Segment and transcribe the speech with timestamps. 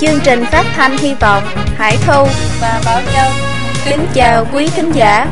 [0.00, 1.42] Chương trình phát thanh hy vọng,
[1.76, 2.26] Hải Thu
[2.60, 3.30] và Bảo Châu
[3.84, 5.26] kính chào quý thính giả.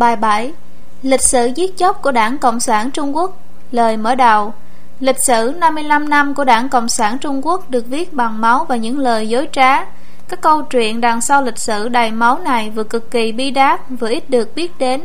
[0.00, 0.52] Bài 7
[1.02, 3.38] Lịch sử giết chóc của Đảng Cộng sản Trung Quốc.
[3.70, 4.52] Lời mở đầu.
[5.00, 8.76] Lịch sử 55 năm của Đảng Cộng sản Trung Quốc được viết bằng máu và
[8.76, 9.84] những lời dối trá.
[10.28, 13.80] Các câu chuyện đằng sau lịch sử đầy máu này vừa cực kỳ bi đát,
[14.00, 15.02] vừa ít được biết đến.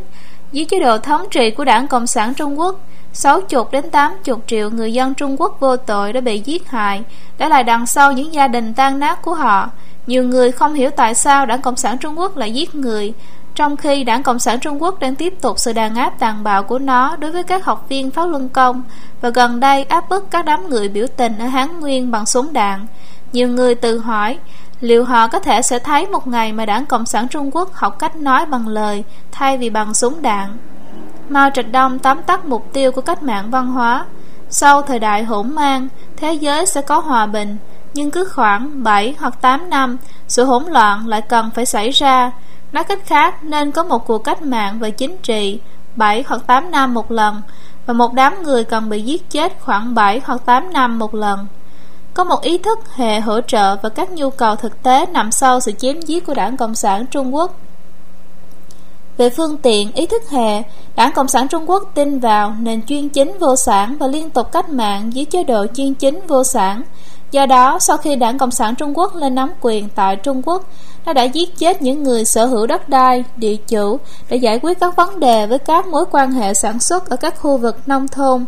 [0.51, 2.79] Dưới chế độ thống trị của Đảng Cộng sản Trung Quốc
[3.13, 7.03] 60 đến 80 triệu người dân Trung Quốc vô tội đã bị giết hại.
[7.37, 9.69] Đã là đằng sau những gia đình tan nát của họ.
[10.07, 13.13] Nhiều người không hiểu tại sao Đảng Cộng sản Trung Quốc lại giết người
[13.55, 16.63] trong khi Đảng Cộng sản Trung Quốc đang tiếp tục sự đàn áp tàn bạo
[16.63, 18.83] của nó đối với các học viên Pháp Luân Công
[19.21, 22.53] và gần đây áp bức các đám người biểu tình ở Hán Nguyên bằng súng
[22.53, 22.87] đạn.
[23.31, 24.39] Nhiều người tự hỏi
[24.81, 27.99] liệu họ có thể sẽ thấy một ngày mà Đảng Cộng sản Trung Quốc học
[27.99, 30.57] cách nói bằng lời thay vì bằng súng đạn.
[31.29, 34.05] Mao Trạch Đông tóm tắt mục tiêu của cách mạng văn hóa.
[34.49, 37.57] Sau thời đại hỗn mang, thế giới sẽ có hòa bình,
[37.93, 39.97] nhưng cứ khoảng 7 hoặc 8 năm,
[40.27, 42.31] sự hỗn loạn lại cần phải xảy ra
[42.75, 45.59] Nói cách khác nên có một cuộc cách mạng về chính trị
[45.95, 47.41] 7 hoặc 8 năm một lần
[47.85, 51.47] Và một đám người cần bị giết chết khoảng 7 hoặc 8 năm một lần
[52.13, 55.59] Có một ý thức hệ hỗ trợ và các nhu cầu thực tế nằm sau
[55.59, 57.55] sự chém giết của đảng Cộng sản Trung Quốc
[59.17, 60.63] về phương tiện ý thức hệ,
[60.95, 64.51] Đảng Cộng sản Trung Quốc tin vào nền chuyên chính vô sản và liên tục
[64.51, 66.81] cách mạng dưới chế độ chuyên chính vô sản.
[67.31, 70.63] Do đó, sau khi Đảng Cộng sản Trung Quốc lên nắm quyền tại Trung Quốc,
[71.05, 74.79] nó đã giết chết những người sở hữu đất đai, địa chủ để giải quyết
[74.79, 78.07] các vấn đề với các mối quan hệ sản xuất ở các khu vực nông
[78.07, 78.45] thôn.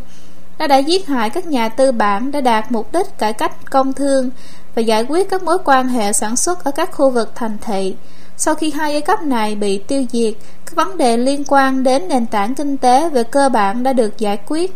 [0.59, 3.93] Nó đã giết hại các nhà tư bản để đạt mục đích cải cách công
[3.93, 4.29] thương
[4.75, 7.95] và giải quyết các mối quan hệ sản xuất ở các khu vực thành thị.
[8.37, 10.33] Sau khi hai giai cấp này bị tiêu diệt,
[10.65, 14.17] các vấn đề liên quan đến nền tảng kinh tế về cơ bản đã được
[14.17, 14.75] giải quyết.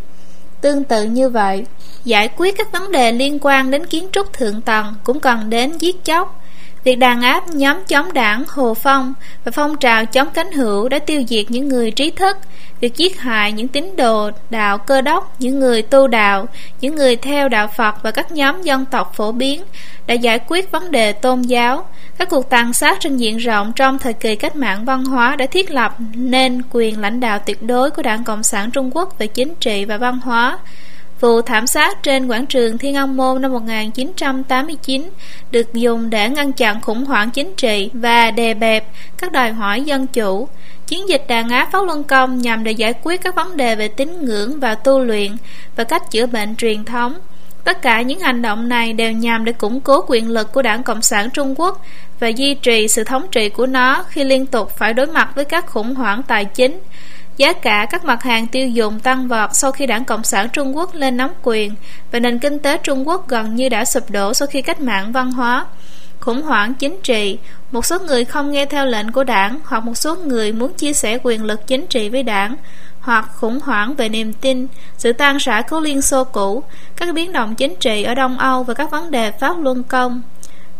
[0.60, 1.66] Tương tự như vậy,
[2.04, 5.72] giải quyết các vấn đề liên quan đến kiến trúc thượng tầng cũng cần đến
[5.78, 6.41] giết chóc.
[6.84, 10.98] Việc đàn áp nhóm chống đảng Hồ Phong và phong trào chống cánh hữu đã
[10.98, 12.36] tiêu diệt những người trí thức,
[12.80, 16.46] việc giết hại những tín đồ đạo cơ đốc, những người tu đạo,
[16.80, 19.62] những người theo đạo Phật và các nhóm dân tộc phổ biến
[20.06, 21.84] đã giải quyết vấn đề tôn giáo.
[22.18, 25.46] Các cuộc tàn sát trên diện rộng trong thời kỳ cách mạng văn hóa đã
[25.46, 29.26] thiết lập nên quyền lãnh đạo tuyệt đối của Đảng Cộng sản Trung Quốc về
[29.26, 30.58] chính trị và văn hóa.
[31.22, 35.10] Vụ thảm sát trên quảng trường Thiên Ông Môn năm 1989
[35.50, 38.86] được dùng để ngăn chặn khủng hoảng chính trị và đè bẹp
[39.18, 40.48] các đòi hỏi dân chủ.
[40.86, 43.88] Chiến dịch đàn áp Pháp Luân Công nhằm để giải quyết các vấn đề về
[43.88, 45.36] tín ngưỡng và tu luyện
[45.76, 47.14] và cách chữa bệnh truyền thống.
[47.64, 50.82] Tất cả những hành động này đều nhằm để củng cố quyền lực của Đảng
[50.82, 51.82] Cộng sản Trung Quốc
[52.20, 55.44] và duy trì sự thống trị của nó khi liên tục phải đối mặt với
[55.44, 56.80] các khủng hoảng tài chính,
[57.36, 60.76] Giá cả các mặt hàng tiêu dùng tăng vọt sau khi đảng Cộng sản Trung
[60.76, 61.74] Quốc lên nắm quyền
[62.12, 65.12] và nền kinh tế Trung Quốc gần như đã sụp đổ sau khi cách mạng
[65.12, 65.66] văn hóa.
[66.20, 67.38] Khủng hoảng chính trị,
[67.72, 70.92] một số người không nghe theo lệnh của đảng hoặc một số người muốn chia
[70.92, 72.56] sẻ quyền lực chính trị với đảng
[73.00, 74.66] hoặc khủng hoảng về niềm tin,
[74.98, 76.62] sự tan rã của Liên Xô cũ,
[76.96, 80.22] các biến động chính trị ở Đông Âu và các vấn đề Pháp Luân Công.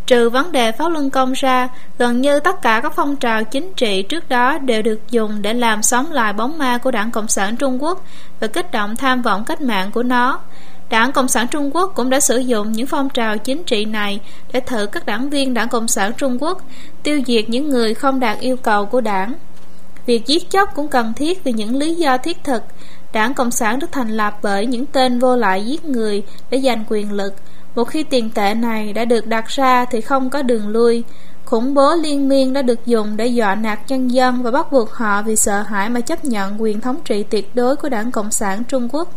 [0.06, 1.68] Trừ vấn đề pháo Luân Công ra,
[1.98, 5.54] gần như tất cả các phong trào chính trị trước đó đều được dùng để
[5.54, 8.04] làm sống lại bóng ma của Đảng Cộng sản Trung Quốc
[8.40, 10.40] và kích động tham vọng cách mạng của nó.
[10.90, 14.20] Đảng Cộng sản Trung Quốc cũng đã sử dụng những phong trào chính trị này
[14.52, 16.62] để thử các đảng viên Đảng Cộng sản Trung Quốc,
[17.02, 19.34] tiêu diệt những người không đạt yêu cầu của đảng.
[20.06, 22.62] Việc giết chóc cũng cần thiết vì những lý do thiết thực.
[23.12, 26.84] Đảng Cộng sản được thành lập bởi những tên vô lại giết người để giành
[26.88, 27.34] quyền lực,
[27.74, 31.04] một khi tiền tệ này đã được đặt ra thì không có đường lui.
[31.44, 34.92] Khủng bố liên miên đã được dùng để dọa nạt nhân dân và bắt buộc
[34.92, 38.30] họ vì sợ hãi mà chấp nhận quyền thống trị tuyệt đối của đảng Cộng
[38.30, 39.08] sản Trung Quốc.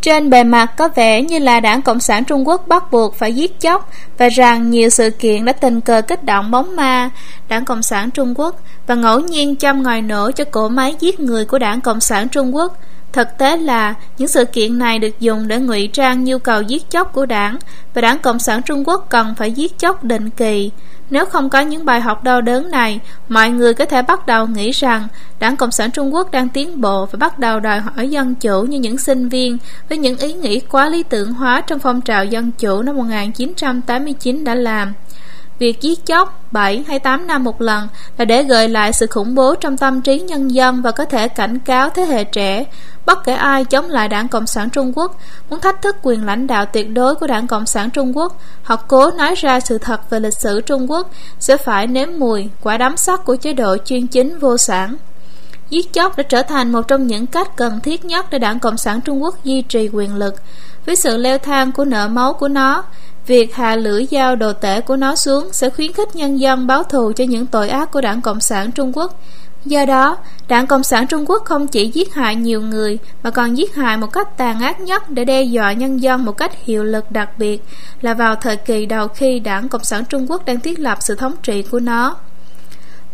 [0.00, 3.34] Trên bề mặt có vẻ như là đảng Cộng sản Trung Quốc bắt buộc phải
[3.34, 7.10] giết chóc và rằng nhiều sự kiện đã tình cờ kích động bóng ma
[7.48, 11.20] đảng Cộng sản Trung Quốc và ngẫu nhiên châm ngòi nổ cho cỗ máy giết
[11.20, 12.78] người của đảng Cộng sản Trung Quốc
[13.12, 16.90] Thực tế là những sự kiện này được dùng để ngụy trang nhu cầu giết
[16.90, 17.58] chóc của đảng
[17.94, 20.70] và đảng Cộng sản Trung Quốc cần phải giết chóc định kỳ.
[21.10, 24.46] Nếu không có những bài học đau đớn này, mọi người có thể bắt đầu
[24.46, 25.08] nghĩ rằng
[25.38, 28.62] đảng Cộng sản Trung Quốc đang tiến bộ và bắt đầu đòi hỏi dân chủ
[28.62, 29.58] như những sinh viên
[29.88, 34.44] với những ý nghĩ quá lý tưởng hóa trong phong trào dân chủ năm 1989
[34.44, 34.92] đã làm.
[35.58, 37.88] Việc giết chóc 7 hay 8 năm một lần
[38.18, 41.28] là để gợi lại sự khủng bố trong tâm trí nhân dân và có thể
[41.28, 42.64] cảnh cáo thế hệ trẻ
[43.06, 45.18] bất kể ai chống lại đảng Cộng sản Trung Quốc,
[45.50, 48.80] muốn thách thức quyền lãnh đạo tuyệt đối của đảng Cộng sản Trung Quốc hoặc
[48.88, 52.76] cố nói ra sự thật về lịch sử Trung Quốc sẽ phải nếm mùi quả
[52.76, 54.96] đấm sắt của chế độ chuyên chính vô sản.
[55.70, 58.76] Giết chóc đã trở thành một trong những cách cần thiết nhất để đảng Cộng
[58.76, 60.34] sản Trung Quốc duy trì quyền lực.
[60.86, 62.84] Với sự leo thang của nợ máu của nó,
[63.28, 66.82] việc hạ lưỡi dao đồ tể của nó xuống sẽ khuyến khích nhân dân báo
[66.82, 69.20] thù cho những tội ác của đảng Cộng sản Trung Quốc.
[69.64, 70.16] Do đó,
[70.48, 73.96] đảng Cộng sản Trung Quốc không chỉ giết hại nhiều người mà còn giết hại
[73.96, 77.38] một cách tàn ác nhất để đe dọa nhân dân một cách hiệu lực đặc
[77.38, 77.62] biệt
[78.00, 81.14] là vào thời kỳ đầu khi đảng Cộng sản Trung Quốc đang thiết lập sự
[81.14, 82.16] thống trị của nó.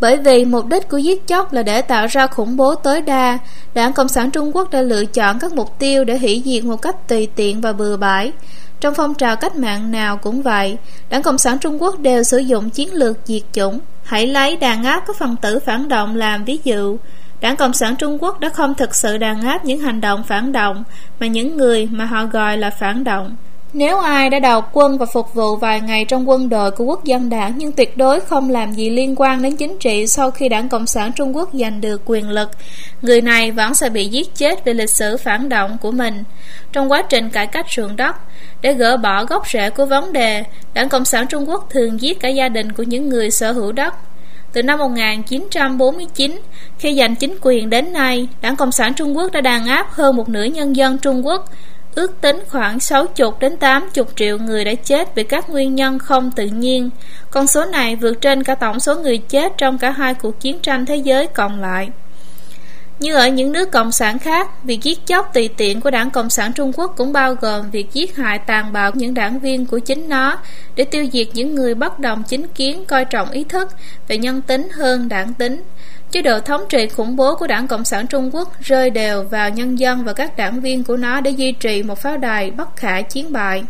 [0.00, 3.38] Bởi vì mục đích của giết chóc là để tạo ra khủng bố tối đa,
[3.74, 6.82] Đảng Cộng sản Trung Quốc đã lựa chọn các mục tiêu để hủy diệt một
[6.82, 8.32] cách tùy tiện và bừa bãi.
[8.80, 10.76] Trong phong trào cách mạng nào cũng vậy,
[11.10, 13.80] Đảng Cộng sản Trung Quốc đều sử dụng chiến lược diệt chủng.
[14.02, 16.96] Hãy lấy đàn áp các phần tử phản động làm ví dụ.
[17.40, 20.52] Đảng Cộng sản Trung Quốc đã không thực sự đàn áp những hành động phản
[20.52, 20.84] động,
[21.20, 23.36] mà những người mà họ gọi là phản động.
[23.74, 27.04] Nếu ai đã đầu quân và phục vụ vài ngày trong quân đội của quốc
[27.04, 30.48] dân đảng nhưng tuyệt đối không làm gì liên quan đến chính trị sau khi
[30.48, 32.50] đảng Cộng sản Trung Quốc giành được quyền lực,
[33.02, 36.24] người này vẫn sẽ bị giết chết vì lịch sử phản động của mình.
[36.72, 38.16] Trong quá trình cải cách ruộng đất,
[38.62, 40.44] để gỡ bỏ gốc rễ của vấn đề,
[40.74, 43.72] đảng Cộng sản Trung Quốc thường giết cả gia đình của những người sở hữu
[43.72, 43.94] đất.
[44.52, 46.40] Từ năm 1949,
[46.78, 50.16] khi giành chính quyền đến nay, đảng Cộng sản Trung Quốc đã đàn áp hơn
[50.16, 51.50] một nửa nhân dân Trung Quốc,
[51.94, 56.30] ước tính khoảng 60 đến 80 triệu người đã chết vì các nguyên nhân không
[56.30, 56.90] tự nhiên.
[57.30, 60.58] Con số này vượt trên cả tổng số người chết trong cả hai cuộc chiến
[60.58, 61.88] tranh thế giới còn lại.
[62.98, 66.30] Như ở những nước cộng sản khác, việc giết chóc tùy tiện của đảng Cộng
[66.30, 69.78] sản Trung Quốc cũng bao gồm việc giết hại tàn bạo những đảng viên của
[69.78, 70.38] chính nó
[70.76, 73.68] để tiêu diệt những người bất đồng chính kiến coi trọng ý thức
[74.08, 75.62] về nhân tính hơn đảng tính.
[76.14, 79.50] Chế độ thống trị khủng bố của đảng Cộng sản Trung Quốc rơi đều vào
[79.50, 82.76] nhân dân và các đảng viên của nó để duy trì một pháo đài bất
[82.76, 83.64] khả chiến bại.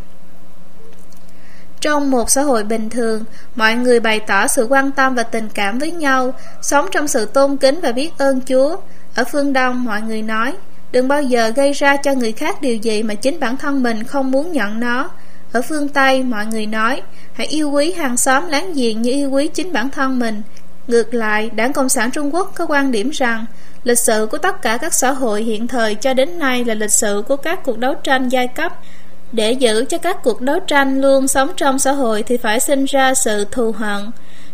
[1.81, 3.25] Trong một xã hội bình thường,
[3.55, 7.27] mọi người bày tỏ sự quan tâm và tình cảm với nhau, sống trong sự
[7.27, 8.77] tôn kính và biết ơn Chúa.
[9.15, 10.53] Ở phương Đông, mọi người nói,
[10.93, 14.05] đừng bao giờ gây ra cho người khác điều gì mà chính bản thân mình
[14.05, 15.11] không muốn nhận nó.
[15.53, 17.03] Ở phương Tây, mọi người nói,
[17.33, 20.43] hãy yêu quý hàng xóm láng giềng như yêu quý chính bản thân mình.
[20.89, 23.47] Ngược lại, Đảng Cộng sản Trung Quốc có quan điểm rằng
[23.85, 26.93] lịch sử của tất cả các xã hội hiện thời cho đến nay là lịch
[26.93, 28.73] sử của các cuộc đấu tranh giai cấp.
[29.33, 32.85] Để giữ cho các cuộc đấu tranh luôn sống trong xã hội thì phải sinh
[32.85, 34.11] ra sự thù hận.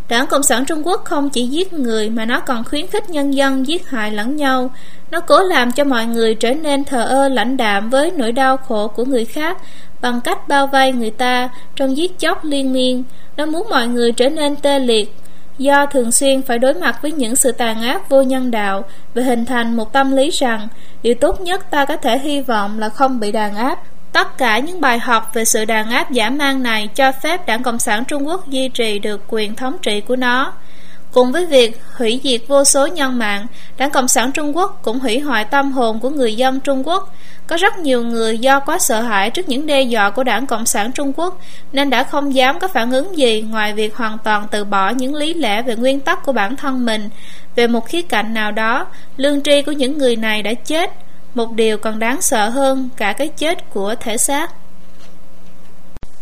[0.08, 3.30] Đảng Cộng sản Trung Quốc không chỉ giết người mà nó còn khuyến khích nhân
[3.34, 4.70] dân giết hại lẫn nhau.
[5.10, 8.56] Nó cố làm cho mọi người trở nên thờ ơ lãnh đạm với nỗi đau
[8.56, 9.58] khổ của người khác
[10.00, 13.04] bằng cách bao vây người ta trong giết chóc liên miên.
[13.36, 15.14] Nó muốn mọi người trở nên tê liệt,
[15.60, 18.84] do thường xuyên phải đối mặt với những sự tàn ác vô nhân đạo
[19.14, 20.68] và hình thành một tâm lý rằng
[21.02, 23.78] điều tốt nhất ta có thể hy vọng là không bị đàn áp.
[24.12, 27.62] Tất cả những bài học về sự đàn áp giả man này cho phép Đảng
[27.62, 30.52] Cộng sản Trung Quốc duy trì được quyền thống trị của nó.
[31.12, 33.46] Cùng với việc hủy diệt vô số nhân mạng,
[33.76, 37.14] Đảng Cộng sản Trung Quốc cũng hủy hoại tâm hồn của người dân Trung Quốc.
[37.50, 40.66] Có rất nhiều người do quá sợ hãi trước những đe dọa của Đảng Cộng
[40.66, 41.40] sản Trung Quốc
[41.72, 45.14] nên đã không dám có phản ứng gì ngoài việc hoàn toàn từ bỏ những
[45.14, 47.10] lý lẽ về nguyên tắc của bản thân mình.
[47.56, 50.90] Về một khía cạnh nào đó, lương tri của những người này đã chết.
[51.34, 54.50] Một điều còn đáng sợ hơn cả cái chết của thể xác.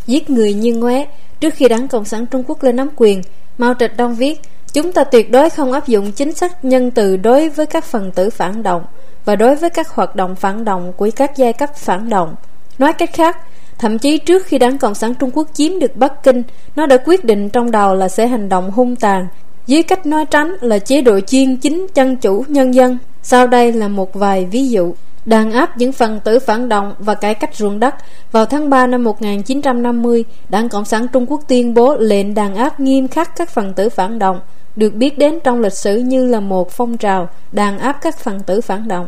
[0.06, 1.06] Giết người như ngoé
[1.40, 3.22] Trước khi Đảng Cộng sản Trung Quốc lên nắm quyền,
[3.58, 4.40] Mao Trạch Đông viết
[4.72, 8.12] Chúng ta tuyệt đối không áp dụng chính sách nhân từ đối với các phần
[8.12, 8.84] tử phản động
[9.28, 12.34] và đối với các hoạt động phản động của các giai cấp phản động.
[12.78, 13.36] Nói cách khác,
[13.78, 16.42] thậm chí trước khi Đảng Cộng sản Trung Quốc chiếm được Bắc Kinh,
[16.76, 19.26] nó đã quyết định trong đầu là sẽ hành động hung tàn,
[19.66, 22.98] dưới cách nói tránh là chế độ chuyên chính chân chủ nhân dân.
[23.22, 24.94] Sau đây là một vài ví dụ.
[25.24, 27.94] Đàn áp những phần tử phản động và cải cách ruộng đất
[28.32, 32.80] Vào tháng 3 năm 1950 Đảng Cộng sản Trung Quốc tuyên bố lệnh đàn áp
[32.80, 34.40] nghiêm khắc các phần tử phản động
[34.76, 38.40] được biết đến trong lịch sử như là một phong trào đàn áp các phần
[38.40, 39.06] tử phản động.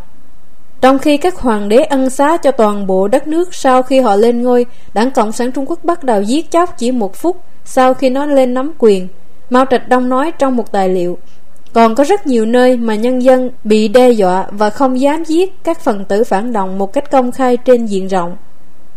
[0.81, 4.17] Trong khi các hoàng đế ân xá cho toàn bộ đất nước sau khi họ
[4.17, 7.95] lên ngôi, Đảng Cộng sản Trung Quốc bắt đầu giết chóc chỉ một phút sau
[7.95, 9.09] khi nó lên nắm quyền.
[9.51, 11.19] Mao Trạch Đông nói trong một tài liệu,
[11.73, 15.65] còn có rất nhiều nơi mà nhân dân bị đe dọa và không dám giết
[15.65, 18.37] các phần tử phản động một cách công khai trên diện rộng.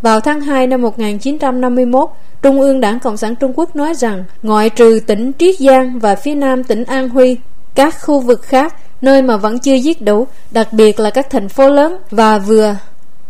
[0.01, 2.09] Vào tháng 2 năm 1951,
[2.41, 6.15] Trung ương Đảng Cộng sản Trung Quốc nói rằng ngoại trừ tỉnh Triết Giang và
[6.15, 7.37] phía nam tỉnh An Huy,
[7.75, 11.49] các khu vực khác nơi mà vẫn chưa giết đủ, đặc biệt là các thành
[11.49, 12.75] phố lớn và vừa,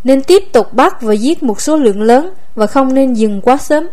[0.04, 3.58] nên tiếp tục bắt và giết một số lượng lớn và không nên dừng quá
[3.58, 3.88] sớm.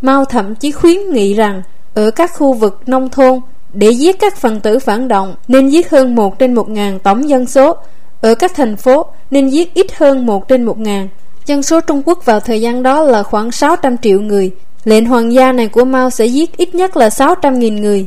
[0.00, 1.62] Mao thậm chí khuyến nghị rằng
[1.94, 3.40] ở các khu vực nông thôn
[3.72, 7.28] để giết các phần tử phản động nên giết hơn 1 trên 1 ngàn tổng
[7.28, 7.76] dân số.
[8.20, 11.08] Ở các thành phố nên giết ít hơn 1 trên 1 ngàn.
[11.46, 14.50] Dân số Trung Quốc vào thời gian đó là khoảng 600 triệu người.
[14.84, 18.06] Lệnh hoàng gia này của Mao sẽ giết ít nhất là 600.000 người.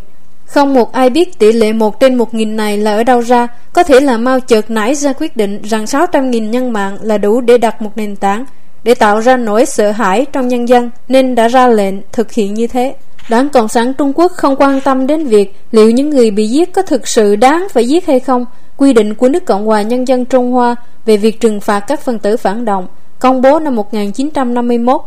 [0.50, 3.48] Không một ai biết tỷ lệ 1 trên 1.000 này là ở đâu ra.
[3.74, 7.42] Có thể là Mao chợt nảy ra quyết định rằng 600.000 nhân mạng là đủ
[7.42, 8.46] để đặt một nền tảng,
[8.84, 12.54] để tạo ra nỗi sợ hãi trong nhân dân, nên đã ra lệnh thực hiện
[12.54, 12.96] như thế.
[13.30, 16.74] Đảng Cộng sản Trung Quốc không quan tâm đến việc liệu những người bị giết
[16.74, 18.46] có thực sự đáng phải giết hay không.
[18.78, 20.76] Quy định của nước Cộng hòa Nhân dân Trung Hoa
[21.06, 22.88] về việc trừng phạt các phần tử phản động,
[23.20, 25.02] công bố năm 1951,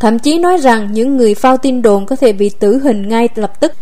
[0.00, 3.28] thậm chí nói rằng những người phao tin đồn có thể bị tử hình ngay
[3.34, 3.72] lập tức.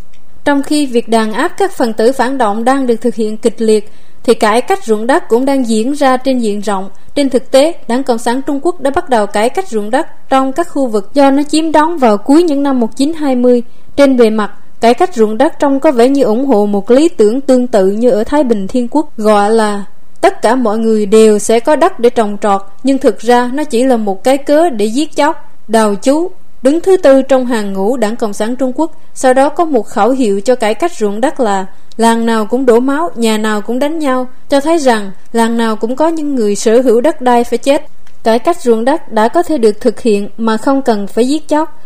[0.46, 3.60] Trong khi việc đàn áp các phần tử phản động đang được thực hiện kịch
[3.62, 3.92] liệt,
[4.24, 6.90] thì cải cách ruộng đất cũng đang diễn ra trên diện rộng.
[7.14, 10.06] Trên thực tế, Đảng Cộng sản Trung Quốc đã bắt đầu cải cách ruộng đất
[10.28, 13.62] trong các khu vực do nó chiếm đóng vào cuối những năm 1920.
[13.96, 14.50] Trên bề mặt,
[14.80, 17.86] cải cách ruộng đất trông có vẻ như ủng hộ một lý tưởng tương tự
[17.86, 19.84] như ở Thái Bình Thiên Quốc, gọi là
[20.20, 23.64] tất cả mọi người đều sẽ có đất để trồng trọt, nhưng thực ra nó
[23.64, 25.36] chỉ là một cái cớ để giết chóc,
[25.68, 26.30] đào chú.
[26.66, 29.86] Đứng thứ tư trong hàng ngũ Đảng Cộng sản Trung Quốc, sau đó có một
[29.86, 33.60] khẩu hiệu cho cải cách ruộng đất là làng nào cũng đổ máu, nhà nào
[33.60, 37.20] cũng đánh nhau, cho thấy rằng làng nào cũng có những người sở hữu đất
[37.20, 37.86] đai phải chết.
[38.24, 41.48] Cải cách ruộng đất đã có thể được thực hiện mà không cần phải giết
[41.48, 41.82] chóc.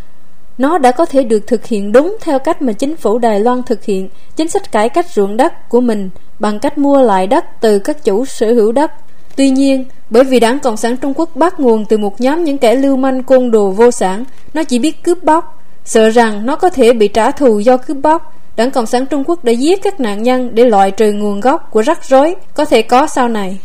[0.58, 3.62] Nó đã có thể được thực hiện đúng theo cách mà chính phủ Đài Loan
[3.62, 7.44] thực hiện chính sách cải cách ruộng đất của mình bằng cách mua lại đất
[7.60, 8.90] từ các chủ sở hữu đất.
[9.36, 12.58] Tuy nhiên, bởi vì đảng Cộng sản Trung Quốc bắt nguồn từ một nhóm những
[12.58, 16.56] kẻ lưu manh côn đồ vô sản, nó chỉ biết cướp bóc, sợ rằng nó
[16.56, 18.36] có thể bị trả thù do cướp bóc.
[18.56, 21.68] Đảng Cộng sản Trung Quốc đã giết các nạn nhân để loại trừ nguồn gốc
[21.70, 23.58] của rắc rối có thể có sau này.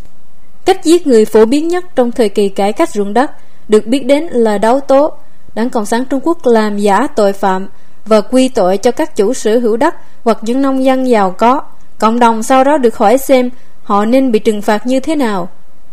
[0.66, 3.32] Cách giết người phổ biến nhất trong thời kỳ cải cách ruộng đất
[3.68, 5.18] được biết đến là đấu tố
[5.56, 7.68] Đảng Cộng sản Trung Quốc làm giả tội phạm
[8.06, 11.62] và quy tội cho các chủ sở hữu đất hoặc những nông dân giàu có.
[12.00, 13.50] Cộng đồng sau đó được hỏi xem
[13.86, 15.50] họ nên bị trừng phạt như thế nào.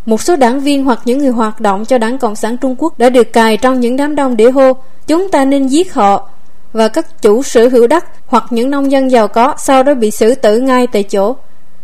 [0.07, 2.99] Một số đảng viên hoặc những người hoạt động cho Đảng Cộng sản Trung Quốc
[2.99, 4.73] đã được cài trong những đám đông để hô
[5.07, 6.29] chúng ta nên giết họ
[6.73, 10.11] và các chủ sở hữu đất hoặc những nông dân giàu có sau đó bị
[10.11, 11.37] xử tử ngay tại chỗ.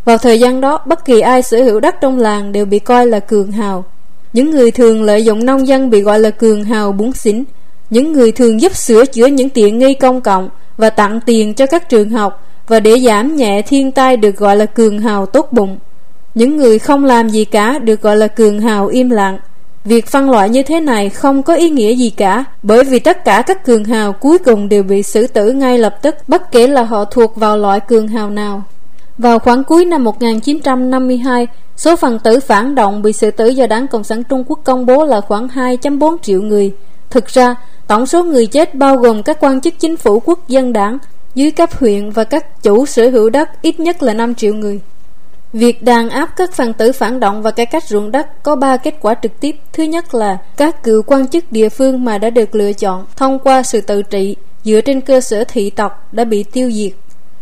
[0.05, 3.07] Vào thời gian đó, bất kỳ ai sở hữu đất trong làng đều bị coi
[3.07, 3.85] là cường hào.
[4.33, 7.45] Những người thường lợi dụng nông dân bị gọi là cường hào bún xỉn
[7.91, 11.67] những người thường giúp sửa chữa những tiện nghi công cộng và tặng tiền cho
[11.67, 15.49] các trường học và để giảm nhẹ thiên tai được gọi là cường hào tốt
[15.53, 15.79] bụng.
[16.35, 19.39] Những người không làm gì cả được gọi là cường hào im lặng.
[19.85, 23.25] Việc phân loại như thế này không có ý nghĩa gì cả bởi vì tất
[23.25, 26.67] cả các cường hào cuối cùng đều bị xử tử ngay lập tức bất kể
[26.67, 28.63] là họ thuộc vào loại cường hào nào.
[29.19, 33.89] Vào khoảng cuối năm 1952, số phần tử phản động bị xử tử do Đảng
[33.89, 36.75] Cộng sản Trung Quốc công bố là khoảng 2.4 triệu người.
[37.11, 37.55] Thực ra,
[37.89, 40.99] Tổng số người chết bao gồm các quan chức chính phủ quốc dân đảng
[41.35, 44.81] dưới cấp huyện và các chủ sở hữu đất ít nhất là 5 triệu người.
[45.53, 48.77] Việc đàn áp các phần tử phản động và cải cách ruộng đất có ba
[48.77, 49.57] kết quả trực tiếp.
[49.73, 53.39] Thứ nhất là các cựu quan chức địa phương mà đã được lựa chọn thông
[53.39, 56.93] qua sự tự trị dựa trên cơ sở thị tộc đã bị tiêu diệt.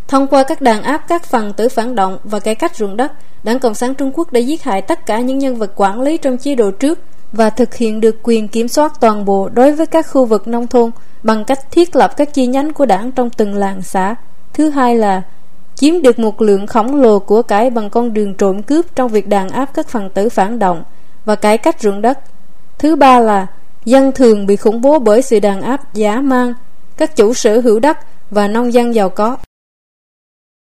[0.08, 3.12] Thông qua các đàn áp các phần tử phản động và cải cách ruộng đất,
[3.42, 6.16] Đảng Cộng sản Trung Quốc đã giết hại tất cả những nhân vật quản lý
[6.16, 6.98] trong chế độ trước
[7.32, 10.66] và thực hiện được quyền kiểm soát toàn bộ đối với các khu vực nông
[10.66, 10.90] thôn
[11.22, 14.14] bằng cách thiết lập các chi nhánh của đảng trong từng làng xã.
[14.52, 15.22] Thứ hai là
[15.76, 19.28] chiếm được một lượng khổng lồ của cải bằng con đường trộm cướp trong việc
[19.28, 20.84] đàn áp các phần tử phản động
[21.24, 22.18] và cải cách ruộng đất.
[22.78, 23.46] Thứ ba là,
[23.84, 26.54] dân thường bị khủng bố bởi sự đàn áp giả mang
[26.96, 27.98] các chủ sở hữu đất
[28.30, 29.36] và nông dân giàu có.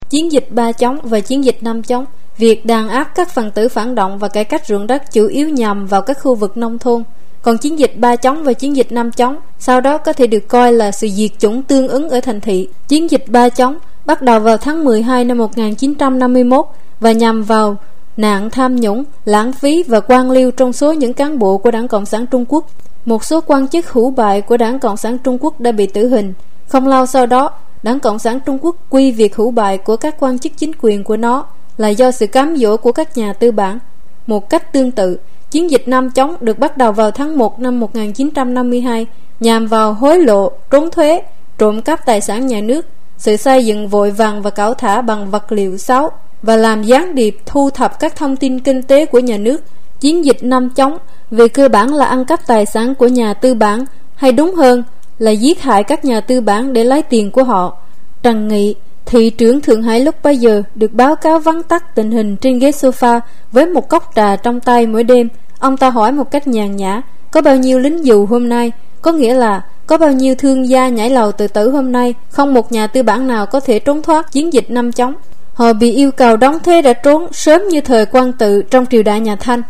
[0.10, 2.05] Chiến dịch ba chống và chiến dịch năm chống,
[2.38, 5.50] Việc đàn áp các phần tử phản động và cải cách ruộng đất chủ yếu
[5.50, 7.03] nhằm vào các khu vực nông thôn.
[7.41, 10.48] Còn chiến dịch ba chống và chiến dịch năm chống, sau đó có thể được
[10.48, 12.69] coi là sự diệt chủng tương ứng ở thành thị.
[12.88, 16.66] Chiến dịch ba chống bắt đầu vào tháng 12 năm 1951
[17.00, 17.78] và nhằm vào
[18.18, 21.88] nạn tham nhũng, lãng phí và quan liêu trong số những cán bộ của Đảng
[21.88, 22.66] Cộng sản Trung Quốc.
[23.06, 26.08] Một số quan chức hữu bại của Đảng Cộng sản Trung Quốc đã bị tử
[26.08, 26.34] hình.
[26.68, 27.52] Không lâu sau đó,
[27.84, 31.04] Đảng Cộng sản Trung Quốc quy việc hữu bại của các quan chức chính quyền
[31.04, 31.46] của nó
[31.78, 33.80] là do sự cám dỗ của các nhà tư bản.
[34.28, 35.18] Một cách tương tự,
[35.52, 39.08] chiến dịch Nam chống được bắt đầu vào tháng 1 năm 1952
[39.40, 41.22] nhằm vào hối lộ, trốn thuế,
[41.58, 42.86] trộm cắp tài sản nhà nước,
[43.17, 46.10] sự xây dựng vội vàng và cảo thả bằng vật liệu xấu
[46.41, 49.63] và làm gián điệp thu thập các thông tin kinh tế của nhà nước.
[50.00, 50.98] Chiến dịch Năm chống
[51.31, 54.84] về cơ bản là ăn cắp tài sản của nhà tư bản hay đúng hơn
[55.19, 57.77] là giết hại các nhà tư bản để lấy tiền của họ.
[58.24, 62.12] Trần Nghị Thị trưởng Thượng Hải lúc bấy giờ được báo cáo vắn tắt tình
[62.12, 63.19] hình trên ghế sofa
[63.51, 65.27] với một cốc trà trong tay mỗi đêm.
[65.60, 68.72] Ông ta hỏi một cách nhàn nhã, có bao nhiêu lính dù hôm nay?
[69.01, 72.54] Có nghĩa là có bao nhiêu thương gia nhảy lầu tự tử hôm nay Không
[72.54, 75.13] một nhà tư bản nào có thể trốn thoát chiến dịch năm chóng
[75.54, 79.04] Họ bị yêu cầu đóng thuế đã trốn sớm như thời quan tự trong triều
[79.04, 79.62] đại nhà Thanh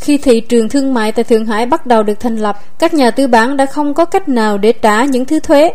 [0.00, 3.10] khi thị trường thương mại tại Thượng Hải bắt đầu được thành lập, các nhà
[3.10, 5.72] tư bản đã không có cách nào để trả những thứ thuế.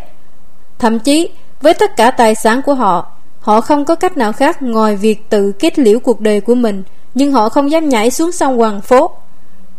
[0.78, 1.28] Thậm chí,
[1.60, 5.30] với tất cả tài sản của họ, họ không có cách nào khác ngoài việc
[5.30, 6.82] tự kết liễu cuộc đời của mình,
[7.14, 9.10] nhưng họ không dám nhảy xuống sông Hoàng Phố.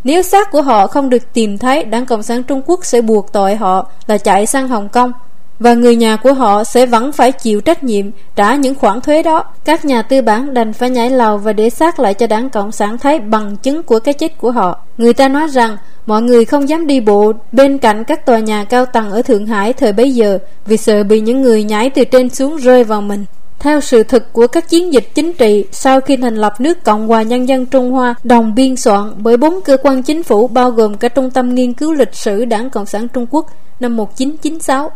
[0.06, 3.32] Nếu xác của họ không được tìm thấy, Đảng Cộng sản Trung Quốc sẽ buộc
[3.32, 5.12] tội họ là chạy sang Hồng Kông
[5.60, 9.24] và người nhà của họ sẽ vẫn phải chịu trách nhiệm trả những khoản thuế
[9.24, 9.44] đó.
[9.66, 12.72] Các nhà tư bản đành phải nhảy lầu và để xác lại cho đảng Cộng
[12.72, 14.82] sản thấy bằng chứng của cái chết của họ.
[14.98, 18.64] Người ta nói rằng mọi người không dám đi bộ bên cạnh các tòa nhà
[18.64, 22.06] cao tầng ở Thượng Hải thời bấy giờ vì sợ bị những người nhảy từ
[22.06, 23.26] trên xuống rơi vào mình.
[23.60, 27.08] Theo sự thực của các chiến dịch chính trị sau khi thành lập nước Cộng
[27.08, 30.72] hòa Nhân dân Trung Hoa đồng biên soạn bởi bốn cơ quan chính phủ bao
[30.72, 33.46] gồm cả Trung tâm Nghiên cứu Lịch sử Đảng Cộng sản Trung Quốc
[33.80, 34.92] năm 1996.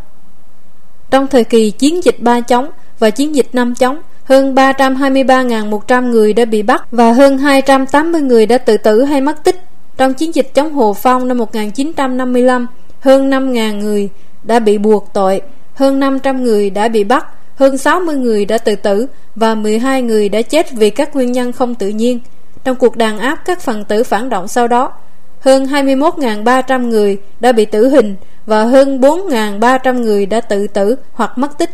[1.12, 6.34] Trong thời kỳ chiến dịch ba chống và chiến dịch năm chống, hơn 323.100 người
[6.34, 9.62] đã bị bắt và hơn 280 người đã tự tử hay mất tích.
[9.98, 12.68] Trong chiến dịch chống Hồ Phong năm 1955,
[13.00, 14.10] hơn 5.000 người
[14.44, 15.42] đã bị buộc tội,
[15.74, 17.28] hơn 500 người đã bị bắt,
[17.60, 21.52] hơn 60 người đã tự tử và 12 người đã chết vì các nguyên nhân
[21.52, 22.20] không tự nhiên.
[22.64, 24.94] Trong cuộc đàn áp các phần tử phản động sau đó,
[25.40, 31.38] hơn 21.300 người đã bị tử hình và hơn 4.300 người đã tự tử hoặc
[31.38, 31.70] mất tích.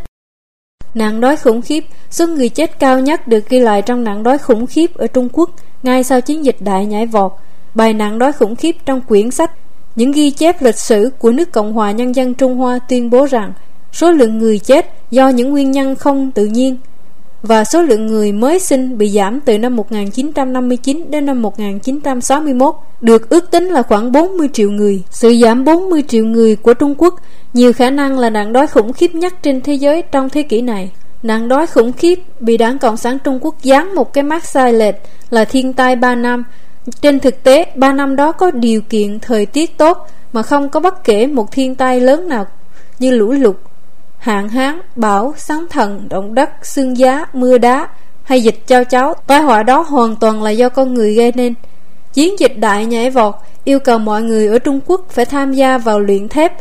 [0.94, 4.38] Nạn đói khủng khiếp, số người chết cao nhất được ghi lại trong nạn đói
[4.38, 5.50] khủng khiếp ở Trung Quốc
[5.84, 7.32] ngay sau chiến dịch đại nhảy vọt.
[7.76, 9.52] Bài nạn đói khủng khiếp trong quyển sách
[9.96, 13.26] Những ghi chép lịch sử của nước Cộng hòa Nhân dân Trung Hoa tuyên bố
[13.26, 13.54] rằng
[13.96, 16.78] số lượng người chết do những nguyên nhân không tự nhiên
[17.44, 23.30] và số lượng người mới sinh bị giảm từ năm 1959 đến năm 1961 được
[23.30, 25.04] ước tính là khoảng 40 triệu người.
[25.10, 27.16] Sự giảm 40 triệu người của Trung Quốc
[27.54, 30.62] nhiều khả năng là nạn đói khủng khiếp nhất trên thế giới trong thế kỷ
[30.62, 30.92] này.
[31.24, 34.74] Nạn đói khủng khiếp bị đảng Cộng sản Trung Quốc dán một cái mát sai
[34.74, 34.96] lệch
[35.30, 36.44] là thiên tai 3 năm.
[37.02, 39.98] Trên thực tế, 3 năm đó có điều kiện thời tiết tốt
[40.34, 42.46] mà không có bất kể một thiên tai lớn nào
[43.00, 43.56] như lũ lụt,
[44.26, 47.88] hạn hán, bão, sóng thần, động đất, xương giá, mưa đá
[48.24, 49.14] hay dịch cho cháu.
[49.28, 51.54] Tai họa đó hoàn toàn là do con người gây nên.
[52.14, 55.78] Chiến dịch đại nhảy vọt yêu cầu mọi người ở Trung Quốc phải tham gia
[55.78, 56.54] vào luyện thép,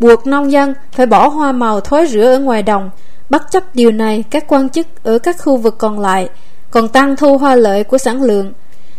[0.00, 2.90] buộc nông dân phải bỏ hoa màu thối rữa ở ngoài đồng.
[3.30, 6.28] Bất chấp điều này, các quan chức ở các khu vực còn lại
[6.70, 8.52] còn tăng thu hoa lợi của sản lượng.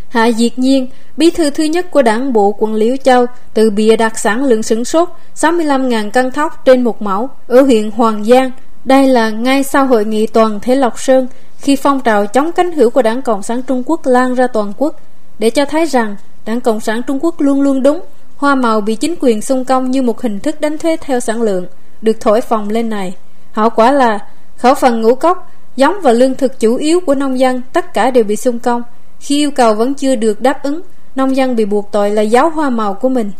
[0.08, 3.96] Hạ Diệt Nhiên, bí thư thứ nhất của đảng bộ quận Liễu Châu, từ bìa
[3.96, 8.50] đặt sản lượng sửng sốt 65.000 cân thóc trên một mẫu ở huyện Hoàng Giang.
[8.84, 11.26] Đây là ngay sau hội nghị toàn thể Lộc Sơn
[11.60, 14.72] khi phong trào chống cánh hữu của đảng Cộng sản Trung Quốc lan ra toàn
[14.76, 15.00] quốc
[15.38, 16.16] để cho thấy rằng
[16.46, 18.00] đảng Cộng sản Trung Quốc luôn luôn đúng.
[18.36, 21.42] Hoa màu bị chính quyền xung công như một hình thức đánh thuế theo sản
[21.42, 21.66] lượng,
[22.02, 23.14] được thổi phồng lên này.
[23.52, 24.18] Hậu quả là
[24.56, 28.10] khẩu phần ngũ cốc, giống và lương thực chủ yếu của nông dân tất cả
[28.10, 28.82] đều bị xung công.
[29.20, 30.80] Khi yêu cầu vẫn chưa được đáp ứng,
[31.14, 33.32] nông dân bị buộc tội là giáo hoa màu của mình.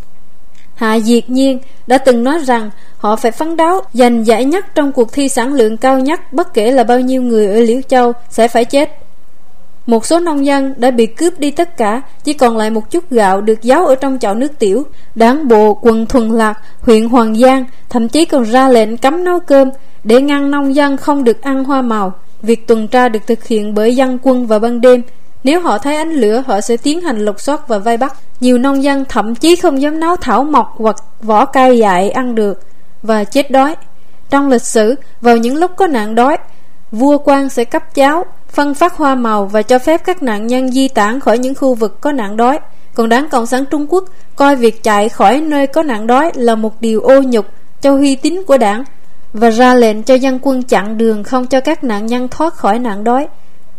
[0.75, 4.93] Hạ Diệt Nhiên đã từng nói rằng họ phải phấn đấu giành giải nhất trong
[4.93, 8.13] cuộc thi sản lượng cao nhất bất kể là bao nhiêu người ở Liễu Châu
[8.31, 8.91] sẽ phải chết.
[9.87, 13.11] Một số nông dân đã bị cướp đi tất cả, chỉ còn lại một chút
[13.11, 14.87] gạo được giấu ở trong chậu nước tiểu.
[15.15, 19.41] Đảng bộ quận Thuần Lạc, huyện Hoàng Giang thậm chí còn ra lệnh cấm nấu
[19.41, 19.71] cơm
[20.05, 22.13] để ngăn nông dân không được ăn hoa màu.
[22.43, 25.03] Việc tuần tra được thực hiện bởi dân quân vào ban đêm.
[25.45, 28.17] Nếu họ thấy ánh lửa, họ sẽ tiến hành lục soát và vây bắt.
[28.41, 32.35] Nhiều nông dân thậm chí không dám nấu thảo mộc hoặc vỏ cây dại ăn
[32.35, 32.61] được
[33.03, 33.77] và chết đói.
[34.31, 36.37] Trong lịch sử, vào những lúc có nạn đói,
[36.93, 40.73] vua quan sẽ cấp cháo phân phát hoa màu và cho phép các nạn nhân
[40.73, 42.59] di tản khỏi những khu vực có nạn đói.
[42.95, 44.05] Còn đảng Cộng sản Trung Quốc
[44.37, 47.47] coi việc chạy khỏi nơi có nạn đói là một điều ô nhục
[47.83, 48.85] cho uy tín của đảng
[49.33, 52.79] và ra lệnh cho dân quân chặn đường không cho các nạn nhân thoát khỏi
[52.79, 53.29] nạn đói.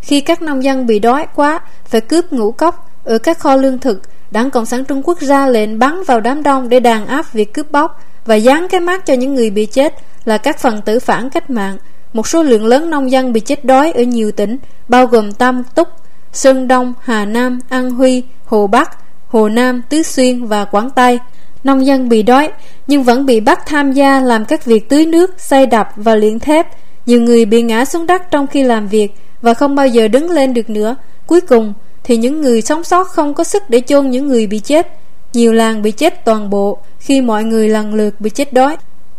[0.02, 3.80] Khi các nông dân bị đói quá, phải cướp ngũ cốc ở các kho lương
[3.80, 7.34] thực, đảng Cộng sản Trung Quốc ra lệnh bắn vào đám đông để đàn áp
[7.34, 10.82] việc cướp bóc và dán cái mát cho những người bị chết là các phần
[10.82, 11.78] tử phản cách mạng
[12.14, 14.58] một số lượng lớn nông dân bị chết đói ở nhiều tỉnh,
[14.88, 15.88] bao gồm Tam Túc,
[16.34, 21.20] Sơn Đông, Hà Nam, An Huy, Hồ Bắc, Hồ Nam, Tứ Xuyên và Quảng Tây.
[21.64, 22.52] Nông dân bị đói
[22.88, 26.40] nhưng vẫn bị bắt tham gia làm các việc tưới nước, xây đập và luyện
[26.40, 26.68] thép.
[27.06, 30.30] Nhiều người bị ngã xuống đất trong khi làm việc và không bao giờ đứng
[30.30, 30.96] lên được nữa.
[31.28, 31.74] Cuối cùng
[32.04, 34.88] thì những người sống sót không có sức để chôn những người bị chết.
[35.34, 38.78] Nhiều làng bị chết toàn bộ khi mọi người lần lượt bị chết đói.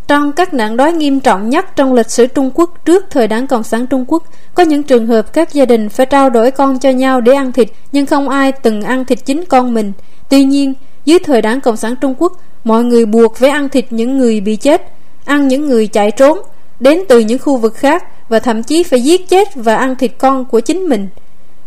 [0.09, 3.47] Trong các nạn đói nghiêm trọng nhất trong lịch sử Trung Quốc trước thời đảng
[3.47, 4.23] Cộng sản Trung Quốc,
[4.55, 7.53] có những trường hợp các gia đình phải trao đổi con cho nhau để ăn
[7.53, 9.93] thịt, nhưng không ai từng ăn thịt chính con mình.
[10.31, 12.33] Tuy nhiên, dưới thời đảng Cộng sản Trung Quốc,
[12.65, 14.93] mọi người buộc phải ăn thịt những người bị chết,
[15.25, 16.39] ăn những người chạy trốn,
[16.81, 20.12] đến từ những khu vực khác và thậm chí phải giết chết và ăn thịt
[20.19, 21.09] con của chính mình.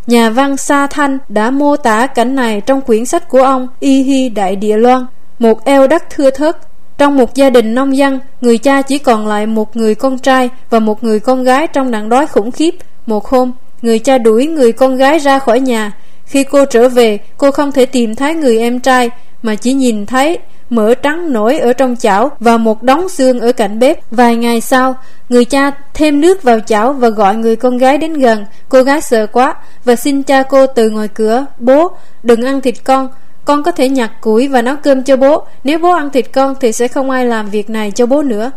[0.08, 4.04] Nhà văn Sa Thanh đã mô tả cảnh này trong quyển sách của ông Y
[4.04, 5.06] Hi Đại Địa Loan,
[5.40, 6.58] một eo đất thưa thớt.
[6.98, 10.50] Trong một gia đình nông dân, người cha chỉ còn lại một người con trai
[10.70, 12.76] và một người con gái trong nạn đói khủng khiếp.
[13.06, 15.92] Một hôm, người cha đuổi người con gái ra khỏi nhà.
[16.26, 19.10] Khi cô trở về, cô không thể tìm thấy người em trai,
[19.42, 20.40] mà chỉ nhìn thấy
[20.76, 24.12] mỡ trắng nổi ở trong chảo và một đống xương ở cạnh bếp.
[24.12, 24.96] Vài ngày sau,
[25.30, 28.46] người cha thêm nước vào chảo và gọi người con gái đến gần.
[28.70, 29.56] Cô gái sợ quá
[29.86, 31.92] và xin cha cô từ ngoài cửa, bố,
[32.24, 33.10] đừng ăn thịt con.
[33.46, 35.46] Con có thể nhặt củi và nấu cơm cho bố.
[35.64, 38.52] Nếu bố ăn thịt con thì sẽ không ai làm việc này cho bố nữa.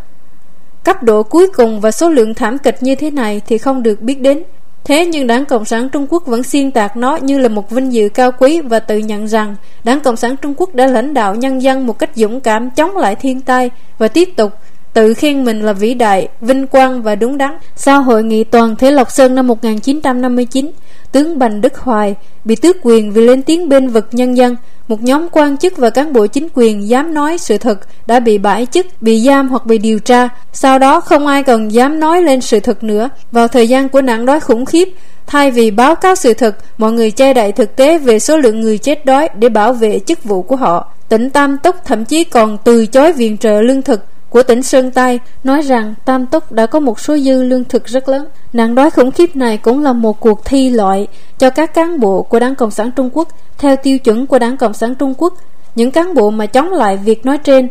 [0.85, 4.01] Cấp độ cuối cùng và số lượng thảm kịch như thế này thì không được
[4.01, 4.43] biết đến.
[4.87, 7.93] Thế nhưng Đảng Cộng sản Trung Quốc vẫn xuyên tạc nó như là một vinh
[7.93, 11.35] dự cao quý và tự nhận rằng Đảng Cộng sản Trung Quốc đã lãnh đạo
[11.35, 14.53] nhân dân một cách dũng cảm chống lại thiên tai và tiếp tục
[14.93, 17.59] tự khen mình là vĩ đại, vinh quang và đúng đắn.
[17.77, 20.71] Sau hội nghị toàn thế Lộc Sơn năm 1959,
[21.13, 22.15] tướng Bành Đức Hoài
[22.45, 24.57] bị tước quyền vì lên tiếng bên vực nhân dân,
[24.89, 28.39] một nhóm quan chức và cán bộ chính quyền dám nói sự thật đã bị
[28.39, 30.29] bãi chức, bị giam hoặc bị điều tra.
[30.53, 33.09] Sau đó không ai còn dám nói lên sự thật nữa.
[33.33, 34.89] Vào thời gian của nạn đói khủng khiếp,
[35.27, 38.61] thay vì báo cáo sự thật, mọi người che đậy thực tế về số lượng
[38.61, 40.93] người chết đói để bảo vệ chức vụ của họ.
[41.09, 44.91] Tỉnh Tam Túc thậm chí còn từ chối viện trợ lương thực của tỉnh Sơn
[44.91, 48.27] Tây nói rằng Tam Túc đã có một số dư lương thực rất lớn.
[48.53, 51.07] Nạn đói khủng khiếp này cũng là một cuộc thi loại
[51.39, 54.57] cho các cán bộ của Đảng Cộng sản Trung Quốc theo tiêu chuẩn của Đảng
[54.57, 55.35] Cộng sản Trung Quốc.
[55.75, 57.69] Những cán bộ mà chống lại việc nói trên,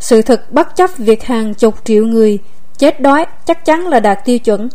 [0.00, 2.38] sự thực bất chấp việc hàng chục triệu người
[2.78, 4.68] chết đói chắc chắn là đạt tiêu chuẩn.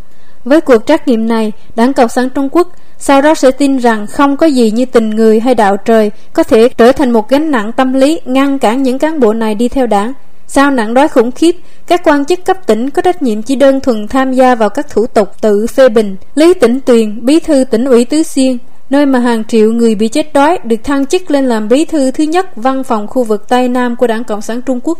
[0.43, 2.67] Với cuộc trắc nghiệm này, Đảng Cộng sản Trung Quốc
[3.01, 6.43] sau đó sẽ tin rằng không có gì như tình người hay đạo trời có
[6.43, 9.69] thể trở thành một gánh nặng tâm lý ngăn cản những cán bộ này đi
[9.69, 10.13] theo đảng.
[10.51, 11.55] Sao nặng đói khủng khiếp,
[11.87, 14.89] các quan chức cấp tỉnh có trách nhiệm chỉ đơn thuần tham gia vào các
[14.89, 16.15] thủ tục tự phê bình.
[16.35, 18.57] Lý Tỉnh Tuyền, bí thư tỉnh ủy Tứ Xuyên,
[18.89, 22.11] nơi mà hàng triệu người bị chết đói được thăng chức lên làm bí thư
[22.11, 24.99] thứ nhất văn phòng khu vực Tây Nam của Đảng Cộng sản Trung Quốc.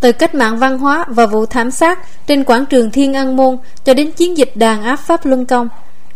[0.00, 3.58] Từ cách mạng văn hóa và vụ thảm sát trên quảng trường Thiên An Môn
[3.84, 5.68] cho đến chiến dịch đàn áp Pháp Luân Công,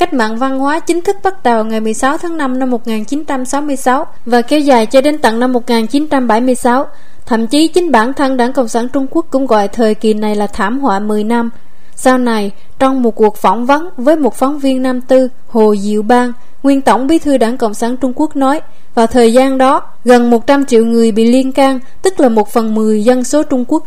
[0.02, 4.42] Cách mạng văn hóa chính thức bắt đầu ngày 16 tháng 5 năm 1966 và
[4.42, 6.86] kéo dài cho đến tận năm 1976.
[7.26, 10.37] Thậm chí chính bản thân Đảng Cộng sản Trung Quốc cũng gọi thời kỳ này
[10.37, 11.50] là thảm họa 10 năm.
[11.96, 16.02] Sau này, trong một cuộc phỏng vấn với một phóng viên Nam Tư, Hồ Diệu
[16.02, 16.32] Bang,
[16.62, 18.61] nguyên tổng bí thư Đảng Cộng sản Trung Quốc nói,
[18.94, 22.74] vào thời gian đó, gần 100 triệu người bị liên can, tức là một phần
[22.74, 23.87] 10 dân số Trung Quốc.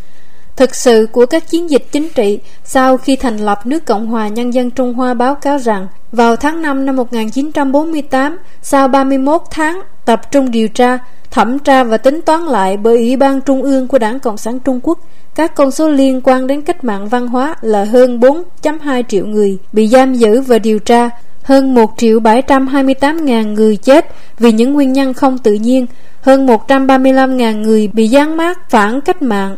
[0.56, 4.28] Thực sự của các chiến dịch chính trị sau khi thành lập nước Cộng hòa
[4.28, 9.82] Nhân dân Trung Hoa báo cáo rằng vào tháng 5 năm 1948, sau 31 tháng
[10.06, 10.98] tập trung điều tra,
[11.32, 14.60] thẩm tra và tính toán lại bởi Ủy ban Trung ương của Đảng Cộng sản
[14.60, 15.00] Trung Quốc,
[15.36, 19.58] các con số liên quan đến cách mạng văn hóa là hơn 4.2 triệu người
[19.74, 21.10] bị giam giữ và điều tra,
[21.44, 24.06] hơn 1 triệu 728 ngàn người chết
[24.40, 25.86] vì những nguyên nhân không tự nhiên,
[26.22, 29.56] hơn 135 ngàn người bị gián mát phản cách mạng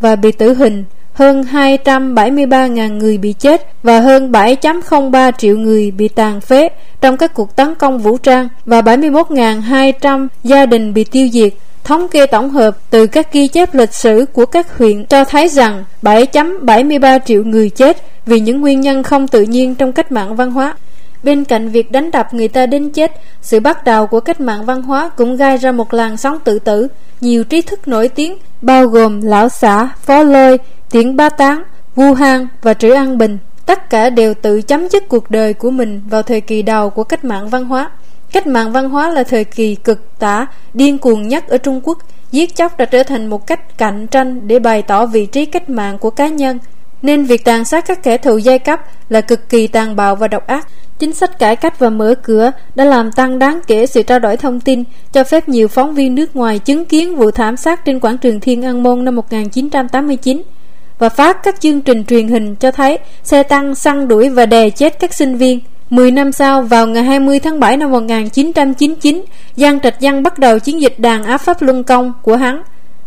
[0.00, 6.08] và bị tử hình, hơn 273.000 người bị chết và hơn 7.03 triệu người bị
[6.08, 6.68] tàn phế
[7.00, 11.52] trong các cuộc tấn công vũ trang và 71.200 gia đình bị tiêu diệt.
[11.84, 15.48] Thống kê tổng hợp từ các ghi chép lịch sử của các huyện cho thấy
[15.48, 20.36] rằng 7.73 triệu người chết vì những nguyên nhân không tự nhiên trong cách mạng
[20.36, 20.74] văn hóa.
[21.24, 24.64] Bên cạnh việc đánh đập người ta đến chết, sự bắt đầu của cách mạng
[24.64, 26.88] văn hóa cũng gây ra một làn sóng tự tử.
[27.20, 30.58] Nhiều trí thức nổi tiếng, bao gồm Lão xã, Phó Lôi,
[30.90, 31.62] Tiễn Ba Tán,
[31.94, 35.70] Vu Hang và Trữ An Bình, tất cả đều tự chấm dứt cuộc đời của
[35.70, 37.90] mình vào thời kỳ đầu của cách mạng văn hóa.
[38.32, 41.98] Cách mạng văn hóa là thời kỳ cực tả, điên cuồng nhất ở Trung Quốc,
[42.32, 45.70] giết chóc đã trở thành một cách cạnh tranh để bày tỏ vị trí cách
[45.70, 46.58] mạng của cá nhân,
[47.02, 50.28] nên việc tàn sát các kẻ thù giai cấp là cực kỳ tàn bạo và
[50.28, 50.68] độc ác.
[50.98, 54.36] Chính sách cải cách và mở cửa đã làm tăng đáng kể sự trao đổi
[54.36, 58.00] thông tin, cho phép nhiều phóng viên nước ngoài chứng kiến vụ thảm sát trên
[58.00, 60.42] quảng trường Thiên An Môn năm 1989
[60.98, 64.70] và phát các chương trình truyền hình cho thấy xe tăng săn đuổi và đè
[64.70, 65.60] chết các sinh viên.
[65.90, 69.24] Mười năm sau, vào ngày 20 tháng 7 năm 1999,
[69.56, 72.62] Giang Trạch Giang bắt đầu chiến dịch đàn áp Pháp Luân Công của hắn.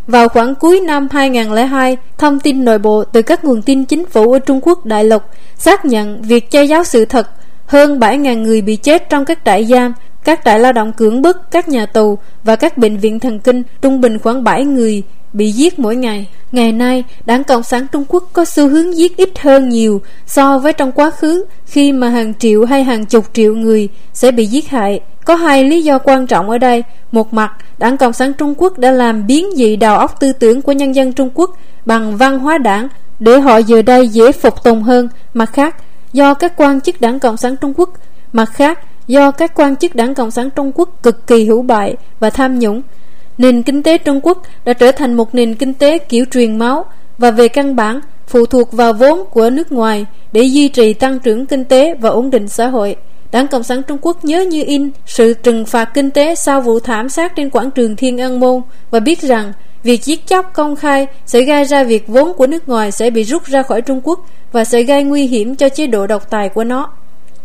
[0.06, 4.32] Vào khoảng cuối năm 2002, thông tin nội bộ từ các nguồn tin chính phủ
[4.32, 5.22] ở Trung Quốc đại lục
[5.56, 7.28] xác nhận việc che giấu sự thật
[7.68, 9.92] hơn 7.000 người bị chết trong các trại giam,
[10.24, 13.62] các trại lao động cưỡng bức, các nhà tù và các bệnh viện thần kinh,
[13.82, 15.02] trung bình khoảng 7 người
[15.32, 16.26] bị giết mỗi ngày.
[16.52, 20.58] Ngày nay, Đảng Cộng sản Trung Quốc có xu hướng giết ít hơn nhiều so
[20.58, 24.46] với trong quá khứ khi mà hàng triệu hay hàng chục triệu người sẽ bị
[24.46, 25.00] giết hại.
[25.24, 26.82] Có hai lý do quan trọng ở đây.
[27.12, 30.62] Một mặt, Đảng Cộng sản Trung Quốc đã làm biến dị đầu óc tư tưởng
[30.62, 31.50] của nhân dân Trung Quốc
[31.86, 35.08] bằng văn hóa đảng để họ giờ đây dễ phục tùng hơn.
[35.34, 35.76] Mặt khác,
[36.12, 37.90] do các quan chức Đảng Cộng sản Trung Quốc
[38.32, 41.96] Mặt khác, do các quan chức Đảng Cộng sản Trung Quốc cực kỳ hữu bại
[42.20, 42.82] và tham nhũng,
[43.38, 46.84] nền kinh tế Trung Quốc đã trở thành một nền kinh tế kiểu truyền máu
[47.18, 51.18] và về căn bản phụ thuộc vào vốn của nước ngoài để duy trì tăng
[51.18, 52.96] trưởng kinh tế và ổn định xã hội.
[53.32, 56.80] Đảng Cộng sản Trung Quốc nhớ như in sự trừng phạt kinh tế sau vụ
[56.80, 60.76] thảm sát trên quảng trường Thiên An Môn và biết rằng việc giết chóc công
[60.76, 64.00] khai sẽ gây ra việc vốn của nước ngoài sẽ bị rút ra khỏi Trung
[64.04, 64.20] Quốc
[64.52, 66.92] và sẽ gây nguy hiểm cho chế độ độc tài của nó.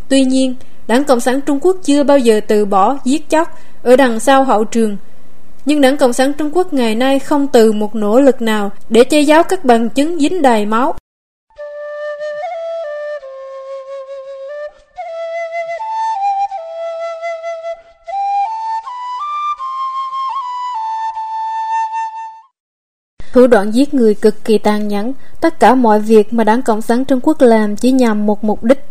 [0.10, 0.56] Tuy nhiên,
[0.88, 4.44] Đảng Cộng sản Trung Quốc chưa bao giờ từ bỏ giết chóc ở đằng sau
[4.44, 4.98] hậu trường
[5.66, 9.04] nhưng Đảng Cộng sản Trung Quốc ngày nay không từ một nỗ lực nào để
[9.04, 10.96] che giấu các bằng chứng dính đầy máu.
[23.34, 26.82] Thủ đoạn giết người cực kỳ tàn nhẫn, tất cả mọi việc mà Đảng Cộng
[26.82, 28.86] sản Trung Quốc làm chỉ nhằm một mục đích,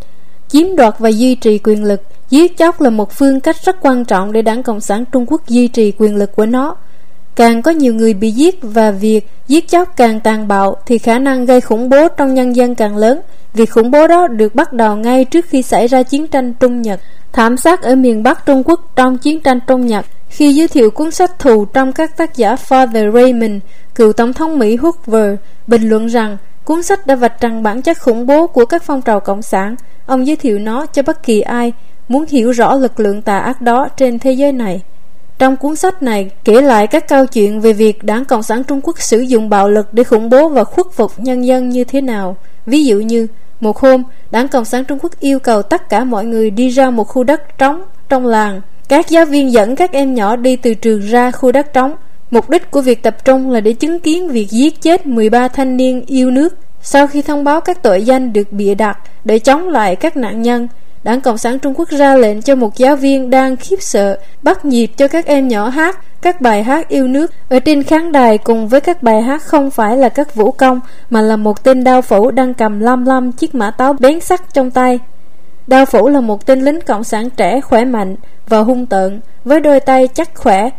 [0.47, 2.01] chiếm đoạt và duy trì quyền lực,
[2.33, 5.47] Giết chóc là một phương cách rất quan trọng để đảng Cộng sản Trung Quốc
[5.47, 6.75] duy trì quyền lực của nó.
[7.35, 11.19] Càng có nhiều người bị giết và việc giết chóc càng tàn bạo thì khả
[11.19, 13.21] năng gây khủng bố trong nhân dân càng lớn.
[13.53, 16.81] Việc khủng bố đó được bắt đầu ngay trước khi xảy ra chiến tranh Trung
[16.81, 16.99] Nhật.
[17.33, 20.91] Thảm sát ở miền Bắc Trung Quốc trong chiến tranh Trung Nhật khi giới thiệu
[20.91, 23.61] cuốn sách thù trong các tác giả Father Raymond,
[23.95, 25.35] cựu tổng thống Mỹ Hoover,
[25.67, 29.01] bình luận rằng cuốn sách đã vạch trần bản chất khủng bố của các phong
[29.01, 29.75] trào cộng sản.
[30.05, 31.73] Ông giới thiệu nó cho bất kỳ ai
[32.07, 34.81] muốn hiểu rõ lực lượng tà ác đó trên thế giới này.
[35.39, 38.81] Trong cuốn sách này kể lại các câu chuyện về việc Đảng Cộng sản Trung
[38.83, 42.01] Quốc sử dụng bạo lực để khủng bố và khuất phục nhân dân như thế
[42.01, 42.37] nào.
[42.65, 43.27] Ví dụ như,
[43.59, 46.89] một hôm, Đảng Cộng sản Trung Quốc yêu cầu tất cả mọi người đi ra
[46.89, 48.61] một khu đất trống trong làng.
[48.93, 51.95] Các giáo viên dẫn các em nhỏ đi từ trường ra khu đất trống.
[52.31, 55.77] Mục đích của việc tập trung là để chứng kiến việc giết chết 13 thanh
[55.77, 56.57] niên yêu nước.
[56.81, 60.41] Sau khi thông báo các tội danh được bịa đặt để chống lại các nạn
[60.41, 60.67] nhân,
[61.03, 64.65] Đảng Cộng sản Trung Quốc ra lệnh cho một giáo viên đang khiếp sợ bắt
[64.65, 68.37] nhịp cho các em nhỏ hát các bài hát yêu nước ở trên khán đài
[68.37, 70.79] cùng với các bài hát không phải là các vũ công
[71.09, 74.53] mà là một tên đao phủ đang cầm lăm lăm chiếc mã táo bén sắc
[74.53, 74.99] trong tay.
[75.67, 78.15] Đao phủ là một tên lính cộng sản trẻ khỏe mạnh
[78.47, 80.69] và hung tợn, với đôi tay chắc khỏe.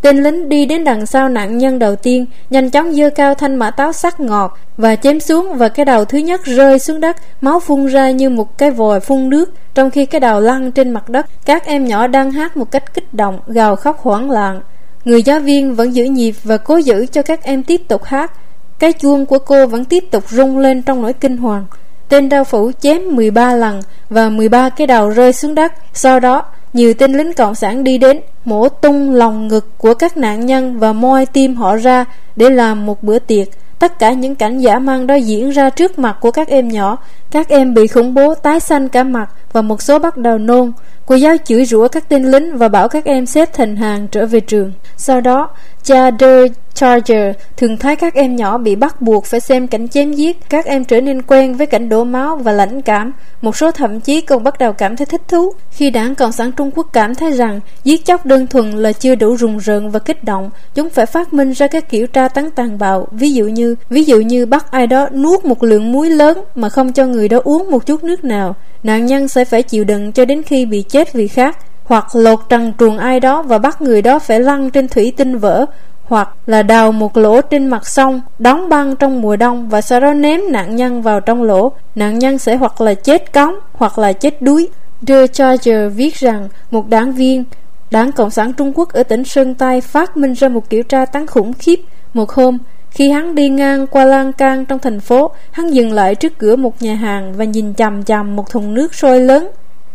[0.00, 3.56] Tên lính đi đến đằng sau nạn nhân đầu tiên, Nhanh chóng dơ cao thanh
[3.56, 7.16] mã táo sắc ngọt Và chém xuống và cái đầu thứ nhất rơi xuống đất,
[7.40, 10.90] Máu phun ra như một cái vòi phun nước, Trong khi cái đầu lăn trên
[10.90, 11.26] mặt đất.
[11.44, 14.60] Các em nhỏ đang hát một cách kích động, Gào khóc hoảng loạn.
[15.04, 18.32] Người giáo viên vẫn giữ nhịp và cố giữ cho các em tiếp tục hát.
[18.78, 21.66] Cái chuông của cô vẫn tiếp tục rung lên trong nỗi kinh hoàng.
[22.10, 25.72] Tên đao phủ chém 13 lần Và 13 cái đầu rơi xuống đất.
[25.92, 30.16] Sau đó, nhiều tên lính cộng sản đi đến, mổ tung lòng ngực của các
[30.16, 32.04] nạn nhân và moi tim họ ra
[32.36, 33.48] để làm một bữa tiệc.
[33.78, 36.96] Tất cả những cảnh giả mang đó diễn ra trước mặt của các em nhỏ.
[37.30, 40.72] Các em bị khủng bố tái xanh cả mặt và một số bắt đầu nôn
[41.10, 44.26] cô giáo chửi rủa các tên lính và bảo các em xếp thành hàng trở
[44.26, 44.72] về trường.
[44.96, 45.50] Sau đó,
[45.82, 50.12] cha de Charger, thường thấy các em nhỏ bị bắt buộc phải xem cảnh chém
[50.12, 53.12] giết, các em trở nên quen với cảnh đổ máu và lãnh cảm.
[53.42, 55.52] Một số thậm chí còn bắt đầu cảm thấy thích thú.
[55.70, 59.14] Khi đảng cộng sản trung quốc cảm thấy rằng giết chóc đơn thuần là chưa
[59.14, 62.50] đủ rùng rợn và kích động, chúng phải phát minh ra các kiểu tra tấn
[62.50, 63.08] tàn bạo.
[63.10, 66.68] Ví dụ như, ví dụ như bắt ai đó nuốt một lượng muối lớn mà
[66.68, 68.54] không cho người đó uống một chút nước nào.
[68.82, 72.40] Nạn nhân sẽ phải chịu đựng cho đến khi bị chết vì khác hoặc lột
[72.48, 75.66] trần truồng ai đó và bắt người đó phải lăn trên thủy tinh vỡ
[76.04, 80.00] hoặc là đào một lỗ trên mặt sông đóng băng trong mùa đông và sau
[80.00, 83.98] đó ném nạn nhân vào trong lỗ nạn nhân sẽ hoặc là chết cống hoặc
[83.98, 84.68] là chết đuối
[85.06, 87.44] The Charger viết rằng một đảng viên
[87.90, 91.04] Đảng Cộng sản Trung Quốc ở tỉnh Sơn Tây phát minh ra một kiểu tra
[91.04, 91.80] tấn khủng khiếp.
[92.14, 92.58] Một hôm,
[92.90, 96.56] khi hắn đi ngang qua lan can trong thành phố, hắn dừng lại trước cửa
[96.56, 99.48] một nhà hàng và nhìn chằm chằm một thùng nước sôi lớn.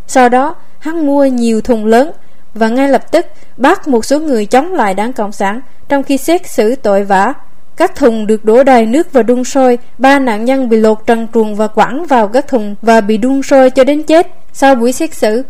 [0.06, 2.12] Sau đó, hắn mua nhiều thùng lớn
[2.54, 6.18] và ngay lập tức bắt một số người chống lại đảng Cộng sản trong khi
[6.18, 7.32] xét xử tội vã.
[7.76, 11.26] Các thùng được đổ đầy nước và đun sôi, ba nạn nhân bị lột trần
[11.34, 14.26] truồng và quẳng vào các thùng và bị đun sôi cho đến chết.
[14.52, 15.42] Sau buổi xét xử,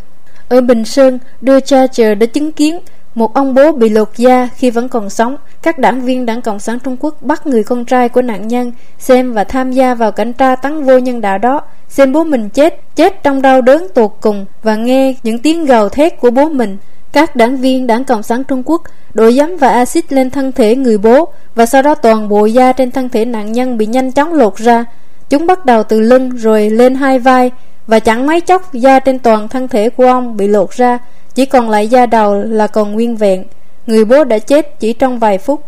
[0.49, 2.81] ở Bình Sơn, đưa Charger đã chứng kiến
[3.17, 5.37] một ông bố bị lột da khi vẫn còn sống.
[5.63, 8.73] Các đảng viên đảng Cộng sản Trung Quốc bắt người con trai của nạn nhân
[8.99, 11.61] xem và tham gia vào cảnh tra tấn vô nhân đạo đó.
[11.89, 15.89] Xem bố mình chết, chết trong đau đớn tột cùng và nghe những tiếng gào
[15.89, 16.77] thét của bố mình.
[17.13, 18.83] Các đảng viên đảng Cộng sản Trung Quốc
[19.15, 22.73] đổ giấm và axit lên thân thể người bố và sau đó toàn bộ da
[22.73, 24.85] trên thân thể nạn nhân bị nhanh chóng lột ra.
[25.31, 27.51] Chúng bắt đầu từ lưng rồi lên hai vai
[27.87, 30.99] và chẳng mấy chốc da trên toàn thân thể của ông bị lột ra,
[31.37, 33.45] chỉ còn lại da đầu là còn nguyên vẹn.
[33.87, 35.65] Người bố đã chết chỉ trong vài phút.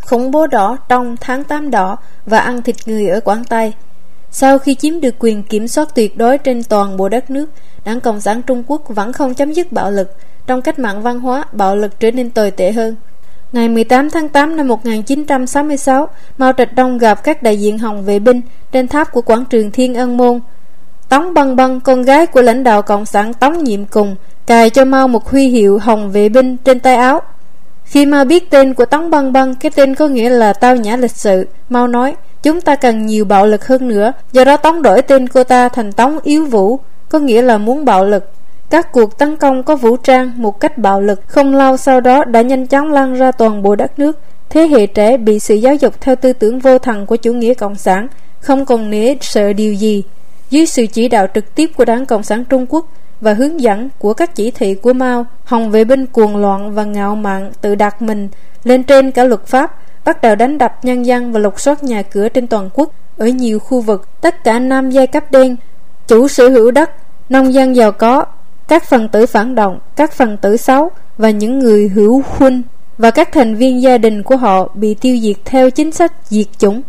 [0.00, 3.72] Khủng bố đỏ trong tháng 8 đỏ và ăn thịt người ở Quảng Tây.
[4.30, 7.50] Sau khi chiếm được quyền kiểm soát tuyệt đối trên toàn bộ đất nước,
[7.84, 10.10] Đảng Cộng sản Trung Quốc vẫn không chấm dứt bạo lực.
[10.46, 12.96] Trong cách mạng văn hóa, bạo lực trở nên tồi tệ hơn.
[13.52, 18.18] Ngày 18 tháng 8 năm 1966, Mao Trạch Đông gặp các đại diện Hồng vệ
[18.18, 18.40] binh
[18.72, 20.40] trên tháp của quảng trường Thiên Ân Môn.
[21.12, 24.84] Tống Băng Băng, con gái của lãnh đạo Cộng sản Tống Nhiệm Cùng, cài cho
[24.84, 27.20] Mao một huy hiệu Hồng vệ binh trên tay áo.
[27.84, 30.96] Khi Mao biết tên của Tống Băng Băng, cái tên có nghĩa là tao nhã
[30.96, 34.82] lịch sự, Mao nói, chúng ta cần nhiều bạo lực hơn nữa, do đó Tống
[34.82, 38.30] đổi tên cô ta thành Tống Yếu Vũ, có nghĩa là muốn bạo lực.
[38.70, 42.24] Các cuộc tấn công có vũ trang một cách bạo lực không lâu sau đó
[42.24, 44.18] đã nhanh chóng lan ra toàn bộ đất nước.
[44.50, 47.54] Thế hệ trẻ bị sự giáo dục theo tư tưởng vô thần của chủ nghĩa
[47.54, 48.08] cộng sản,
[48.40, 50.02] không còn nể sợ điều gì.
[50.52, 52.86] Dưới sự chỉ đạo trực tiếp của Đảng Cộng sản Trung Quốc
[53.20, 56.84] và hướng dẫn của các chỉ thị của Mao, Hồng vệ binh cuồng loạn và
[56.84, 58.28] ngạo mạn tự đặt mình
[58.64, 62.02] lên trên cả luật pháp, bắt đầu đánh đập nhân dân và lục soát nhà
[62.02, 62.90] cửa trên toàn quốc.
[63.16, 65.56] Ở nhiều khu vực, tất cả nam giai cấp đen,
[66.08, 66.90] chủ sở hữu đất,
[67.28, 68.24] nông dân giàu có,
[68.68, 72.62] các phần tử phản động, các phần tử xấu và những người hữu huynh
[72.98, 76.46] và các thành viên gia đình của họ bị tiêu diệt theo chính sách diệt
[76.58, 76.82] chủng.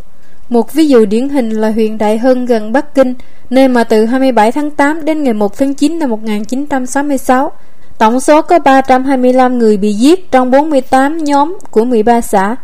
[0.49, 3.13] Một ví dụ điển hình là huyện Đại Hưng gần Bắc Kinh,
[3.49, 7.51] nơi mà từ 27 tháng 8 đến ngày 1 tháng 9 năm 1966,
[7.97, 12.55] tổng số có 325 người bị giết trong 48 nhóm của 13 xã.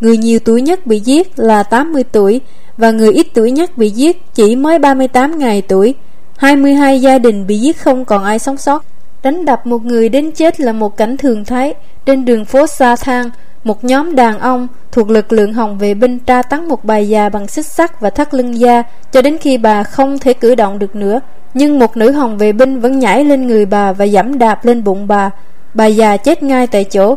[0.00, 2.40] Người nhiều tuổi nhất bị giết là 80 tuổi
[2.76, 5.94] và người ít tuổi nhất bị giết chỉ mới 38 ngày tuổi.
[6.36, 8.84] 22 gia đình bị giết không còn ai sống sót.
[9.22, 11.74] Đánh đập một người đến chết là một cảnh thường thấy.
[12.06, 13.30] Trên đường phố xa Thang,
[13.66, 17.28] một nhóm đàn ông thuộc lực lượng hồng vệ binh tra tấn một bà già
[17.28, 20.78] bằng xích sắt và thắt lưng da cho đến khi bà không thể cử động
[20.78, 21.20] được nữa.
[21.54, 24.84] Nhưng một nữ hồng vệ binh vẫn nhảy lên người bà và giẫm đạp lên
[24.84, 25.30] bụng bà.
[25.74, 27.14] Bà già chết ngay tại chỗ.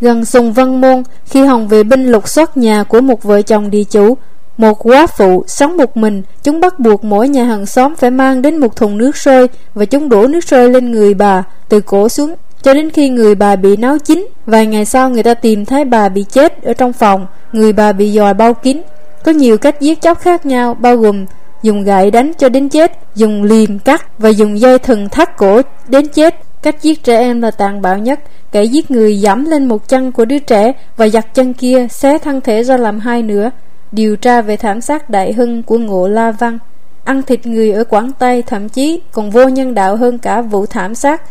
[0.00, 3.70] Gần Sùng Vân Môn, khi hồng vệ binh lục soát nhà của một vợ chồng
[3.70, 4.16] địa chủ,
[4.56, 8.42] một quá phụ sống một mình Chúng bắt buộc mỗi nhà hàng xóm phải mang
[8.42, 12.08] đến một thùng nước sôi Và chúng đổ nước sôi lên người bà Từ cổ
[12.08, 12.34] xuống
[12.66, 15.84] cho đến khi người bà bị nấu chín Vài ngày sau người ta tìm thấy
[15.84, 18.82] bà bị chết ở trong phòng Người bà bị dòi bao kín.
[19.24, 21.26] Có nhiều cách giết chóc khác nhau Bao gồm
[21.62, 25.60] dùng gậy đánh cho đến chết Dùng liềm cắt Và dùng dây thừng thắt cổ
[25.88, 26.34] đến chết.
[26.62, 28.20] Cách giết trẻ em là tàn bạo nhất
[28.52, 32.18] Kẻ giết người dẫm lên một chân của đứa trẻ Và giặt chân kia xé
[32.18, 33.50] thân thể ra làm hai nửa.
[33.92, 36.58] Điều tra về thảm sát đại hưng của ngộ La Văn,
[37.04, 40.66] ăn thịt người ở Quảng Tây thậm chí còn vô nhân đạo hơn cả vụ
[40.66, 41.22] thảm sát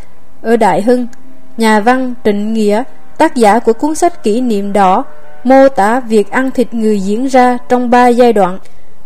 [0.42, 1.06] ở Đại Hưng.
[1.56, 2.82] Nhà văn Trịnh Nghĩa,
[3.18, 5.04] tác giả của cuốn sách kỷ niệm đỏ,
[5.44, 8.58] mô tả việc ăn thịt người diễn ra trong ba giai đoạn.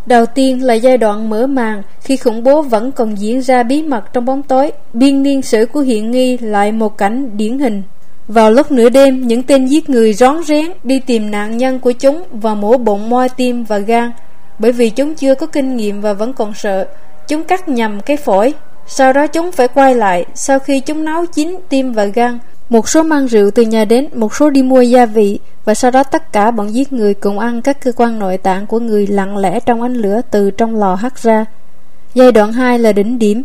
[0.05, 3.83] Đầu tiên là giai đoạn mở màn khi khủng bố vẫn còn diễn ra bí
[3.83, 4.71] mật trong bóng tối.
[4.93, 7.83] Biên niên sử của hiện nghi lại một cảnh điển hình
[8.27, 11.91] vào lúc nửa đêm, những tên giết người rón rén đi tìm nạn nhân của
[11.91, 14.11] chúng và mổ bụng moi tim và gan.
[14.59, 16.87] Bởi vì chúng chưa có kinh nghiệm và vẫn còn sợ,
[17.27, 18.53] chúng cắt nhầm cái phổi.
[18.87, 22.39] Sau đó chúng phải quay lại sau khi chúng nấu chín tim và gan.
[22.69, 25.91] Một số mang rượu từ nhà đến, một số đi mua gia vị và sau
[25.91, 29.07] đó tất cả bọn giết người cùng ăn các cơ quan nội tạng của người
[29.07, 31.45] lặng lẽ trong ánh lửa từ trong lò hắt ra.
[32.13, 33.43] Giai đoạn 2 là đỉnh điểm,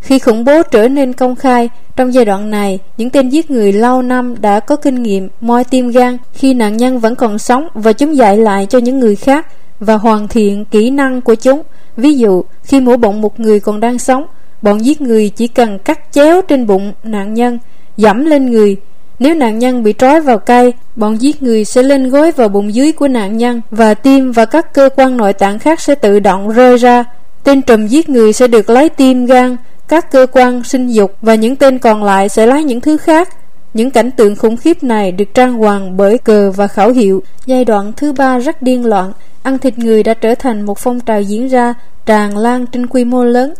[0.00, 3.72] khi khủng bố trở nên công khai, trong giai đoạn này, những tên giết người
[3.72, 7.68] lâu năm đã có kinh nghiệm moi tim gan khi nạn nhân vẫn còn sống
[7.74, 9.46] và chúng dạy lại cho những người khác
[9.80, 11.62] và hoàn thiện kỹ năng của chúng.
[11.96, 14.26] Ví dụ, khi mổ bụng một người còn đang sống,
[14.64, 17.58] bọn giết người chỉ cần cắt chéo trên bụng nạn nhân,
[17.96, 18.76] dẫm lên người.
[19.18, 22.74] Nếu nạn nhân bị trói vào cây, bọn giết người sẽ lên gối vào bụng
[22.74, 26.20] dưới của nạn nhân và tim và các cơ quan nội tạng khác sẽ tự
[26.20, 27.04] động rơi ra.
[27.44, 29.56] Tên trùm giết người sẽ được lấy tim gan,
[29.88, 33.28] các cơ quan sinh dục và những tên còn lại sẽ lấy những thứ khác.
[33.74, 37.22] Những cảnh tượng khủng khiếp này được trang hoàng bởi cờ và khẩu hiệu.
[37.46, 41.00] Giai đoạn thứ ba rất điên loạn, ăn thịt người đã trở thành một phong
[41.00, 41.74] trào diễn ra
[42.06, 43.54] tràn lan trên quy mô lớn.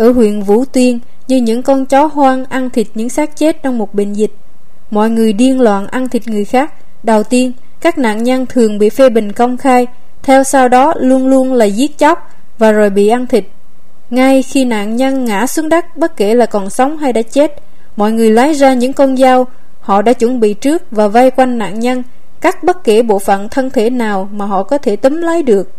[0.00, 3.78] Ở huyện Vũ Tuyên, như những con chó hoang ăn thịt những xác chết trong
[3.78, 4.30] một bệnh dịch.
[4.90, 6.72] Mọi người điên loạn ăn thịt người khác.
[7.02, 9.86] Đầu tiên, các nạn nhân thường bị phê bình công khai,
[10.22, 13.44] theo sau đó luôn luôn là giết chóc và rồi bị ăn thịt.
[14.10, 17.54] Ngay khi nạn nhân ngã xuống đất bất kể là còn sống hay đã chết,
[17.96, 19.46] mọi người lấy ra những con dao
[19.80, 22.02] họ đã chuẩn bị trước và vây quanh nạn nhân,
[22.40, 25.70] cắt bất kể bộ phận thân thể nào mà họ có thể túm lấy được.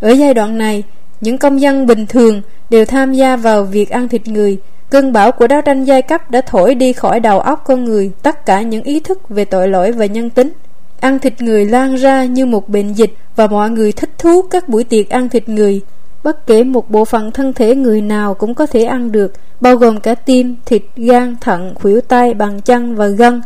[0.00, 0.82] Ở giai đoạn này,
[1.22, 4.58] những công dân bình thường đều tham gia vào việc ăn thịt người,
[4.92, 8.10] Cơn bão của đấu tranh giai cấp đã thổi đi khỏi đầu óc con người
[8.22, 10.52] tất cả những ý thức về tội lỗi và nhân tính.
[11.00, 14.68] Ăn thịt người lan ra như một bệnh dịch và mọi người thích thú các
[14.68, 15.80] buổi tiệc ăn thịt người.
[16.24, 19.76] Bất kể một bộ phận thân thể người nào cũng có thể ăn được, bao
[19.76, 23.42] gồm cả tim, thịt, gan, thận, khuỷu tay, bàn chân và gân.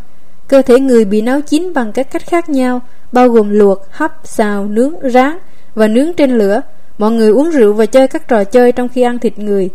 [0.49, 2.81] Cơ thể người bị nấu chín bằng các cách khác nhau,
[3.13, 5.39] bao gồm luộc, hấp, xào, nướng, rán
[5.75, 6.61] và nướng trên lửa.
[6.99, 9.69] Mọi người uống rượu và chơi các trò chơi trong khi ăn thịt người.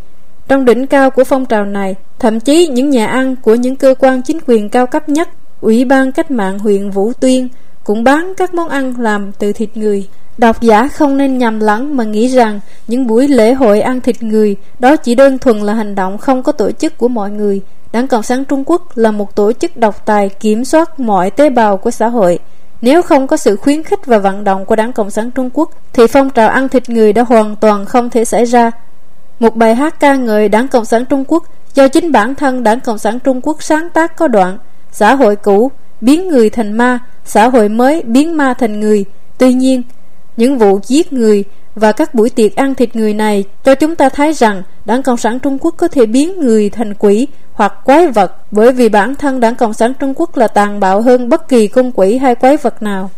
[0.47, 3.95] Trong đỉnh cao của phong trào này, thậm chí những nhà ăn của những cơ
[3.99, 5.29] quan chính quyền cao cấp nhất,
[5.61, 7.49] Ủy ban Cách mạng huyện Vũ Tuyên
[7.83, 10.07] cũng bán các món ăn làm từ thịt người.
[10.37, 14.23] Độc giả không nên nhầm lẫn mà nghĩ rằng những buổi lễ hội ăn thịt
[14.23, 17.61] người đó chỉ đơn thuần là hành động không có tổ chức của mọi người.
[17.91, 21.49] Đảng Cộng sản Trung Quốc là một tổ chức độc tài kiểm soát mọi tế
[21.49, 22.39] bào của xã hội.
[22.81, 25.69] Nếu không có sự khuyến khích và vận động của Đảng Cộng sản Trung Quốc
[25.93, 28.71] thì phong trào ăn thịt người đã hoàn toàn không thể xảy ra.
[29.39, 32.79] Một bài hát ca ngợi Đảng Cộng sản Trung Quốc do chính bản thân Đảng
[32.79, 34.57] Cộng sản Trung Quốc sáng tác có đoạn
[34.91, 35.71] Xã hội cũ
[36.01, 39.05] biến người thành ma, xã hội mới biến ma thành người.
[39.37, 39.83] Tuy nhiên,
[40.37, 41.43] những vụ giết người
[41.75, 45.17] và các buổi tiệc ăn thịt người này cho chúng ta thấy rằng Đảng Cộng
[45.17, 49.15] sản Trung Quốc có thể biến người thành quỷ hoặc quái vật bởi vì bản
[49.15, 52.35] thân Đảng Cộng sản Trung Quốc là tàn bạo hơn bất kỳ con quỷ hay
[52.35, 53.09] quái vật nào.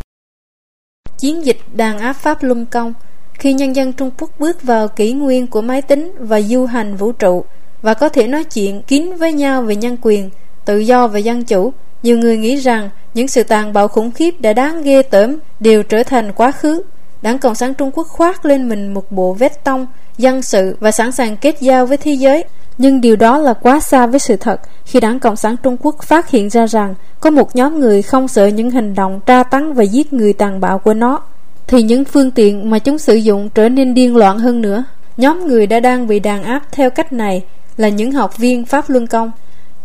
[1.17, 2.93] Chiến dịch đàn áp Pháp Luân Công
[3.33, 6.95] khi nhân dân Trung Quốc bước vào kỷ nguyên của máy tính và du hành
[6.95, 7.45] vũ trụ
[7.81, 10.29] và có thể nói chuyện kín với nhau về nhân quyền,
[10.65, 14.31] tự do và dân chủ, nhiều người nghĩ rằng những sự tàn bạo khủng khiếp
[14.39, 16.83] đã đáng ghê tởm đều trở thành quá khứ.
[17.23, 20.91] Đảng Cộng sản Trung Quốc khoác lên mình một bộ vest tông, dân sự và
[20.91, 22.43] sẵn sàng kết giao với thế giới.
[22.77, 25.95] Nhưng điều đó là quá xa với sự thật khi Đảng Cộng sản Trung Quốc
[26.03, 29.73] phát hiện ra rằng có một nhóm người không sợ những hành động tra tấn
[29.73, 31.21] và giết người tàn bạo của nó
[31.67, 34.83] thì những phương tiện mà chúng sử dụng trở nên điên loạn hơn nữa.
[35.17, 37.43] Nhóm người đã đang bị đàn áp theo cách này
[37.77, 39.31] là những học viên Pháp Luân Công.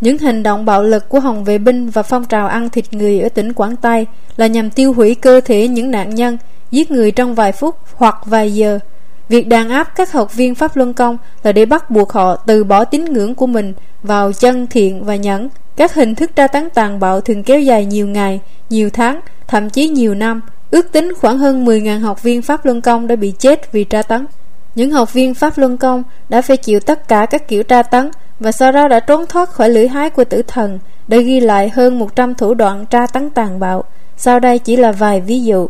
[0.01, 3.21] Những hành động bạo lực của Hồng vệ binh và phong trào ăn thịt người
[3.21, 6.39] ở tỉnh Quảng Tây là nhằm tiêu hủy cơ thể những nạn nhân,
[6.71, 8.79] giết người trong vài phút hoặc vài giờ.
[9.29, 12.65] Việc đàn áp các học viên Pháp Luân Công là để bắt buộc họ từ
[12.65, 15.49] bỏ tín ngưỡng của mình vào chân thiện và nhẫn.
[15.77, 18.41] Các hình thức tra tấn tàn bạo thường kéo dài nhiều ngày,
[18.71, 20.41] nhiều tháng, thậm chí nhiều năm.
[20.71, 24.03] Ước tính khoảng hơn 10.000 học viên Pháp Luân Công đã bị chết vì tra
[24.03, 24.27] tấn.
[24.75, 28.11] Những học viên Pháp Luân Công đã phải chịu tất cả các kiểu tra tấn
[28.41, 31.69] và sau đó đã trốn thoát khỏi lưỡi hái của tử thần đã ghi lại
[31.69, 33.85] hơn 100 thủ đoạn tra tấn tàn bạo.
[34.17, 35.69] Sau đây chỉ là vài ví dụ.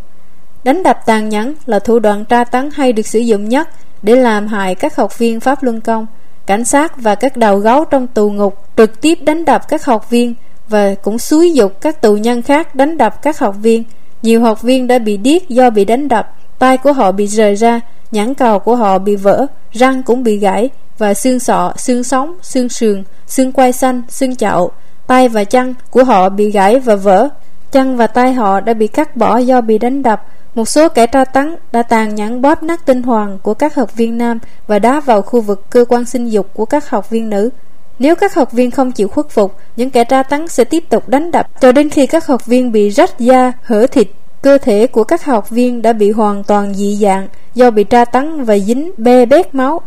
[0.68, 3.68] Đánh đập tàn nhẫn là thủ đoạn tra tấn hay được sử dụng nhất
[4.02, 6.06] để làm hại các học viên Pháp Luân Công.
[6.46, 10.10] Cảnh sát và các đầu gấu trong tù ngục trực tiếp đánh đập các học
[10.10, 10.34] viên
[10.68, 13.84] và cũng xúi dục các tù nhân khác đánh đập các học viên.
[14.22, 17.54] Nhiều học viên đã bị điếc do bị đánh đập, tay của họ bị rời
[17.54, 22.04] ra, nhãn cầu của họ bị vỡ, răng cũng bị gãy và xương sọ, xương
[22.04, 24.70] sống, xương sườn, xương quai xanh, xương chậu,
[25.06, 27.28] tay và chân của họ bị gãy và vỡ.
[27.72, 30.24] Chân và tay họ đã bị cắt bỏ do bị đánh đập.
[30.58, 33.96] Một số kẻ tra tấn đã tàn nhẫn bóp nát tinh hoàng của các học
[33.96, 37.30] viên nam và đá vào khu vực cơ quan sinh dục của các học viên
[37.30, 37.50] nữ.
[37.98, 41.08] Nếu các học viên không chịu khuất phục, những kẻ tra tấn sẽ tiếp tục
[41.08, 44.08] đánh đập cho đến khi các học viên bị rách da, hở thịt.
[44.42, 48.04] Cơ thể của các học viên đã bị hoàn toàn dị dạng do bị tra
[48.04, 49.80] tấn và dính be bét máu.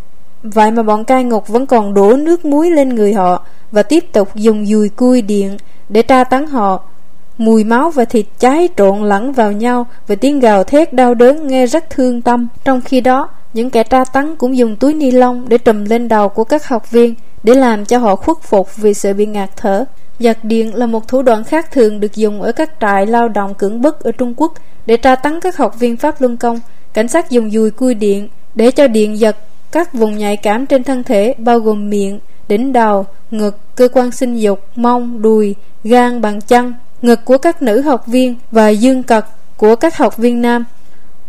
[0.44, 4.06] Vậy mà bọn cai ngục vẫn còn đổ nước muối lên người họ và tiếp
[4.14, 5.58] tục dùng dùi cui điện
[5.90, 6.84] để tra tấn họ.
[7.42, 11.48] Mùi máu và thịt cháy trộn lẫn vào nhau và tiếng gào thét đau đớn
[11.48, 12.48] nghe rất thương tâm.
[12.64, 16.08] Trong khi đó, những kẻ tra tấn cũng dùng túi ni lông để trùm lên
[16.08, 19.50] đầu của các học viên để làm cho họ khuất phục vì sợ bị ngạt
[19.56, 19.86] thở.
[20.20, 23.54] Giật điện là một thủ đoạn khác thường được dùng ở các trại lao động
[23.54, 24.54] cưỡng bức ở Trung Quốc
[24.86, 26.60] để tra tấn các học viên Pháp Luân Công.
[26.94, 29.38] Cảnh sát dùng dùi cui điện để cho điện giật
[29.72, 34.12] các vùng nhạy cảm trên thân thể bao gồm miệng, đỉnh đầu, ngực, cơ quan
[34.12, 39.04] sinh dục, mông, đùi, gan, bàn chân, ngực của các nữ học viên và dương
[39.04, 39.26] cật
[39.58, 40.66] của các học viên nam.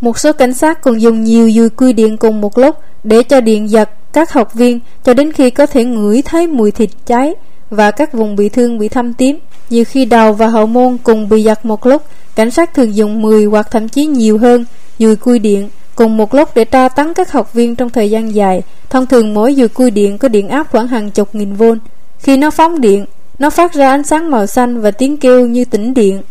[0.00, 3.40] Một số cảnh sát còn dùng nhiều dùi cui điện cùng một lúc để cho
[3.40, 7.34] điện giật các học viên cho đến khi có thể ngửi thấy mùi thịt cháy
[7.70, 9.38] và các vùng bị thương bị thâm tím.
[9.70, 12.02] Nhiều khi đầu và hậu môn cùng bị giật một lúc,
[12.34, 14.64] cảnh sát thường dùng 10 hoặc thậm chí nhiều hơn
[14.98, 18.34] dùi cui điện cùng một lúc để tra tấn các học viên trong thời gian
[18.34, 18.62] dài.
[18.90, 21.78] Thông thường mỗi dùi cui điện có điện áp khoảng hàng chục nghìn vôn.
[22.18, 23.04] Khi nó phóng điện,
[23.42, 26.22] nó phát ra ánh sáng màu xanh và tiếng kêu như tĩnh điện.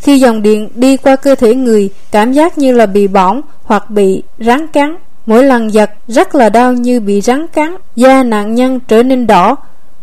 [0.00, 3.90] Khi dòng điện đi qua cơ thể người, cảm giác như là bị bỏng hoặc
[3.90, 4.96] bị rắn cắn.
[5.26, 9.26] Mỗi lần giật rất là đau như bị rắn cắn, da nạn nhân trở nên
[9.26, 9.56] đỏ,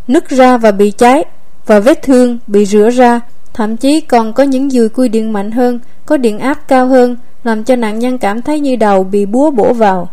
[0.07, 1.25] nứt ra và bị cháy,
[1.65, 3.19] và vết thương bị rửa ra.
[3.53, 7.15] Thậm chí còn có những dùi cui điện mạnh hơn, có điện áp cao hơn,
[7.43, 10.09] làm cho nạn nhân cảm thấy như đầu bị búa bổ vào.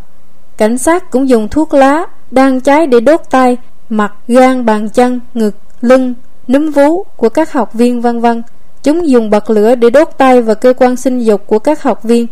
[0.56, 3.56] Cảnh sát cũng dùng thuốc lá đang cháy để đốt tay
[3.88, 6.14] mặt, gan, bàn chân, ngực, lưng,
[6.48, 8.42] núm vú của các học viên vân vân.
[8.82, 12.02] Chúng dùng bật lửa để đốt tay và cơ quan sinh dục của các học
[12.02, 12.26] viên.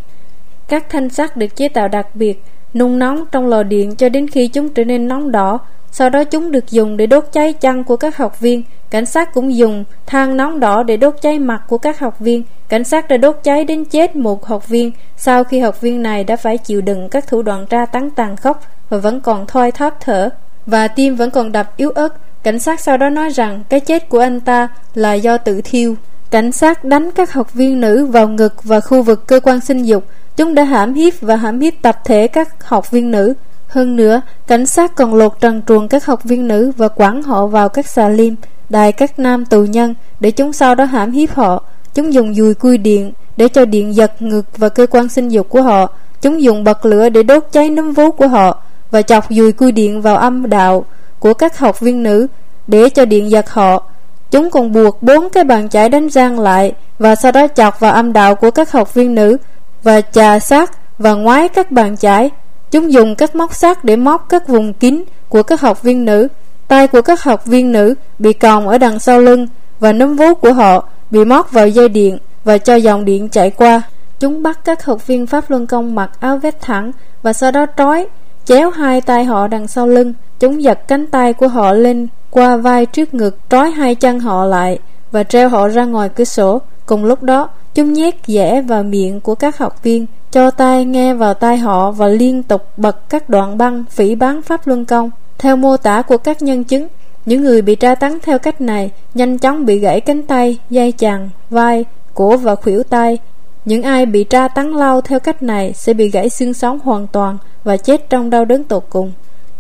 [0.69, 2.43] Các thanh sắt được chế tạo đặc biệt,
[2.75, 5.59] nung nóng trong lò điện cho đến khi chúng trở nên nóng đỏ.
[5.93, 8.63] Sau đó chúng được dùng để đốt cháy chân của các học viên.
[8.91, 12.43] Cảnh sát cũng dùng than nóng đỏ để đốt cháy mặt của các học viên.
[12.69, 16.25] Cảnh sát đã đốt cháy đến chết một học viên sau khi học viên này
[16.25, 19.73] đã phải chịu đựng các thủ đoạn tra tấn tàn khốc và vẫn còn thoi
[19.73, 20.31] thóp thở
[20.67, 22.09] và tim vẫn còn đập yếu ớt.
[22.43, 25.95] Cảnh sát sau đó nói rằng cái chết của anh ta là do tự thiêu.
[26.31, 29.83] Cảnh sát đánh các học viên nữ vào ngực và khu vực cơ quan sinh
[29.83, 30.05] dục.
[30.37, 33.35] Chúng đã hãm hiếp và hãm hiếp tập thể các học viên nữ.
[33.67, 37.47] Hơn nữa, cảnh sát còn lột trần truồng các học viên nữ và quẳng họ
[37.47, 38.37] vào các xà lim,
[38.69, 41.63] đài các nam tù nhân để chúng sau đó hãm hiếp họ.
[41.95, 45.49] Chúng dùng dùi cui điện để cho điện giật ngực và cơ quan sinh dục
[45.49, 45.87] của họ.
[46.23, 49.73] Chúng dùng bật lửa để đốt cháy nấm vú của họ và chọc dùi cui
[49.73, 50.85] điện vào âm đạo
[51.21, 52.27] của các học viên nữ
[52.67, 53.83] để cho điện giật họ.
[54.31, 57.93] Chúng còn buộc bốn cái bàn chải đánh răng lại và sau đó chọc vào
[57.93, 59.37] âm đạo của các học viên nữ
[59.83, 62.31] và chà sát và ngoái các bàn chải.
[62.71, 66.29] Chúng dùng các móc sắt để móc các vùng kín của các học viên nữ.
[66.69, 69.47] Tay của các học viên nữ bị còng ở đằng sau lưng
[69.81, 73.51] và nấm vú của họ bị móc vào dây điện và cho dòng điện chạy
[73.51, 73.83] qua.
[74.21, 76.93] Chúng bắt các học viên Pháp Luân Công mặc áo vest thẳng
[77.23, 78.07] và sau đó trói,
[78.51, 80.15] chéo hai tay họ đằng sau lưng.
[80.41, 84.45] Chúng giật cánh tay của họ lên qua vai trước ngực, trói hai chân họ
[84.45, 84.79] lại
[85.11, 86.61] và treo họ ra ngoài cửa sổ.
[86.87, 91.15] Cùng lúc đó, chúng nhét dẻ vào miệng của các học viên, cho tay nghe
[91.15, 95.11] vào tai họ và liên tục bật các đoạn băng phỉ bán Pháp Luân Công.
[95.39, 96.89] Theo mô tả của các nhân chứng,
[97.27, 100.93] những người bị tra tấn theo cách này nhanh chóng bị gãy cánh tay, dây
[100.93, 101.85] chằng, vai,
[102.15, 103.19] cổ và khuỷu tay.
[103.65, 107.07] Những ai bị tra tấn lao theo cách này sẽ bị gãy xương sống hoàn
[107.07, 109.13] toàn và chết trong đau đớn tột cùng.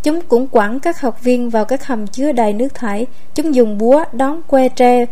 [0.02, 3.06] Chúng cũng quẳng các học viên vào các hầm chứa đầy nước thải.
[3.34, 5.06] Chúng dùng búa đón que tre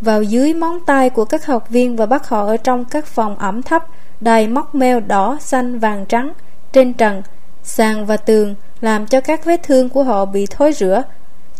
[0.00, 3.38] vào dưới móng tay của các học viên và bắt họ ở trong các phòng
[3.38, 3.86] ẩm thấp
[4.20, 6.32] đầy móc meo đỏ, xanh, vàng, trắng
[6.72, 7.22] trên trần,
[7.62, 11.02] sàn và tường làm cho các vết thương của họ bị thối rữa.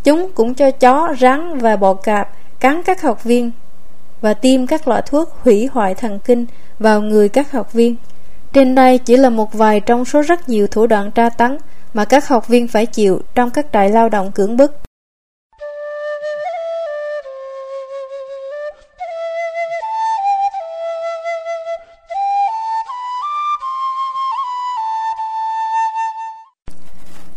[0.05, 2.29] Chúng cũng cho chó, rắn và bọ cạp
[2.61, 3.51] cắn các học viên
[4.21, 6.47] và tiêm các loại thuốc hủy hoại thần kinh
[6.79, 7.97] vào người các học viên.
[8.53, 11.59] Trên đây chỉ là một vài trong số rất nhiều thủ đoạn tra tấn
[11.95, 14.73] mà các học viên phải chịu trong các trại lao động cưỡng bức.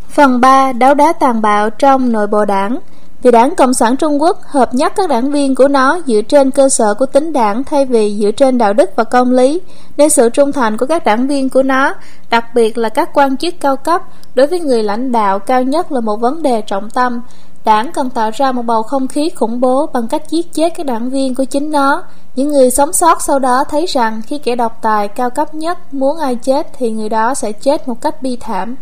[0.09, 0.73] Phần 3.
[0.73, 2.79] Đấu đá tàn bạo trong nội bộ đảng
[3.21, 6.51] vì đảng Cộng sản Trung Quốc hợp nhất các đảng viên của nó dựa trên
[6.51, 9.61] cơ sở của tính đảng thay vì dựa trên đạo đức và công lý,
[9.97, 11.93] nên sự trung thành của các đảng viên của nó,
[12.29, 14.01] đặc biệt là các quan chức cao cấp,
[14.35, 17.21] đối với người lãnh đạo cao nhất là một vấn đề trọng tâm.
[17.65, 20.85] Đảng cần tạo ra một bầu không khí khủng bố bằng cách giết chết các
[20.85, 22.03] đảng viên của chính nó.
[22.35, 25.93] Những người sống sót sau đó thấy rằng khi kẻ độc tài cao cấp nhất
[25.93, 28.75] muốn ai chết thì người đó sẽ chết một cách bi thảm.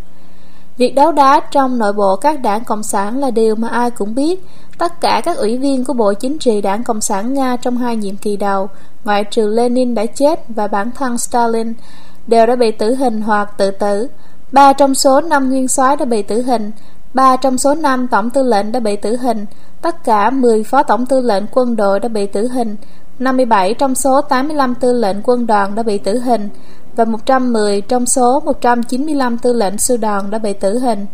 [0.78, 4.16] Việc đấu đá trong nội bộ các đảng Cộng sản là điều mà ai cũng
[4.16, 4.44] biết.
[4.78, 7.96] Tất cả các ủy viên của Bộ Chính trị Đảng Cộng sản Nga trong hai
[7.96, 8.70] nhiệm kỳ đầu,
[9.04, 11.74] ngoại trừ Lenin đã chết và bản thân Stalin,
[12.28, 14.08] đều đã bị tử hình hoặc tự tử.
[14.52, 16.72] Ba trong số năm nguyên soái đã bị tử hình,
[17.14, 19.46] ba trong số năm tổng tư lệnh đã bị tử hình,
[19.82, 22.76] tất cả 10 phó tổng tư lệnh quân đội đã bị tử hình,
[23.20, 26.50] 57 trong số 85 tư lệnh quân đoàn đã bị tử hình,
[26.98, 31.06] và 110 trong số 195 tư lệnh sư đoàn đã bị tử hình.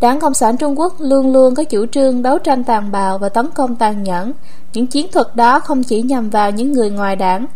[0.00, 3.28] Đảng Cộng sản Trung Quốc luôn luôn có chủ trương đấu tranh tàn bạo và
[3.28, 4.32] tấn công tàn nhẫn.
[4.72, 7.46] Những chiến thuật đó không chỉ nhằm vào những người ngoài đảng.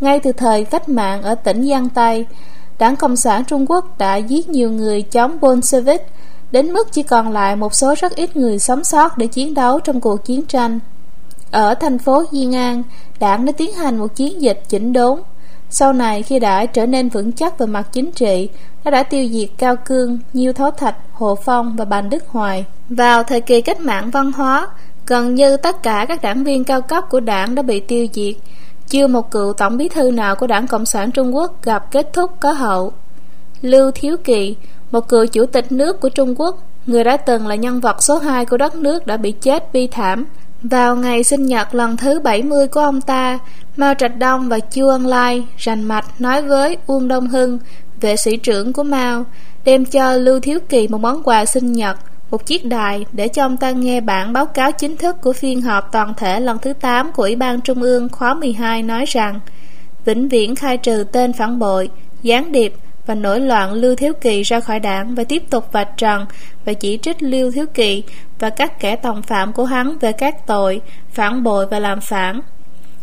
[0.00, 2.26] Ngay từ thời cách mạng ở tỉnh Giang Tây,
[2.78, 6.06] Đảng Cộng sản Trung Quốc đã giết nhiều người chống Bolshevik,
[6.50, 9.80] đến mức chỉ còn lại một số rất ít người sống sót để chiến đấu
[9.80, 10.80] trong cuộc chiến tranh.
[11.50, 12.82] Ở thành phố Diên An,
[13.20, 15.20] đảng đã tiến hành một chiến dịch chỉnh đốn
[15.70, 18.48] sau này khi đã trở nên vững chắc về mặt chính trị,
[18.84, 22.64] nó đã tiêu diệt Cao Cương, Nhiêu Thấu Thạch, Hồ Phong và Bành Đức Hoài.
[22.88, 24.68] Vào thời kỳ cách mạng văn hóa,
[25.06, 28.34] gần như tất cả các đảng viên cao cấp của đảng đã bị tiêu diệt.
[28.88, 32.12] Chưa một cựu tổng bí thư nào của đảng Cộng sản Trung Quốc gặp kết
[32.12, 32.92] thúc có hậu.
[33.62, 34.56] Lưu Thiếu Kỳ,
[34.90, 38.18] một cựu chủ tịch nước của Trung Quốc, người đã từng là nhân vật số
[38.18, 40.26] 2 của đất nước đã bị chết bi thảm.
[40.62, 43.38] Vào ngày sinh nhật lần thứ 70 của ông ta,
[43.76, 47.58] Mao Trạch Đông và Chu Ân Lai rành mạch nói với Uông Đông Hưng,
[48.00, 49.24] vệ sĩ trưởng của Mao,
[49.64, 51.98] đem cho Lưu Thiếu Kỳ một món quà sinh nhật,
[52.30, 55.62] một chiếc đài để cho ông ta nghe bản báo cáo chính thức của phiên
[55.62, 59.40] họp toàn thể lần thứ 8 của Ủy ban Trung ương khóa 12 nói rằng
[60.04, 61.88] vĩnh viễn khai trừ tên phản bội,
[62.22, 62.74] gián điệp,
[63.06, 66.26] và nổi loạn Lưu Thiếu Kỳ ra khỏi đảng và tiếp tục vạch trần
[66.64, 68.02] và chỉ trích Lưu Thiếu Kỳ
[68.38, 70.80] và các kẻ tòng phạm của hắn về các tội
[71.12, 72.40] phản bội và làm phản.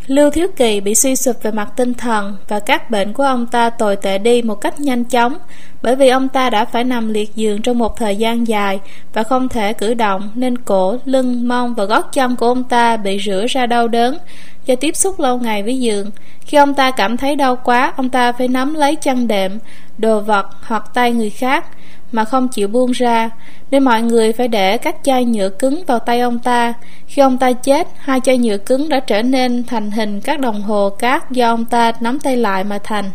[0.06, 3.46] Lưu Thiếu Kỳ bị suy sụp về mặt tinh thần và các bệnh của ông
[3.46, 5.38] ta tồi tệ đi một cách nhanh chóng
[5.82, 8.80] bởi vì ông ta đã phải nằm liệt giường trong một thời gian dài
[9.12, 12.96] và không thể cử động nên cổ, lưng, mông và gót chân của ông ta
[12.96, 14.18] bị rửa ra đau đớn
[14.66, 16.10] do tiếp xúc lâu ngày với giường.
[16.40, 19.58] Khi ông ta cảm thấy đau quá, ông ta phải nắm lấy chân đệm,
[19.98, 21.64] đồ vật hoặc tay người khác
[22.12, 23.30] mà không chịu buông ra,
[23.70, 26.74] nên mọi người phải để các chai nhựa cứng vào tay ông ta.
[27.06, 30.62] Khi ông ta chết, hai chai nhựa cứng đã trở nên thành hình các đồng
[30.62, 33.10] hồ cát do ông ta nắm tay lại mà thành.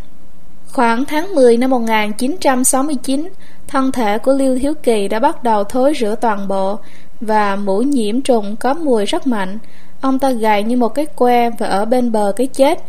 [0.73, 3.29] Khoảng tháng 10 năm 1969
[3.67, 6.79] thân thể của Lưu Thiếu Kỳ đã bắt đầu thối rữa toàn bộ
[7.21, 9.57] và mũi nhiễm trùng có mùi rất mạnh.
[10.01, 12.79] Ông ta gầy như một cái que và ở bên bờ cái chết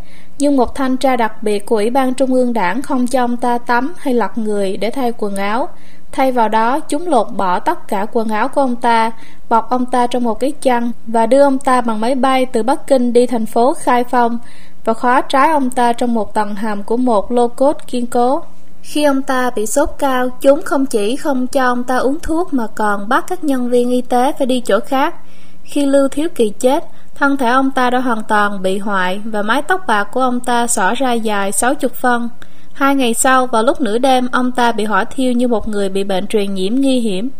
[0.40, 3.36] nhưng một thanh tra đặc biệt của Ủy ban Trung ương Đảng không cho ông
[3.36, 5.68] ta tắm hay lặt người để thay quần áo
[6.12, 9.12] Thay vào đó, chúng lột bỏ tất cả quần áo của ông ta,
[9.48, 12.62] bọc ông ta trong một cái chăn và đưa ông ta bằng máy bay từ
[12.62, 14.38] Bắc Kinh đi thành phố Khai Phong
[14.84, 18.42] và khóa trái ông ta trong một tầng hầm của một lô cốt kiên cố.
[18.82, 22.54] Khi ông ta bị sốt cao, chúng không chỉ không cho ông ta uống thuốc
[22.54, 25.14] mà còn bắt các nhân viên y tế phải đi chỗ khác.
[25.62, 26.84] Khi Lưu Thiếu Kỳ chết,
[27.20, 30.40] thân thể ông ta đã hoàn toàn bị hoại và mái tóc bạc của ông
[30.40, 32.28] ta xỏ ra dài 60 phân.
[32.72, 35.88] Hai ngày sau, vào lúc nửa đêm, ông ta bị hỏa thiêu như một người
[35.88, 37.30] bị bệnh truyền nhiễm nguy hiểm.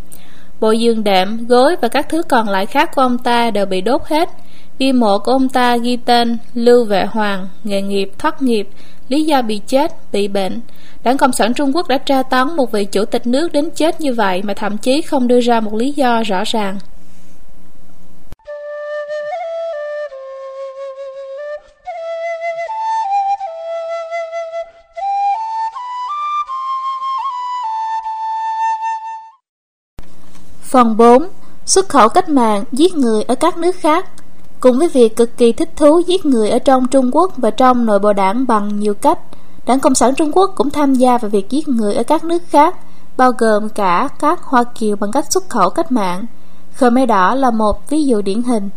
[0.59, 3.81] Bộ giường đệm, gối và các thứ còn lại khác của ông ta đều bị
[3.81, 4.29] đốt hết.
[4.79, 8.69] Bi mộ của ông ta ghi tên Lưu Vệ Hoàng, nghề nghiệp, thoát nghiệp,
[9.07, 10.59] lý do bị chết, bị bệnh.
[11.03, 14.01] Đảng Cộng sản Trung Quốc đã tra tấn một vị chủ tịch nước đến chết
[14.01, 16.77] như vậy mà thậm chí không đưa ra một lý do rõ ràng.
[30.71, 31.27] Phần 4.
[31.65, 34.05] Xuất khẩu cách mạng giết người ở các nước khác
[34.59, 37.85] Cùng với việc cực kỳ thích thú giết người ở trong Trung Quốc và trong
[37.85, 39.19] nội bộ đảng bằng nhiều cách,
[39.65, 42.43] Đảng Cộng sản Trung Quốc cũng tham gia vào việc giết người ở các nước
[42.49, 42.75] khác,
[43.17, 46.25] bao gồm cả các Hoa Kiều bằng cách xuất khẩu cách mạng.
[46.77, 48.69] Khmer Đỏ là một ví dụ điển hình.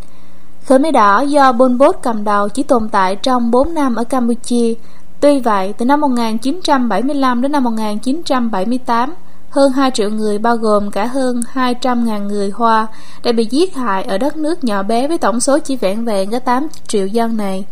[0.66, 4.74] Khmer Đỏ do Pol Pot cầm đầu chỉ tồn tại trong 4 năm ở Campuchia.
[5.20, 9.14] Tuy vậy, từ năm 1975 đến năm 1978,
[9.54, 12.86] hơn 2 triệu người bao gồm cả hơn 200.000 người Hoa
[13.22, 16.30] đã bị giết hại ở đất nước nhỏ bé với tổng số chỉ vẹn vẹn
[16.30, 17.64] có 8 triệu dân này.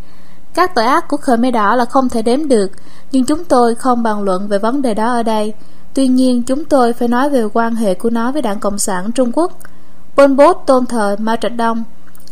[0.53, 2.71] Các tội ác của Khmer Đỏ là không thể đếm được,
[3.11, 5.53] nhưng chúng tôi không bàn luận về vấn đề đó ở đây.
[5.93, 9.11] Tuy nhiên, chúng tôi phải nói về quan hệ của nó với Đảng Cộng sản
[9.11, 9.51] Trung Quốc.
[10.15, 11.83] Pol Pot tôn thờ Mao Trạch Đông.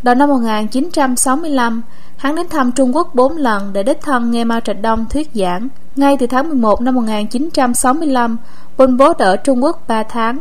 [0.04, 1.82] Đầu năm 1965,
[2.18, 5.30] hắn đến thăm Trung Quốc 4 lần để đích thân nghe Mao Trạch Đông thuyết
[5.34, 5.68] giảng.
[5.96, 8.38] Ngay từ tháng 11 năm 1965,
[8.78, 10.40] Pol Pot ở Trung Quốc 3 tháng.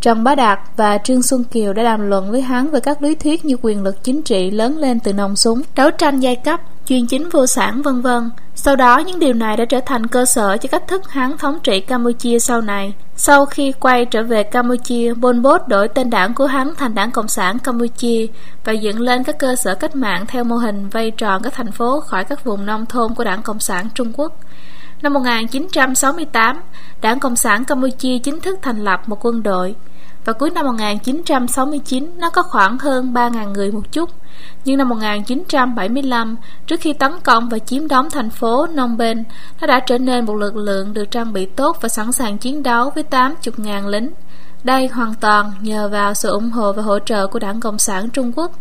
[0.00, 3.14] Trần Bá Đạt và Trương Xuân Kiều đã đàm luận với hắn về các lý
[3.14, 6.60] thuyết như quyền lực chính trị lớn lên từ nòng súng, đấu tranh giai cấp,
[6.86, 8.30] chuyên chính vô sản vân vân.
[8.54, 11.58] Sau đó những điều này đã trở thành cơ sở cho cách thức hắn thống
[11.62, 12.94] trị Campuchia sau này.
[13.20, 17.10] Sau khi quay trở về Campuchia, Pol Pot đổi tên đảng của hắn thành Đảng
[17.10, 18.26] Cộng sản Campuchia
[18.64, 21.72] và dựng lên các cơ sở cách mạng theo mô hình vây tròn các thành
[21.72, 24.32] phố khỏi các vùng nông thôn của Đảng Cộng sản Trung Quốc.
[25.02, 26.60] Năm 1968,
[27.00, 29.74] Đảng Cộng sản Campuchia chính thức thành lập một quân đội.
[30.24, 34.10] Và cuối năm 1969, nó có khoảng hơn 3.000 người một chút.
[34.64, 36.36] Nhưng năm 1975,
[36.66, 39.24] trước khi tấn công và chiếm đóng thành phố Phnom Penh,
[39.60, 42.62] nó đã trở nên một lực lượng được trang bị tốt và sẵn sàng chiến
[42.62, 44.10] đấu với 80.000 lính.
[44.64, 48.10] Đây hoàn toàn nhờ vào sự ủng hộ và hỗ trợ của Đảng Cộng sản
[48.10, 48.52] Trung Quốc.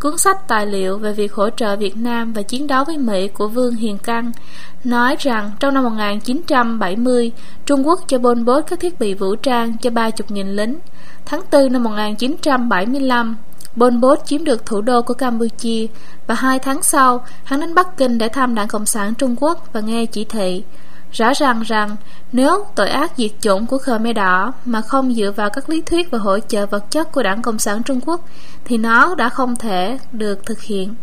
[0.00, 3.28] Cuốn sách tài liệu về việc hỗ trợ Việt Nam và chiến đấu với Mỹ
[3.28, 4.32] của Vương Hiền Căng
[4.84, 7.32] nói rằng trong năm 1970,
[7.66, 10.78] Trung Quốc cho Pol Pot các thiết bị vũ trang cho 30.000 lính.
[11.24, 13.36] Tháng 4 năm 1975,
[13.76, 15.86] Pol Pot chiếm được thủ đô của Campuchia
[16.26, 19.72] và hai tháng sau, hắn đến Bắc Kinh để thăm Đảng Cộng sản Trung Quốc
[19.72, 20.64] và nghe chỉ thị.
[21.12, 21.96] Rõ ràng rằng
[22.32, 26.10] nếu tội ác diệt chủng của Khmer Đỏ mà không dựa vào các lý thuyết
[26.10, 28.28] và hỗ trợ vật chất của Đảng Cộng sản Trung Quốc
[28.64, 30.94] thì nó đã không thể được thực hiện.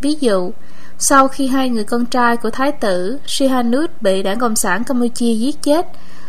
[0.00, 0.52] Ví dụ,
[0.98, 5.34] sau khi hai người con trai của Thái tử Sihanouk bị Đảng Cộng sản Campuchia
[5.34, 5.86] giết chết,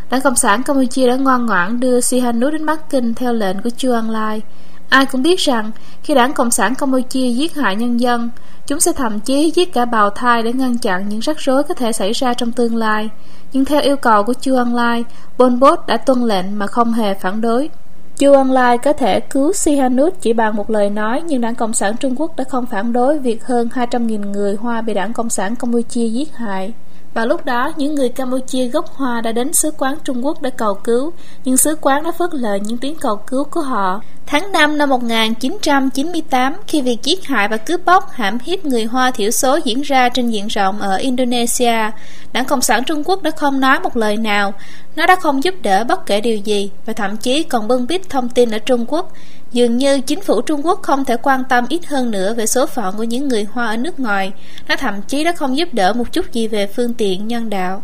[0.10, 3.70] Đảng Cộng sản Campuchia đã ngoan ngoãn đưa Sihanouk đến Bắc Kinh theo lệnh của
[3.78, 4.42] Chu Ân Lai.
[4.90, 5.72] Ai cũng biết rằng
[6.04, 8.30] khi Đảng Cộng sản Campuchia giết hại nhân dân,
[8.68, 11.74] chúng sẽ thậm chí giết cả bào thai để ngăn chặn những rắc rối có
[11.74, 13.10] thể xảy ra trong tương lai.
[13.54, 15.06] Nhưng theo yêu cầu của Chu Ân Lai,
[15.38, 17.70] Pol Pot đã tuân lệnh mà không hề phản đối.
[18.18, 21.74] Chu Ân Lai có thể cứu Sihanouk chỉ bằng một lời nói nhưng Đảng Cộng
[21.74, 25.30] sản Trung Quốc đã không phản đối việc hơn 200.000 người Hoa bị Đảng Cộng
[25.30, 26.74] sản Campuchia giết hại.
[27.18, 30.50] Vào lúc đó, những người Campuchia gốc Hoa đã đến sứ quán Trung Quốc để
[30.50, 31.14] cầu cứu,
[31.46, 34.02] nhưng sứ quán đã phớt lờ những tiếng cầu cứu của họ.
[34.26, 39.12] Tháng 5 năm 1998, khi việc giết hại và cướp bóc, hãm hiếp người Hoa
[39.12, 41.92] thiểu số diễn ra trên diện rộng ở Indonesia,
[42.34, 44.54] Đảng Cộng sản Trung Quốc đã không nói một lời nào.
[44.96, 48.10] Nó đã không giúp đỡ bất kể điều gì và thậm chí còn bưng bít
[48.10, 49.12] thông tin ở Trung Quốc.
[49.52, 52.66] Dường như chính phủ Trung Quốc không thể quan tâm ít hơn nữa về số
[52.66, 54.34] phận của những người Hoa ở nước ngoài.
[54.68, 57.84] Nó thậm chí đã không giúp đỡ một chút gì về phương tiện, nhân đạo.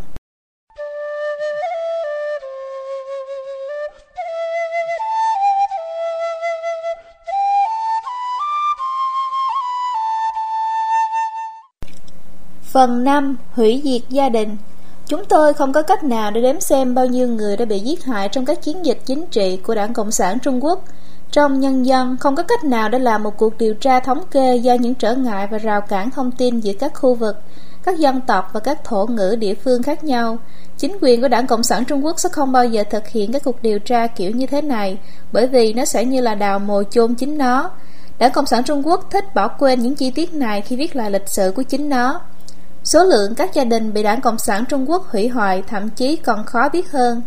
[12.74, 13.38] Phần 5.
[13.52, 14.58] Hủy diệt gia đình
[15.08, 18.04] Chúng tôi không có cách nào để đếm xem bao nhiêu người đã bị giết
[18.04, 20.84] hại trong các chiến dịch chính trị của Đảng Cộng sản Trung Quốc.
[21.34, 24.56] Trong nhân dân, không có cách nào để làm một cuộc điều tra thống kê
[24.56, 27.36] do những trở ngại và rào cản thông tin giữa các khu vực,
[27.84, 30.38] các dân tộc và các thổ ngữ địa phương khác nhau.
[30.78, 33.44] Chính quyền của Đảng Cộng sản Trung Quốc sẽ không bao giờ thực hiện các
[33.44, 34.98] cuộc điều tra kiểu như thế này,
[35.32, 37.70] bởi vì nó sẽ như là đào mồ chôn chính nó.
[38.20, 41.12] Đảng Cộng sản Trung Quốc thích bỏ quên những chi tiết này khi viết lại
[41.12, 42.22] lịch sử của chính nó.
[42.84, 46.16] Số lượng các gia đình bị đảng Cộng sản Trung Quốc hủy hoại thậm chí
[46.16, 47.22] còn khó biết hơn.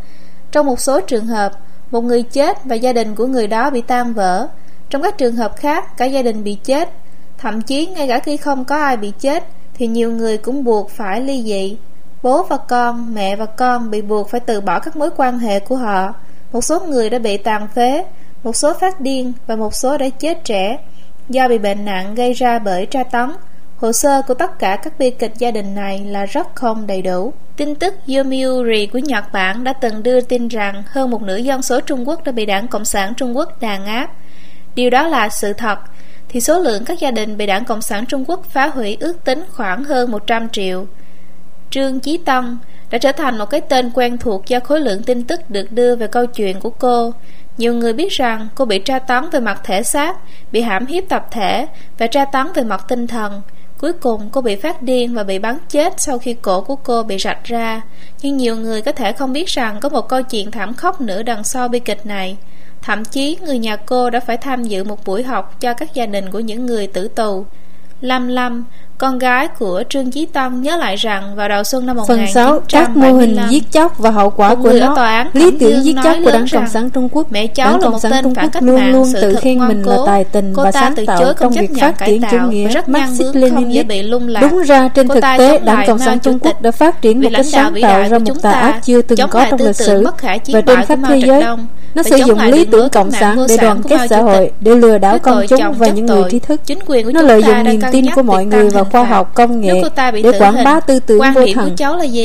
[0.53, 1.53] Trong một số trường hợp,
[1.91, 4.49] một người chết và gia đình của người đó bị tan vỡ.
[4.91, 6.91] Trong các trường hợp khác, cả gia đình bị chết.
[7.39, 10.91] Thậm chí ngay cả khi không có ai bị chết, thì nhiều người cũng buộc
[10.91, 11.77] phải ly dị.
[12.23, 15.61] Bố và con, mẹ và con bị buộc phải từ bỏ các mối quan hệ
[15.61, 16.15] của họ.
[16.53, 18.05] Một số người đã bị tàn phế,
[18.43, 20.79] một số phát điên và một số đã chết trẻ
[21.29, 23.31] do bị bệnh nặng gây ra bởi tra tấn
[23.77, 27.03] Hồ sơ của tất cả các bi kịch gia đình này là rất không đầy
[27.03, 27.33] đủ.
[27.57, 31.63] Tin tức Yomiuri của Nhật Bản đã từng đưa tin rằng hơn một nửa dân
[31.63, 34.11] số Trung Quốc đã bị đảng Cộng sản Trung Quốc đàn áp.
[34.75, 35.79] Điều đó là sự thật,
[36.29, 39.25] thì số lượng các gia đình bị đảng Cộng sản Trung Quốc phá hủy ước
[39.25, 40.87] tính khoảng hơn 100 triệu.
[41.71, 42.59] Trương Chí Tân
[42.91, 45.97] đã trở thành một cái tên quen thuộc do khối lượng tin tức được đưa
[45.97, 47.13] về câu chuyện của cô.
[47.59, 50.17] Nhiều người biết rằng cô bị tra tấn về mặt thể xác,
[50.53, 51.67] bị hãm hiếp tập thể
[51.99, 53.43] và tra tấn về mặt tinh thần.
[53.81, 57.03] Cuối cùng, cô bị phát điên và bị bắn chết sau khi cổ của cô
[57.03, 57.83] bị rạch ra.
[58.23, 61.23] Nhưng nhiều người có thể không biết rằng có một câu chuyện thảm khốc nữa
[61.23, 62.37] đằng sau bi kịch này.
[62.83, 66.07] Thậm chí, người nhà cô đã phải tham dự một buổi học cho các gia
[66.07, 67.45] đình của những người tử tù.
[68.01, 68.65] Lâm Lâm,
[68.99, 72.61] con gái của Trương Chí Tân nhớ lại rằng vào đầu xuân năm Phần 6,
[72.69, 74.95] các mô hình giết chóc và hậu quả của nó.
[74.97, 77.81] tòa án Lý tưởng giết chóc của Đảng Cộng sản Trung Quốc Mẹ cháu Đảng
[77.81, 81.33] Cộng sản Trung Quốc luôn luôn tự khen mình là tài tình và sáng tạo
[81.41, 83.89] trong việc phát triển chủ nghĩa Marxist Leninist
[84.41, 87.47] Đúng ra trên thực tế Đảng Cộng sản Trung Quốc đã phát triển một cách
[87.47, 90.07] sáng tạo ra một tà ác chưa từng có trong lịch sử
[90.53, 91.45] và trên khắp thế giới
[91.97, 95.19] nó sử dụng lý tưởng cộng sản để đoàn kết xã hội, để lừa đảo
[95.19, 96.61] công chúng và những người trí thức.
[97.15, 99.83] Nó lợi dụng niềm tin của mọi người vào khoa học công nghệ
[100.13, 101.77] để quảng bá tư tưởng vô thần.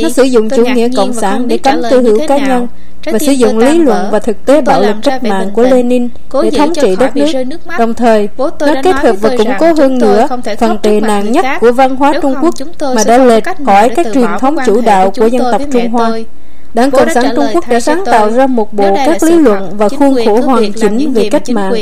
[0.04, 2.68] Nó sử dụng chủ nghĩa cộng sản để cấm tư hữu cá nhân
[3.06, 6.10] và sử dụng lý luận và thực tế bạo lực cách mạng của Lenin
[6.44, 7.32] để thống trị đất nước.
[7.80, 10.28] Đồng thời, nó kết hợp và củng cố hơn nữa
[10.60, 12.54] phần tệ nạn nhất của văn hóa Trung Quốc
[12.96, 16.12] mà đã lệch khỏi các truyền thống chủ đạo của dân tộc Trung Hoa.
[16.74, 19.90] Đảng Cộng sản Trung Quốc đã sáng tạo ra một bộ các lý luận và
[19.90, 21.74] khuôn khổ hoàn chỉnh về cách mạng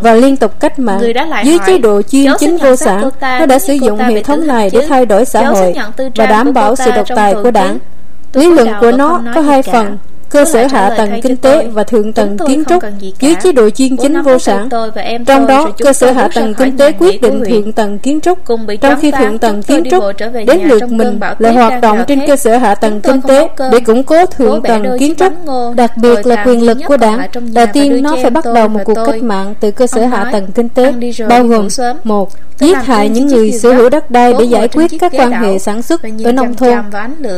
[0.00, 1.00] và liên tục cách mạng.
[1.44, 4.86] Dưới chế độ chuyên chính vô sản, nó đã sử dụng hệ thống này để
[4.88, 5.74] thay đổi xã hội
[6.16, 7.78] và đảm bảo sự độc tài của đảng.
[8.32, 9.98] Lý luận của nó có hai phần
[10.32, 12.82] cơ sở hạ tầng kinh tế và thượng tầng kiến trúc
[13.20, 14.68] dưới chế độ chuyên chính vô sản.
[15.26, 18.38] Trong đó, cơ sở hạ tầng kinh tế quyết định thượng tầng kiến trúc,
[18.80, 20.04] trong khi thượng tầng kiến trúc
[20.46, 24.02] đến lượt mình là hoạt động trên cơ sở hạ tầng kinh tế để củng
[24.04, 25.32] cố thượng tầng kiến trúc,
[25.76, 27.26] đặc biệt là quyền lực của đảng.
[27.54, 30.46] Đầu tiên, nó phải bắt đầu một cuộc cách mạng từ cơ sở hạ tầng
[30.54, 30.92] kinh tế,
[31.28, 31.68] bao gồm
[32.04, 35.58] một giết hại những người sở hữu đất đai để giải quyết các quan hệ
[35.58, 36.78] sản xuất ở nông thôn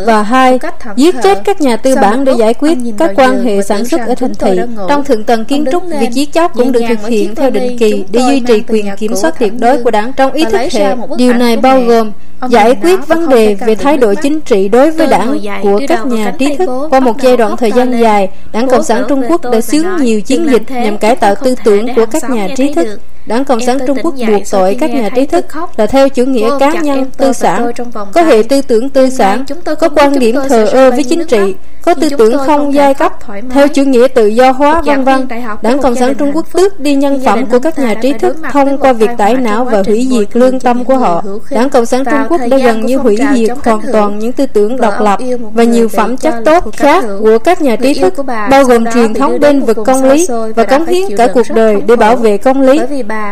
[0.07, 0.59] và hai
[0.97, 4.15] giết chết các nhà tư bản để giải quyết các quan hệ sản xuất ở
[4.15, 4.59] thành thị
[4.89, 8.05] trong thượng tầng kiến trúc việc giết chóc cũng được thực hiện theo định kỳ
[8.11, 10.95] để duy trì quyền kiểm soát tuyệt đối của đảng trong ý thức hệ.
[11.17, 12.13] điều này bao gồm
[12.51, 16.35] giải quyết vấn đề về thái độ chính trị đối với đảng của các nhà
[16.39, 18.29] trí thức qua một giai đoạn thời gian dài.
[18.53, 21.95] Đảng cộng sản trung quốc đã xướng nhiều chiến dịch nhằm cải tạo tư tưởng
[21.95, 25.27] của các nhà trí thức Đảng Cộng sản Trung Quốc buộc tội các nhà trí
[25.27, 25.47] thức
[25.77, 27.71] là theo chủ nghĩa cá nhân tư sản,
[28.15, 29.45] có hệ tư tưởng tư sản,
[29.81, 33.13] có quan điểm thờ ơ với chính trị, có tư tưởng không giai cấp,
[33.51, 35.29] theo chủ nghĩa tự do hóa vân vân.
[35.63, 38.79] Đảng Cộng sản Trung Quốc tước đi nhân phẩm của các nhà trí thức thông
[38.79, 41.23] qua việc tải não và hủy diệt lương tâm của họ.
[41.51, 44.77] Đảng Cộng sản Trung Quốc đã gần như hủy diệt hoàn toàn những tư tưởng
[44.77, 45.21] độc lập
[45.55, 48.15] và nhiều phẩm chất tốt khác của các nhà trí thức,
[48.51, 51.97] bao gồm truyền thống bên vực công lý và cống hiến cả cuộc đời để
[51.97, 52.81] bảo vệ công lý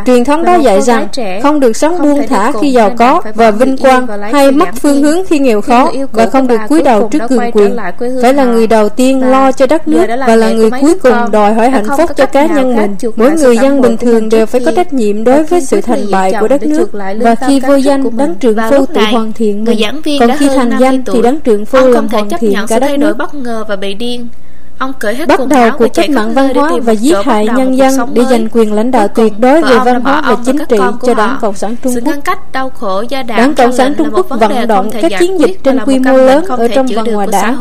[0.06, 1.08] Truyền thống đó dạy rằng
[1.42, 5.26] không được sống buông thả khi giàu có và vinh quang hay mất phương hướng
[5.28, 7.76] khi nghèo khó và không được cúi đầu trước cường quyền.
[8.22, 11.54] Phải là người đầu tiên lo cho đất nước và là người cuối cùng đòi
[11.54, 12.96] hỏi hạnh phúc cho cá nhân mình.
[13.16, 16.32] Mỗi người dân bình thường đều phải có trách nhiệm đối với sự thành bại
[16.40, 19.78] của đất nước và khi vô danh đấng trượng phu tự hoàn thiện mình.
[20.20, 23.16] Còn khi thành danh thì đấng trượng phu làm hoàn thiện cả đất nước.
[23.16, 24.28] bất ngờ và bị điên
[24.82, 27.92] Ông cởi hết bắt đầu cuộc cách mạng văn hóa và giết hại nhân dân
[28.12, 31.38] để giành quyền lãnh đạo tuyệt đối về văn hóa và chính trị cho đảng
[31.40, 32.14] cộng sản trung quốc.
[32.52, 35.98] đau khổ do đảng cộng sản trung quốc vận động các chiến dịch trên quy
[35.98, 37.56] mô lớn ở trong và ngoài đảng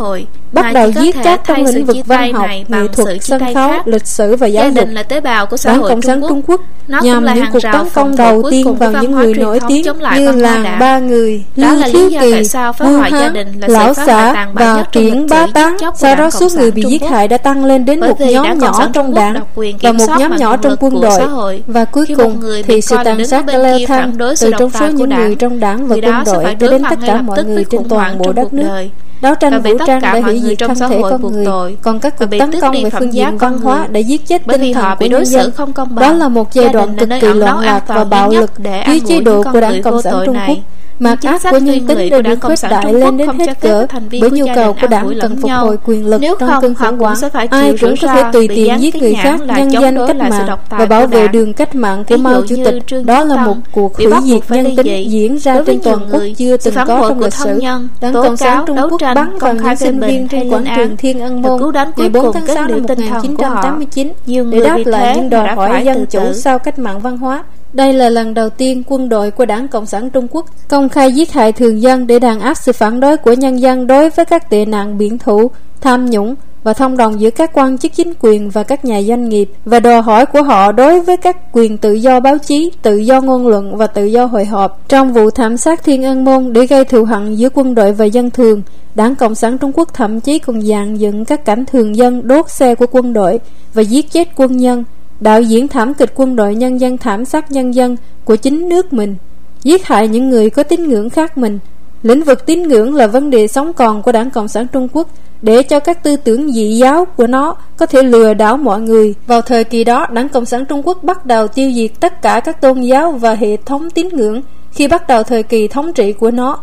[0.52, 4.36] bắt đầu giết chóc trong lĩnh vực văn học, nghệ thuật, sân khấu, lịch sử
[4.36, 4.88] và giáo dục.
[4.92, 8.16] là tế bào của xã Đảng Cộng sản Trung Quốc nhằm những cuộc tấn công
[8.16, 9.86] đầu tiên vào những người nổi tiếng
[10.18, 12.44] như làng ba người, Lưu Thiếu Kỳ,
[12.80, 15.78] Vua Hán, Lão xã và Triển Bá Tán.
[15.96, 19.14] Sau đó số người bị giết hại đã tăng lên đến một nhóm nhỏ trong
[19.14, 19.36] đảng
[19.82, 21.64] và một nhóm nhỏ trong quân đội.
[21.68, 25.36] Và cuối cùng thì sự tàn sát đã leo thang từ trong số những người
[25.36, 28.54] trong đảng và quân đội tới đến tất cả mọi người trên toàn bộ đất
[28.54, 28.88] nước.
[29.22, 31.46] Đấu tranh vũ trang đã hủy diệt thân thể con người.
[31.46, 34.74] tội, Còn các cuộc tấn công về phương diện văn hóa đã giết chết tinh
[34.74, 35.52] thần của nhân dân.
[35.96, 38.52] Đó là một giai đoạn cực kỳ loạn lạc và bạo lực
[38.88, 40.58] dưới chế độ của Đảng Cộng sản Trung Quốc
[41.02, 43.88] mà ác của nhân tính đều được khuếch đại lên đến hết cỡ.
[44.22, 47.18] bởi nhu cầu của đảng cần phục hồi quyền lực trong cơn khủng hoảng
[47.50, 49.40] ai cũng có thể tùy tiện giết người khác.
[49.48, 53.24] nhân danh cách mạng và bảo vệ đường cách mạng của mao chủ tịch đó
[53.24, 57.06] là một cuộc hủy diệt nhân tính diễn ra trên toàn quốc chưa từng có
[57.10, 57.60] trong lịch sử.
[58.02, 61.42] đảng cộng sản trung quốc bắn vào những sinh viên trên quảng trường thiên ân
[61.42, 61.62] môn
[61.98, 64.14] ngày 4 tháng 6 năm 1989
[64.52, 67.44] để đáp lại những đòi hỏi dân chủ sau cách mạng văn hóa
[67.74, 71.12] đây là lần đầu tiên quân đội của Đảng Cộng sản Trung Quốc công khai
[71.12, 74.26] giết hại thường dân để đàn áp sự phản đối của nhân dân đối với
[74.26, 75.52] các tệ nạn biển thủ,
[75.82, 79.30] tham nhũng và thông đồng giữa các quan chức chính quyền và các nhà doanh
[79.30, 82.98] nghiệp và đòi hỏi của họ đối với các quyền tự do báo chí, tự
[82.98, 84.90] do ngôn luận và tự do hội họp.
[84.90, 88.06] Trong vụ thảm sát Thiên Ân Môn để gây thù hận giữa quân đội và
[88.06, 88.62] dân thường,
[88.96, 92.50] Đảng Cộng sản Trung Quốc thậm chí còn dàn dựng các cảnh thường dân đốt
[92.50, 93.40] xe của quân đội
[93.74, 94.84] và giết chết quân nhân
[95.22, 98.94] đạo diễn thảm kịch quân đội nhân dân thảm sát nhân dân của chính nước
[98.94, 99.16] mình,
[99.64, 101.60] giết hại những người có tín ngưỡng khác mình.
[102.04, 105.08] Lĩnh vực tín ngưỡng là vấn đề sống còn của Đảng Cộng sản Trung Quốc
[105.42, 109.16] để cho các tư tưởng dị giáo của nó có thể lừa đảo mọi người.
[109.28, 112.40] Vào thời kỳ đó, Đảng Cộng sản Trung Quốc bắt đầu tiêu diệt tất cả
[112.40, 114.42] các tôn giáo và hệ thống tín ngưỡng
[114.72, 116.60] khi bắt đầu thời kỳ thống trị của nó.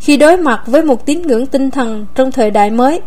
[0.00, 3.00] Khi đối mặt với một tín ngưỡng tinh thần trong thời đại mới,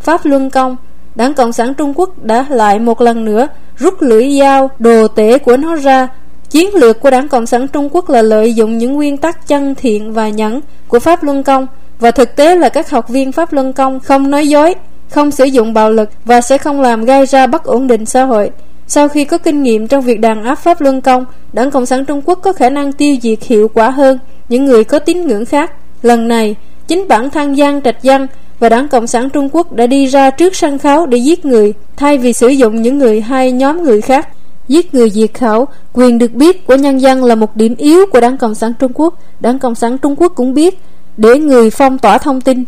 [0.00, 0.76] Pháp Luân Công
[1.14, 5.38] Đảng Cộng sản Trung Quốc đã lại một lần nữa rút lưỡi dao đồ tể
[5.38, 6.08] của nó ra.
[6.50, 9.74] Chiến lược của Đảng Cộng sản Trung Quốc là lợi dụng những nguyên tắc chân
[9.74, 11.66] thiện và nhẫn của Pháp Luân Công
[11.98, 14.74] và thực tế là các học viên Pháp Luân Công không nói dối,
[15.10, 18.24] không sử dụng bạo lực và sẽ không làm gây ra bất ổn định xã
[18.24, 18.50] hội.
[18.86, 22.04] Sau khi có kinh nghiệm trong việc đàn áp Pháp Luân Công, Đảng Cộng sản
[22.04, 25.44] Trung Quốc có khả năng tiêu diệt hiệu quả hơn những người có tín ngưỡng
[25.44, 25.72] khác.
[26.02, 26.56] Lần này,
[26.88, 28.26] chính bản thân Giang Trạch Giang
[28.62, 31.72] và Đảng Cộng sản Trung Quốc đã đi ra trước sân khấu để giết người
[31.96, 34.28] thay vì sử dụng những người hay nhóm người khác.
[34.68, 38.20] Giết người diệt khẩu, quyền được biết của nhân dân là một điểm yếu của
[38.20, 39.14] Đảng Cộng sản Trung Quốc.
[39.40, 40.78] Đảng Cộng sản Trung Quốc cũng biết
[41.16, 42.64] để người phong tỏa thông tin.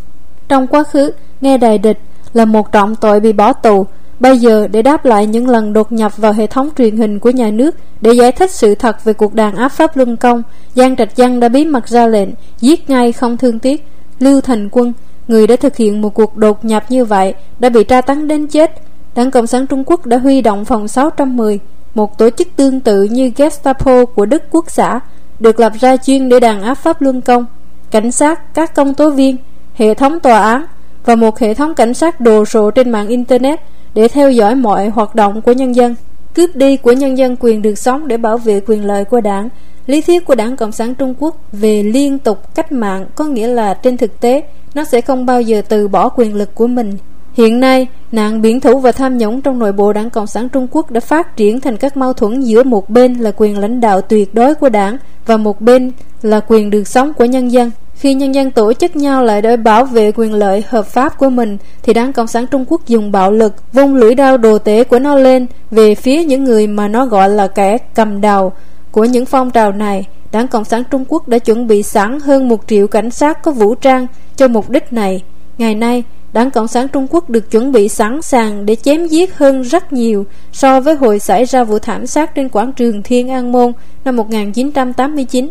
[0.48, 1.98] Trong quá khứ, nghe đài địch
[2.32, 3.86] là một trọng tội bị bỏ tù.
[4.20, 7.30] Bây giờ để đáp lại những lần đột nhập vào hệ thống truyền hình của
[7.30, 10.42] nhà nước để giải thích sự thật về cuộc đàn áp pháp luân công,
[10.74, 12.28] Giang Trạch Dân đã bí mật ra lệnh
[12.60, 13.84] giết ngay không thương tiếc.
[14.18, 14.92] Lưu Thành Quân
[15.28, 18.46] Người đã thực hiện một cuộc đột nhập như vậy đã bị tra tấn đến
[18.46, 18.70] chết.
[19.14, 21.58] Đảng Cộng sản Trung Quốc đã huy động phòng 610,
[21.94, 25.00] một tổ chức tương tự như Gestapo của Đức Quốc xã,
[25.40, 27.46] được lập ra chuyên để đàn áp pháp luân công,
[27.90, 29.36] cảnh sát, các công tố viên,
[29.74, 30.66] hệ thống tòa án
[31.04, 33.60] và một hệ thống cảnh sát đồ sộ trên mạng Internet
[33.94, 35.94] để theo dõi mọi hoạt động của nhân dân.
[36.34, 39.48] Cướp đi của nhân dân quyền được sống để bảo vệ quyền lợi của đảng
[39.86, 43.46] Lý thuyết của Đảng Cộng sản Trung Quốc về liên tục cách mạng có nghĩa
[43.46, 44.42] là trên thực tế
[44.74, 46.92] nó sẽ không bao giờ từ bỏ quyền lực của mình.
[47.34, 50.66] Hiện nay, nạn biển thủ và tham nhũng trong nội bộ Đảng Cộng sản Trung
[50.70, 54.00] Quốc đã phát triển thành các mâu thuẫn giữa một bên là quyền lãnh đạo
[54.00, 54.96] tuyệt đối của đảng
[55.26, 57.70] và một bên là quyền được sống của nhân dân.
[57.94, 61.30] Khi nhân dân tổ chức nhau lại để bảo vệ quyền lợi hợp pháp của
[61.30, 64.84] mình thì Đảng Cộng sản Trung Quốc dùng bạo lực vung lưỡi đao đồ tể
[64.84, 68.52] của nó lên về phía những người mà nó gọi là kẻ cầm đầu
[68.90, 72.48] của những phong trào này, Đảng Cộng sản Trung Quốc đã chuẩn bị sẵn hơn
[72.48, 74.06] một triệu cảnh sát có vũ trang
[74.36, 75.22] cho mục đích này.
[75.58, 79.36] Ngày nay, Đảng Cộng sản Trung Quốc được chuẩn bị sẵn sàng để chém giết
[79.36, 83.30] hơn rất nhiều so với hồi xảy ra vụ thảm sát trên quảng trường Thiên
[83.30, 83.72] An Môn
[84.04, 85.50] năm 1989,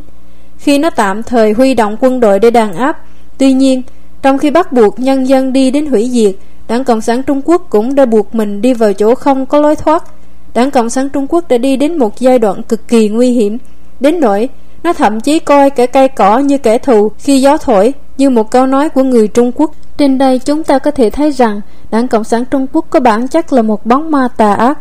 [0.57, 3.05] khi nó tạm thời huy động quân đội để đàn áp.
[3.37, 3.81] Tuy nhiên,
[4.21, 6.35] trong khi bắt buộc nhân dân đi đến hủy diệt,
[6.67, 9.75] Đảng Cộng sản Trung Quốc cũng đã buộc mình đi vào chỗ không có lối
[9.75, 10.03] thoát
[10.53, 13.57] Đảng Cộng sản Trung Quốc đã đi đến một giai đoạn cực kỳ nguy hiểm,
[13.99, 14.49] đến nỗi
[14.83, 18.51] nó thậm chí coi cả cây cỏ như kẻ thù khi gió thổi, như một
[18.51, 19.71] câu nói của người Trung Quốc.
[19.97, 21.61] Trên đây chúng ta có thể thấy rằng
[21.91, 24.79] Đảng Cộng sản Trung Quốc có bản chất là một bóng ma tà ác.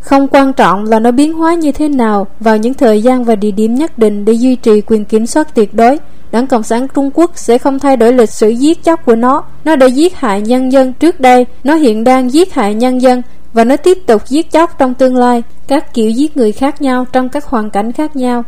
[0.00, 3.36] Không quan trọng là nó biến hóa như thế nào vào những thời gian và
[3.36, 5.98] địa điểm nhất định để duy trì quyền kiểm soát tuyệt đối.
[6.32, 9.42] Đảng Cộng sản Trung Quốc sẽ không thay đổi lịch sử giết chóc của nó.
[9.64, 13.22] Nó đã giết hại nhân dân trước đây, nó hiện đang giết hại nhân dân
[13.52, 15.42] và nó tiếp tục giết chóc trong tương lai.
[15.68, 18.44] Các kiểu giết người khác nhau trong các hoàn cảnh khác nhau.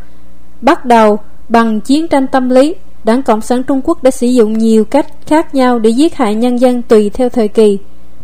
[0.61, 1.17] Bắt đầu
[1.49, 5.07] bằng chiến tranh tâm lý, Đảng Cộng sản Trung Quốc đã sử dụng nhiều cách
[5.27, 7.77] khác nhau để giết hại nhân dân tùy theo thời kỳ.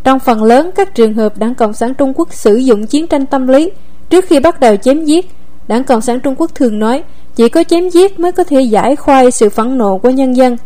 [0.04, 3.26] Trong phần lớn các trường hợp Đảng Cộng sản Trung Quốc sử dụng chiến tranh
[3.26, 3.72] tâm lý
[4.10, 5.30] trước khi bắt đầu chém giết,
[5.68, 7.04] Đảng Cộng sản Trung Quốc thường nói
[7.36, 10.58] chỉ có chém giết mới có thể giải khoai sự phẫn nộ của nhân dân.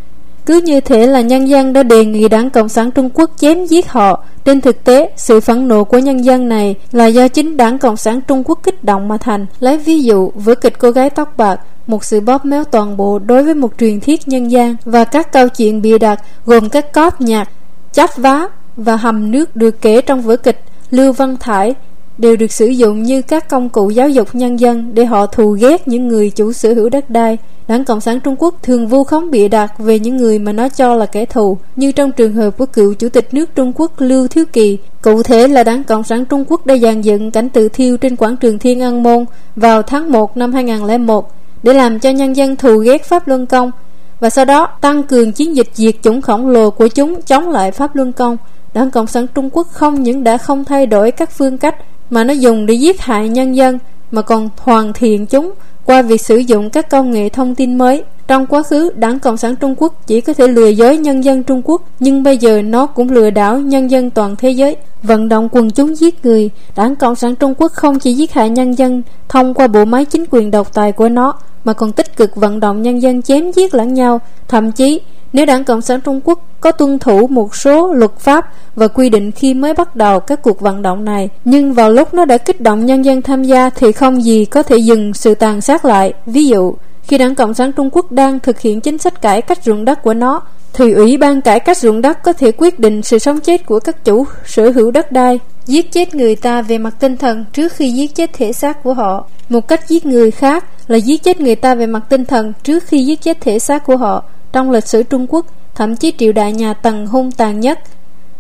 [0.45, 3.65] Cứ như thế là nhân dân đã đề nghị Đảng Cộng sản Trung Quốc chém
[3.65, 4.23] giết họ.
[4.45, 7.97] Trên thực tế, sự phẫn nộ của nhân dân này là do chính Đảng Cộng
[7.97, 9.45] sản Trung Quốc kích động mà thành.
[9.59, 13.19] Lấy ví dụ, với kịch cô gái tóc bạc, một sự bóp méo toàn bộ
[13.19, 16.93] đối với một truyền thuyết nhân gian và các câu chuyện bịa đặt gồm các
[16.93, 17.49] cóp nhạc,
[17.91, 21.75] chắp vá và hầm nước được kể trong vở kịch Lưu Văn Thải
[22.21, 25.51] đều được sử dụng như các công cụ giáo dục nhân dân để họ thù
[25.51, 27.37] ghét những người chủ sở hữu đất đai.
[27.67, 30.69] Đảng Cộng sản Trung Quốc thường vu khống bịa đặt về những người mà nó
[30.69, 33.91] cho là kẻ thù, như trong trường hợp của cựu chủ tịch nước Trung Quốc
[33.97, 34.77] Lưu Thiếu Kỳ.
[35.01, 38.15] Cụ thể là Đảng Cộng sản Trung Quốc đã dàn dựng cảnh tự thiêu trên
[38.15, 41.31] quảng trường Thiên An Môn vào tháng 1 năm 2001
[41.63, 43.71] để làm cho nhân dân thù ghét Pháp Luân Công
[44.19, 47.71] và sau đó tăng cường chiến dịch diệt chủng khổng lồ của chúng chống lại
[47.71, 48.37] Pháp Luân Công.
[48.73, 51.75] Đảng Cộng sản Trung Quốc không những đã không thay đổi các phương cách
[52.11, 53.79] mà nó dùng để giết hại nhân dân
[54.11, 55.51] mà còn hoàn thiện chúng
[55.85, 58.03] qua việc sử dụng các công nghệ thông tin mới.
[58.27, 61.43] Trong quá khứ, Đảng Cộng sản Trung Quốc chỉ có thể lừa dối nhân dân
[61.43, 64.75] Trung Quốc, nhưng bây giờ nó cũng lừa đảo nhân dân toàn thế giới.
[65.03, 68.49] Vận động quần chúng giết người, Đảng Cộng sản Trung Quốc không chỉ giết hại
[68.49, 71.33] nhân dân thông qua bộ máy chính quyền độc tài của nó,
[71.63, 75.01] mà còn tích cực vận động nhân dân chém giết lẫn nhau, thậm chí
[75.33, 79.09] nếu Đảng Cộng sản Trung Quốc có tuân thủ một số luật pháp và quy
[79.09, 82.37] định khi mới bắt đầu các cuộc vận động này, nhưng vào lúc nó đã
[82.37, 85.85] kích động nhân dân tham gia thì không gì có thể dừng sự tàn sát
[85.85, 86.13] lại.
[86.25, 86.73] Ví dụ,
[87.03, 90.03] khi Đảng Cộng sản Trung Quốc đang thực hiện chính sách cải cách ruộng đất
[90.03, 90.41] của nó,
[90.73, 93.79] thì Ủy ban cải cách ruộng đất có thể quyết định sự sống chết của
[93.79, 97.73] các chủ sở hữu đất đai, giết chết người ta về mặt tinh thần trước
[97.73, 99.25] khi giết chết thể xác của họ.
[99.49, 102.83] Một cách giết người khác là giết chết người ta về mặt tinh thần trước
[102.87, 104.23] khi giết chết thể xác của họ.
[104.53, 105.45] Trong lịch sử Trung Quốc,
[105.75, 107.79] thậm chí triều đại nhà Tần hung tàn nhất,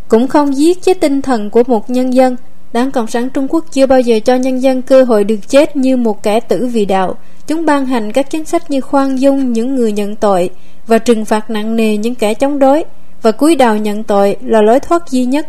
[0.07, 2.35] cũng không giết chết tinh thần của một nhân dân.
[2.73, 5.75] Đảng Cộng sản Trung Quốc chưa bao giờ cho nhân dân cơ hội được chết
[5.75, 7.15] như một kẻ tử vì đạo.
[7.47, 10.49] Chúng ban hành các chính sách như khoan dung những người nhận tội
[10.87, 12.83] và trừng phạt nặng nề những kẻ chống đối
[13.21, 15.47] và cúi đầu nhận tội là lối thoát duy nhất.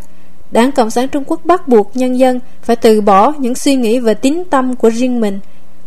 [0.51, 3.99] Đảng Cộng sản Trung Quốc bắt buộc nhân dân phải từ bỏ những suy nghĩ
[3.99, 5.41] và tín tâm của riêng mình,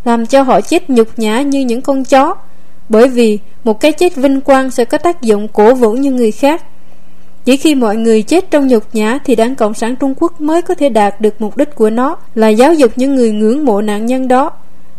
[0.04, 2.36] làm cho họ chết nhục nhã như những con chó,
[2.90, 6.32] bởi vì một cái chết vinh quang sẽ có tác dụng cổ vũ như người
[6.32, 6.64] khác.
[7.46, 10.62] Chỉ khi mọi người chết trong nhục nhã thì Đảng Cộng sản Trung Quốc mới
[10.62, 13.82] có thể đạt được mục đích của nó là giáo dục những người ngưỡng mộ
[13.82, 14.52] nạn nhân đó.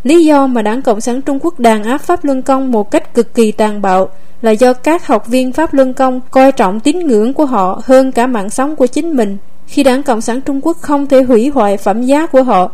[0.02, 3.14] Lý do mà Đảng Cộng sản Trung Quốc đàn áp Pháp Luân Công một cách
[3.14, 4.08] cực kỳ tàn bạo
[4.42, 8.12] là do các học viên Pháp Luân Công coi trọng tín ngưỡng của họ hơn
[8.12, 9.36] cả mạng sống của chính mình.
[9.66, 12.70] Khi Đảng Cộng sản Trung Quốc không thể hủy hoại phẩm giá của họ,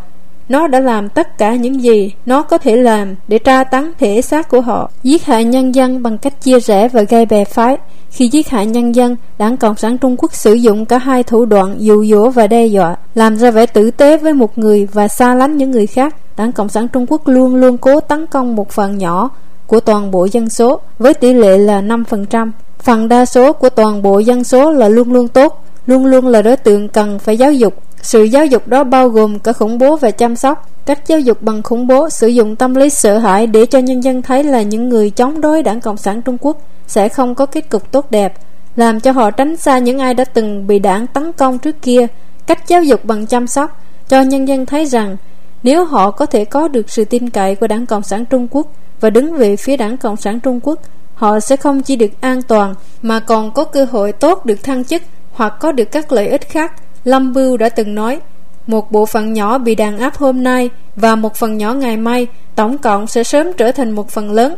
[0.52, 4.22] nó đã làm tất cả những gì nó có thể làm để tra tấn thể
[4.22, 7.76] xác của họ, giết hại nhân dân bằng cách chia rẽ và gây bè phái.
[8.10, 11.44] Khi giết hại nhân dân, Đảng Cộng sản Trung Quốc sử dụng cả hai thủ
[11.44, 15.08] đoạn dụ dỗ và đe dọa, làm ra vẻ tử tế với một người và
[15.08, 16.16] xa lánh những người khác.
[16.36, 19.30] Đảng Cộng sản Trung Quốc luôn luôn cố tấn công một phần nhỏ
[19.66, 22.50] của toàn bộ dân số với tỷ lệ là 5%.
[22.82, 26.42] Phần đa số của toàn bộ dân số là luôn luôn tốt, luôn luôn là
[26.42, 27.74] đối tượng cần phải giáo dục.
[28.02, 30.68] Sự giáo dục đó bao gồm cả khủng bố và chăm sóc.
[30.86, 34.00] Cách giáo dục bằng khủng bố sử dụng tâm lý sợ hãi để cho nhân
[34.00, 36.56] dân thấy là những người chống đối đảng Cộng sản Trung Quốc
[36.86, 38.34] sẽ không có kết cục tốt đẹp,
[38.76, 42.06] làm cho họ tránh xa những ai đã từng bị đảng tấn công trước kia.
[42.46, 45.16] Cách giáo dục bằng chăm sóc cho nhân dân thấy rằng
[45.62, 48.66] nếu họ có thể có được sự tin cậy của đảng Cộng sản Trung Quốc
[49.00, 50.78] và đứng về phía đảng Cộng sản Trung Quốc,
[51.14, 54.84] họ sẽ không chỉ được an toàn mà còn có cơ hội tốt được thăng
[54.84, 55.02] chức
[55.32, 56.72] hoặc có được các lợi ích khác.
[57.04, 58.20] Lâm Bưu đã từng nói,
[58.66, 62.26] một bộ phận nhỏ bị đàn áp hôm nay và một phần nhỏ ngày mai,
[62.54, 64.54] tổng cộng sẽ sớm trở thành một phần lớn.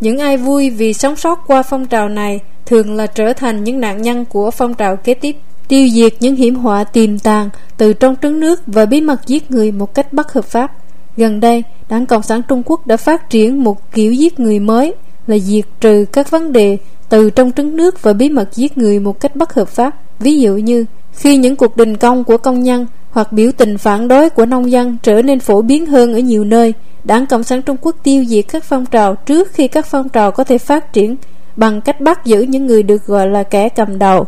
[0.00, 3.80] Những ai vui vì sống sót qua phong trào này thường là trở thành những
[3.80, 5.36] nạn nhân của phong trào kế tiếp.
[5.68, 9.50] Tiêu diệt những hiểm họa tiềm tàng từ trong trứng nước và bí mật giết
[9.50, 10.72] người một cách bất hợp pháp.
[11.16, 14.94] Gần đây, Đảng Cộng sản Trung Quốc đã phát triển một kiểu giết người mới
[15.26, 19.00] là diệt trừ các vấn đề từ trong trứng nước và bí mật giết người
[19.00, 20.00] một cách bất hợp pháp.
[20.18, 24.08] Ví dụ như, khi những cuộc đình công của công nhân hoặc biểu tình phản
[24.08, 27.62] đối của nông dân trở nên phổ biến hơn ở nhiều nơi, Đảng Cộng sản
[27.62, 30.92] Trung Quốc tiêu diệt các phong trào trước khi các phong trào có thể phát
[30.92, 31.16] triển
[31.56, 34.26] bằng cách bắt giữ những người được gọi là kẻ cầm đầu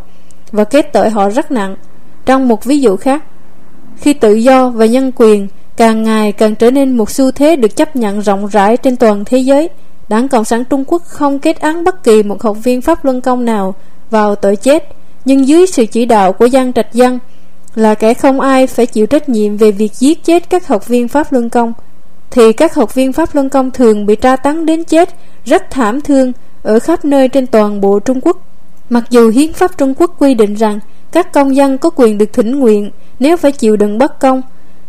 [0.53, 1.76] và kết tội họ rất nặng.
[2.26, 3.24] Trong một ví dụ khác,
[3.97, 7.76] khi tự do và nhân quyền càng ngày càng trở nên một xu thế được
[7.76, 9.68] chấp nhận rộng rãi trên toàn thế giới,
[10.09, 13.20] Đảng Cộng sản Trung Quốc không kết án bất kỳ một học viên pháp luân
[13.20, 13.74] công nào
[14.11, 14.88] vào tội chết,
[15.25, 17.18] nhưng dưới sự chỉ đạo của Giang Trạch Dân
[17.75, 21.09] là kẻ không ai phải chịu trách nhiệm về việc giết chết các học viên
[21.09, 21.73] pháp luân công,
[22.31, 25.09] thì các học viên pháp luân công thường bị tra tấn đến chết
[25.45, 28.37] rất thảm thương ở khắp nơi trên toàn bộ Trung Quốc.
[28.91, 30.79] Mặc dù hiến pháp Trung Quốc quy định rằng
[31.12, 34.43] các công dân có quyền được thỉnh nguyện nếu phải chịu đựng bất công,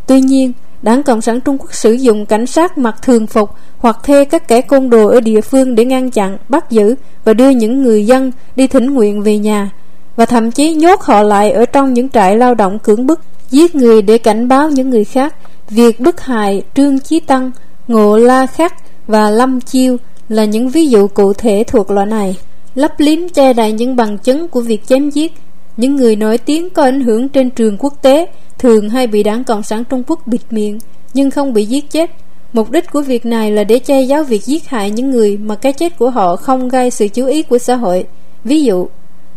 [0.07, 3.97] tuy nhiên Đảng Cộng sản Trung Quốc sử dụng cảnh sát mặc thường phục hoặc
[4.03, 7.49] thuê các kẻ côn đồ ở địa phương để ngăn chặn, bắt giữ và đưa
[7.49, 9.71] những người dân đi thỉnh nguyện về nhà
[10.15, 13.75] và thậm chí nhốt họ lại ở trong những trại lao động cưỡng bức, giết
[13.75, 15.35] người để cảnh báo những người khác.
[15.69, 17.51] Việc bức hại Trương Chí Tăng,
[17.87, 18.73] Ngộ La Khắc
[19.07, 19.97] và Lâm Chiêu
[20.29, 22.35] là những ví dụ cụ thể thuộc loại này.
[22.75, 25.33] Lấp liếm che đậy những bằng chứng của việc chém giết.
[25.77, 28.25] Những người nổi tiếng có ảnh hưởng trên trường quốc tế
[28.59, 30.79] thường hay bị đảng Cộng sản Trung Quốc bịt miệng
[31.13, 32.11] nhưng không bị giết chết.
[32.53, 35.55] Mục đích của việc này là để che giấu việc giết hại những người mà
[35.55, 38.05] cái chết của họ không gây sự chú ý của xã hội.
[38.43, 38.87] Ví dụ,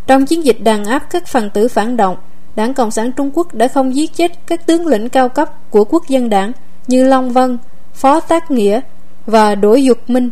[0.06, 2.16] trong chiến dịch đàn áp các phần tử phản động,
[2.56, 5.84] Đảng Cộng sản Trung Quốc đã không giết chết các tướng lĩnh cao cấp của
[5.84, 6.52] quốc dân đảng
[6.86, 7.58] như Long Vân,
[7.94, 8.80] Phó Tác Nghĩa
[9.26, 10.30] và Đỗ Dục Minh,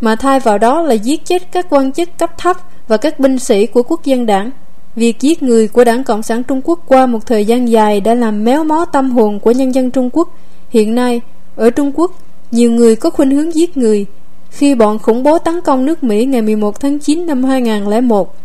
[0.00, 2.56] mà thay vào đó là giết chết các quan chức cấp thấp
[2.88, 4.50] và các binh sĩ của quốc dân đảng.
[4.96, 8.14] Việc giết người của Đảng Cộng sản Trung Quốc qua một thời gian dài đã
[8.14, 10.28] làm méo mó tâm hồn của nhân dân Trung Quốc.
[10.70, 11.20] Hiện nay,
[11.56, 12.10] ở Trung Quốc,
[12.50, 14.06] nhiều người có khuynh hướng giết người.
[14.50, 18.36] Khi bọn khủng bố tấn công nước Mỹ ngày 11 tháng 9 năm 2001,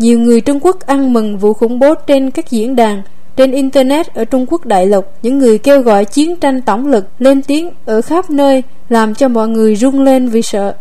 [0.00, 3.02] nhiều người Trung Quốc ăn mừng vụ khủng bố trên các diễn đàn,
[3.36, 5.06] trên Internet ở Trung Quốc đại lục.
[5.22, 9.28] Những người kêu gọi chiến tranh tổng lực lên tiếng ở khắp nơi, làm cho
[9.28, 10.74] mọi người rung lên vì sợ.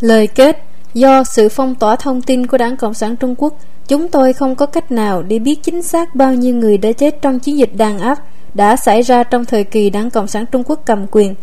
[0.00, 0.56] Lời kết
[0.94, 3.54] Do sự phong tỏa thông tin của Đảng Cộng sản Trung Quốc
[3.90, 7.22] Chúng tôi không có cách nào để biết chính xác bao nhiêu người đã chết
[7.22, 8.18] trong chiến dịch đàn áp
[8.54, 11.34] đã xảy ra trong thời kỳ Đảng Cộng sản Trung Quốc cầm quyền.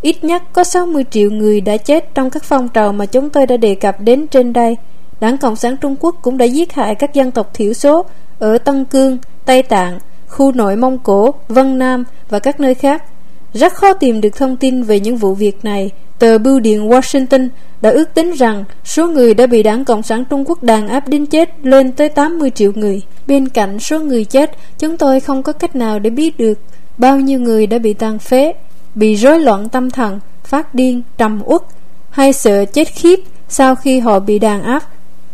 [0.00, 3.46] Ít nhất có 60 triệu người đã chết trong các phong trào mà chúng tôi
[3.46, 4.76] đã đề cập đến trên đây.
[5.20, 8.04] Đảng Cộng sản Trung Quốc cũng đã giết hại các dân tộc thiểu số
[8.38, 9.98] ở Tân Cương, Tây Tạng,
[10.28, 13.04] khu nội Mông Cổ, Vân Nam và các nơi khác.
[13.52, 15.90] Rất khó tìm được thông tin về những vụ việc này.
[16.20, 17.48] Tờ Bưu điện Washington
[17.82, 21.08] đã ước tính rằng số người đã bị đảng Cộng sản Trung Quốc đàn áp
[21.08, 23.02] đến chết lên tới 80 triệu người.
[23.26, 26.58] Bên cạnh số người chết, chúng tôi không có cách nào để biết được
[26.98, 28.52] bao nhiêu người đã bị tàn phế,
[28.94, 31.62] bị rối loạn tâm thần, phát điên, trầm uất
[32.10, 34.82] hay sợ chết khiếp sau khi họ bị đàn áp.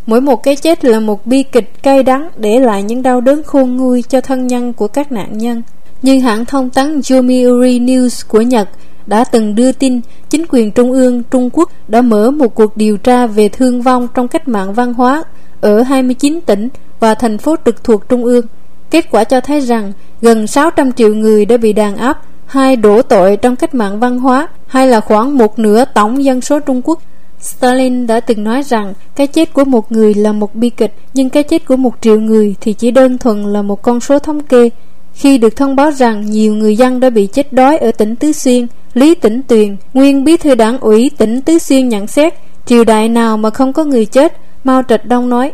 [0.07, 3.43] Mỗi một cái chết là một bi kịch cay đắng để lại những đau đớn
[3.43, 5.63] khôn nguôi cho thân nhân của các nạn nhân.
[6.03, 8.69] Nhưng hãng thông tấn Yomiuri News của Nhật
[9.07, 10.01] đã từng đưa tin
[10.31, 14.09] chính quyền trung ương Trung Quốc đã mở một cuộc điều tra về thương vong
[14.15, 15.23] trong cách mạng văn hóa
[15.61, 16.69] ở 29 tỉnh
[17.01, 18.47] và thành phố trực thuộc trung ương.
[18.91, 23.03] Kết quả cho thấy rằng gần 600 triệu người đã bị đàn áp hay đổ
[23.03, 26.83] tội trong cách mạng văn hóa hay là khoảng một nửa tổng dân số Trung
[26.85, 27.03] Quốc.
[27.41, 31.31] Stalin đã từng nói rằng cái chết của một người là một bi kịch nhưng
[31.31, 34.41] cái chết của một triệu người thì chỉ đơn thuần là một con số thống
[34.41, 34.71] kê.
[35.15, 38.33] Khi được thông báo rằng nhiều người dân đã bị chết đói ở tỉnh Tứ
[38.33, 38.67] Xuyên,
[38.97, 42.35] Lý Tĩnh Tuyền, nguyên bí thư đảng ủy tỉnh Tứ Xuyên nhận xét,
[42.67, 45.53] triều đại nào mà không có người chết, Mao Trạch Đông nói,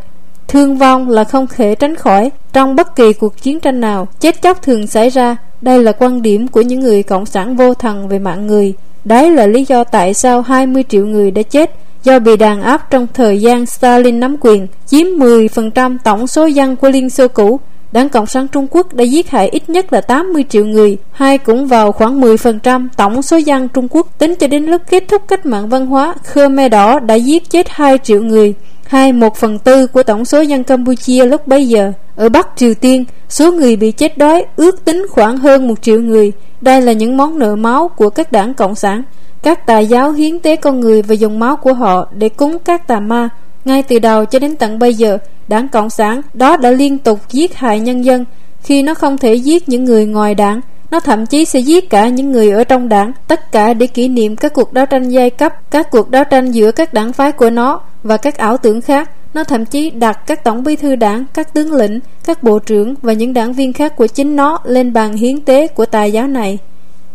[0.49, 4.43] thương vong là không thể tránh khỏi, trong bất kỳ cuộc chiến tranh nào, chết
[4.43, 8.09] chóc thường xảy ra, đây là quan điểm của những người cộng sản vô thần
[8.09, 8.75] về mạng người.
[9.05, 11.71] Đấy là lý do tại sao 20 triệu người đã chết
[12.05, 16.77] do bị đàn áp trong thời gian Stalin nắm quyền, chiếm 10% tổng số dân
[16.77, 17.61] của Liên Xô cũ.
[17.93, 21.39] Đảng Cộng sản Trung Quốc đã giết hại ít nhất là 80 triệu người, hai
[21.39, 24.19] cũng vào khoảng 10% tổng số dân Trung Quốc.
[24.19, 27.67] Tính cho đến lúc kết thúc cách mạng văn hóa, Khmer Đỏ đã giết chết
[27.71, 28.55] 2 triệu người,
[28.87, 31.93] hai một phần tư của tổng số dân Campuchia lúc bấy giờ.
[32.17, 36.01] Ở Bắc Triều Tiên, số người bị chết đói ước tính khoảng hơn một triệu
[36.01, 36.33] người.
[36.61, 39.03] Đây là những món nợ máu của các đảng Cộng sản.
[39.43, 42.87] Các tà giáo hiến tế con người và dùng máu của họ để cúng các
[42.87, 43.29] tà ma.
[43.65, 45.19] Ngay từ đầu cho đến tận bây giờ,
[45.49, 48.25] Đảng Cộng sản đó đã liên tục giết hại nhân dân.
[48.63, 50.61] Khi nó không thể giết những người ngoài đảng
[50.91, 54.09] Nó thậm chí sẽ giết cả những người ở trong đảng Tất cả để kỷ
[54.09, 57.33] niệm các cuộc đấu tranh giai cấp Các cuộc đấu tranh giữa các đảng phái
[57.33, 59.11] của nó Và các ảo tưởng khác.
[59.35, 62.95] Nó thậm chí đặt các tổng bí thư đảng Các tướng lĩnh, các bộ trưởng
[63.03, 66.27] Và những đảng viên khác của chính nó Lên bàn hiến tế của tài giáo
[66.27, 66.59] này.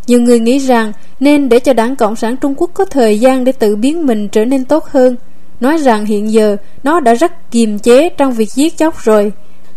[0.07, 3.43] Nhiều người nghĩ rằng nên để cho đảng Cộng sản Trung Quốc có thời gian
[3.43, 5.15] để tự biến mình trở nên tốt hơn.
[5.59, 9.31] Nói rằng hiện giờ nó đã rất kiềm chế trong việc giết chóc rồi.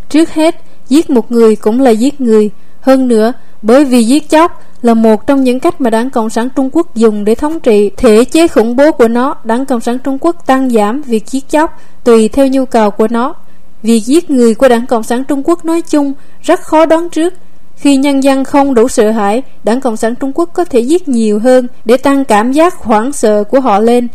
[0.08, 0.54] Trước hết,
[0.88, 2.50] giết một người cũng là giết người.
[2.80, 3.32] Hơn nữa,
[3.62, 6.94] bởi vì giết chóc là một trong những cách mà đảng Cộng sản Trung Quốc
[6.94, 10.46] dùng để thống trị thể chế khủng bố của nó, đảng Cộng sản Trung Quốc
[10.46, 13.34] tăng giảm việc giết chóc tùy theo nhu cầu của nó.
[13.82, 16.12] Việc giết người của đảng Cộng sản Trung Quốc nói chung
[16.42, 17.34] rất khó đoán trước.
[17.76, 21.08] Khi nhân dân không đủ sợ hãi, đảng Cộng sản Trung Quốc có thể giết
[21.08, 24.08] nhiều hơn để tăng cảm giác hoảng sợ của họ lên.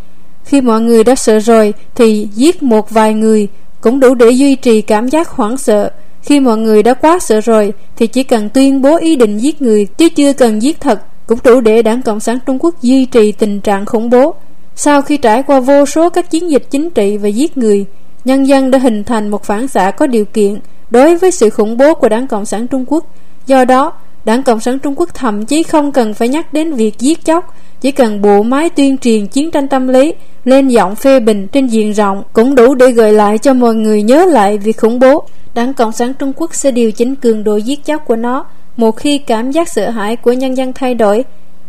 [0.46, 3.48] Khi mọi người đã sợ rồi thì giết một vài người
[3.80, 5.90] cũng đủ để duy trì cảm giác hoảng sợ.
[6.22, 9.62] Khi mọi người đã quá sợ rồi thì chỉ cần tuyên bố ý định giết
[9.62, 13.04] người chứ chưa cần giết thật cũng đủ để đảng Cộng sản Trung Quốc duy
[13.04, 14.34] trì tình trạng khủng bố.
[14.74, 17.84] Sau khi trải qua vô số các chiến dịch chính trị và giết người,
[18.24, 20.58] nhân dân đã hình thành một phản xạ có điều kiện
[20.90, 23.04] đối với sự khủng bố của đảng Cộng sản Trung Quốc.
[23.46, 23.92] Do đó,
[24.24, 27.54] đảng Cộng sản Trung Quốc thậm chí không cần phải nhắc đến việc giết chóc,
[27.80, 31.66] chỉ cần bộ máy tuyên truyền chiến tranh tâm lý lên giọng phê bình trên
[31.66, 35.24] diện rộng cũng đủ để gợi lại cho mọi người nhớ lại việc khủng bố.
[35.54, 38.44] Đảng Cộng sản Trung Quốc sẽ điều chỉnh cường độ giết chóc của nó
[38.76, 41.24] một khi cảm giác sợ hãi của nhân dân thay đổi.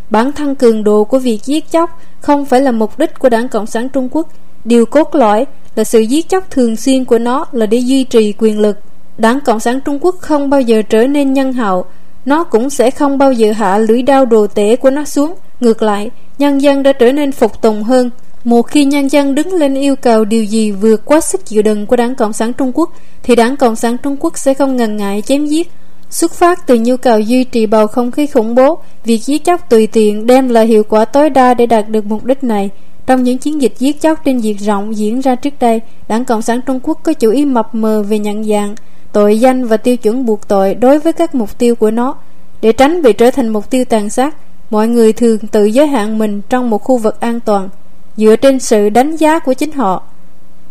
[0.09, 3.49] Bản thân cường độ của việc giết chóc không phải là mục đích của Đảng
[3.49, 4.27] Cộng sản Trung Quốc.
[4.65, 8.33] Điều cốt lõi là sự giết chóc thường xuyên của nó là để duy trì
[8.37, 8.77] quyền lực.
[9.17, 11.85] Đảng Cộng sản Trung Quốc không bao giờ trở nên nhân hậu,
[12.25, 15.33] nó cũng sẽ không bao giờ hạ lưỡi đao đồ tể của nó xuống.
[15.59, 18.09] Ngược lại, nhân dân đã trở nên phục tùng hơn.
[18.43, 21.85] Một khi nhân dân đứng lên yêu cầu điều gì vượt quá sức chịu đựng
[21.85, 22.89] của Đảng Cộng sản Trung Quốc,
[23.23, 25.71] thì Đảng Cộng sản Trung Quốc sẽ không ngần ngại chém giết.
[26.09, 29.69] Xuất phát từ nhu cầu duy trì bầu không khí khủng bố, việc giết chóc
[29.69, 32.69] tùy tiện đem lại hiệu quả tối đa để đạt được mục đích này.
[33.05, 36.41] Trong những chiến dịch giết chóc trên diện rộng diễn ra trước đây, Đảng Cộng
[36.41, 38.75] sản Trung Quốc có chủ ý mập mờ về nhận dạng,
[39.13, 42.15] tội danh và tiêu chuẩn buộc tội đối với các mục tiêu của nó.
[42.61, 44.35] Để tránh bị trở thành mục tiêu tàn sát,
[44.69, 47.69] mọi người thường tự giới hạn mình trong một khu vực an toàn,
[48.17, 50.03] dựa trên sự đánh giá của chính họ.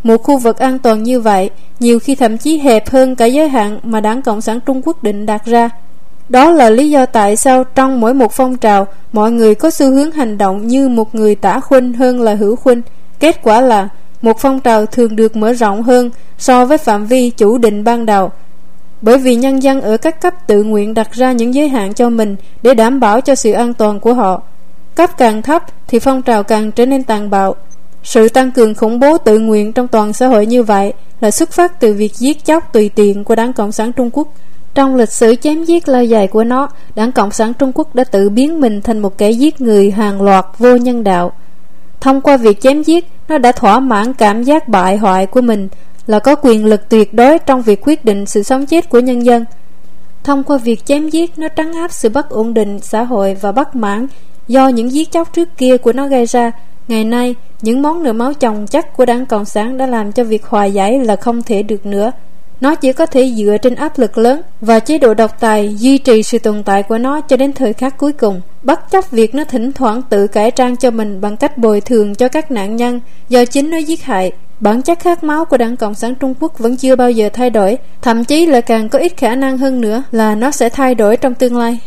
[0.02, 1.50] Một khu vực an toàn như vậy,
[1.80, 5.02] nhiều khi thậm chí hẹp hơn cả giới hạn mà Đảng Cộng sản Trung Quốc
[5.02, 5.70] định đặt ra.
[6.28, 9.90] Đó là lý do tại sao trong mỗi một phong trào, mọi người có xu
[9.90, 12.82] hướng hành động như một người tả khuynh hơn là hữu khuynh.
[13.20, 13.88] Kết quả là,
[14.22, 18.06] một phong trào thường được mở rộng hơn so với phạm vi chủ định ban
[18.06, 18.30] đầu,
[19.02, 22.10] bởi vì nhân dân ở các cấp tự nguyện đặt ra những giới hạn cho
[22.10, 24.42] mình để đảm bảo cho sự an toàn của họ.
[24.94, 27.54] Cấp càng thấp thì phong trào càng trở nên tàn bạo.
[28.02, 31.52] Sự tăng cường khủng bố tự nguyện trong toàn xã hội như vậy là xuất
[31.52, 34.28] phát từ việc giết chóc tùy tiện của Đảng Cộng sản Trung Quốc.
[34.74, 38.04] Trong lịch sử chém giết lâu dài của nó, Đảng Cộng sản Trung Quốc đã
[38.04, 41.32] tự biến mình thành một kẻ giết người hàng loạt vô nhân đạo.
[42.00, 45.68] Thông qua việc chém giết, nó đã thỏa mãn cảm giác bại hoại của mình
[46.06, 49.24] là có quyền lực tuyệt đối trong việc quyết định sự sống chết của nhân
[49.24, 49.44] dân.
[50.24, 53.52] Thông qua việc chém giết, nó trấn áp sự bất ổn định xã hội và
[53.52, 54.06] bất mãn
[54.48, 56.52] do những giết chóc trước kia của nó gây ra.
[56.88, 60.24] Ngày nay, những món nợ máu chồng chất của đảng Cộng sản đã làm cho
[60.24, 62.10] việc hòa giải là không thể được nữa.
[62.60, 65.98] Nó chỉ có thể dựa trên áp lực lớn và chế độ độc tài duy
[65.98, 69.34] trì sự tồn tại của nó cho đến thời khắc cuối cùng, bất chấp việc
[69.34, 72.76] nó thỉnh thoảng tự cải trang cho mình bằng cách bồi thường cho các nạn
[72.76, 74.32] nhân do chính nó giết hại.
[74.60, 77.50] Bản chất khát máu của Đảng Cộng sản Trung Quốc vẫn chưa bao giờ thay
[77.50, 80.94] đổi, thậm chí là càng có ít khả năng hơn nữa là nó sẽ thay
[80.94, 81.78] đổi trong tương lai.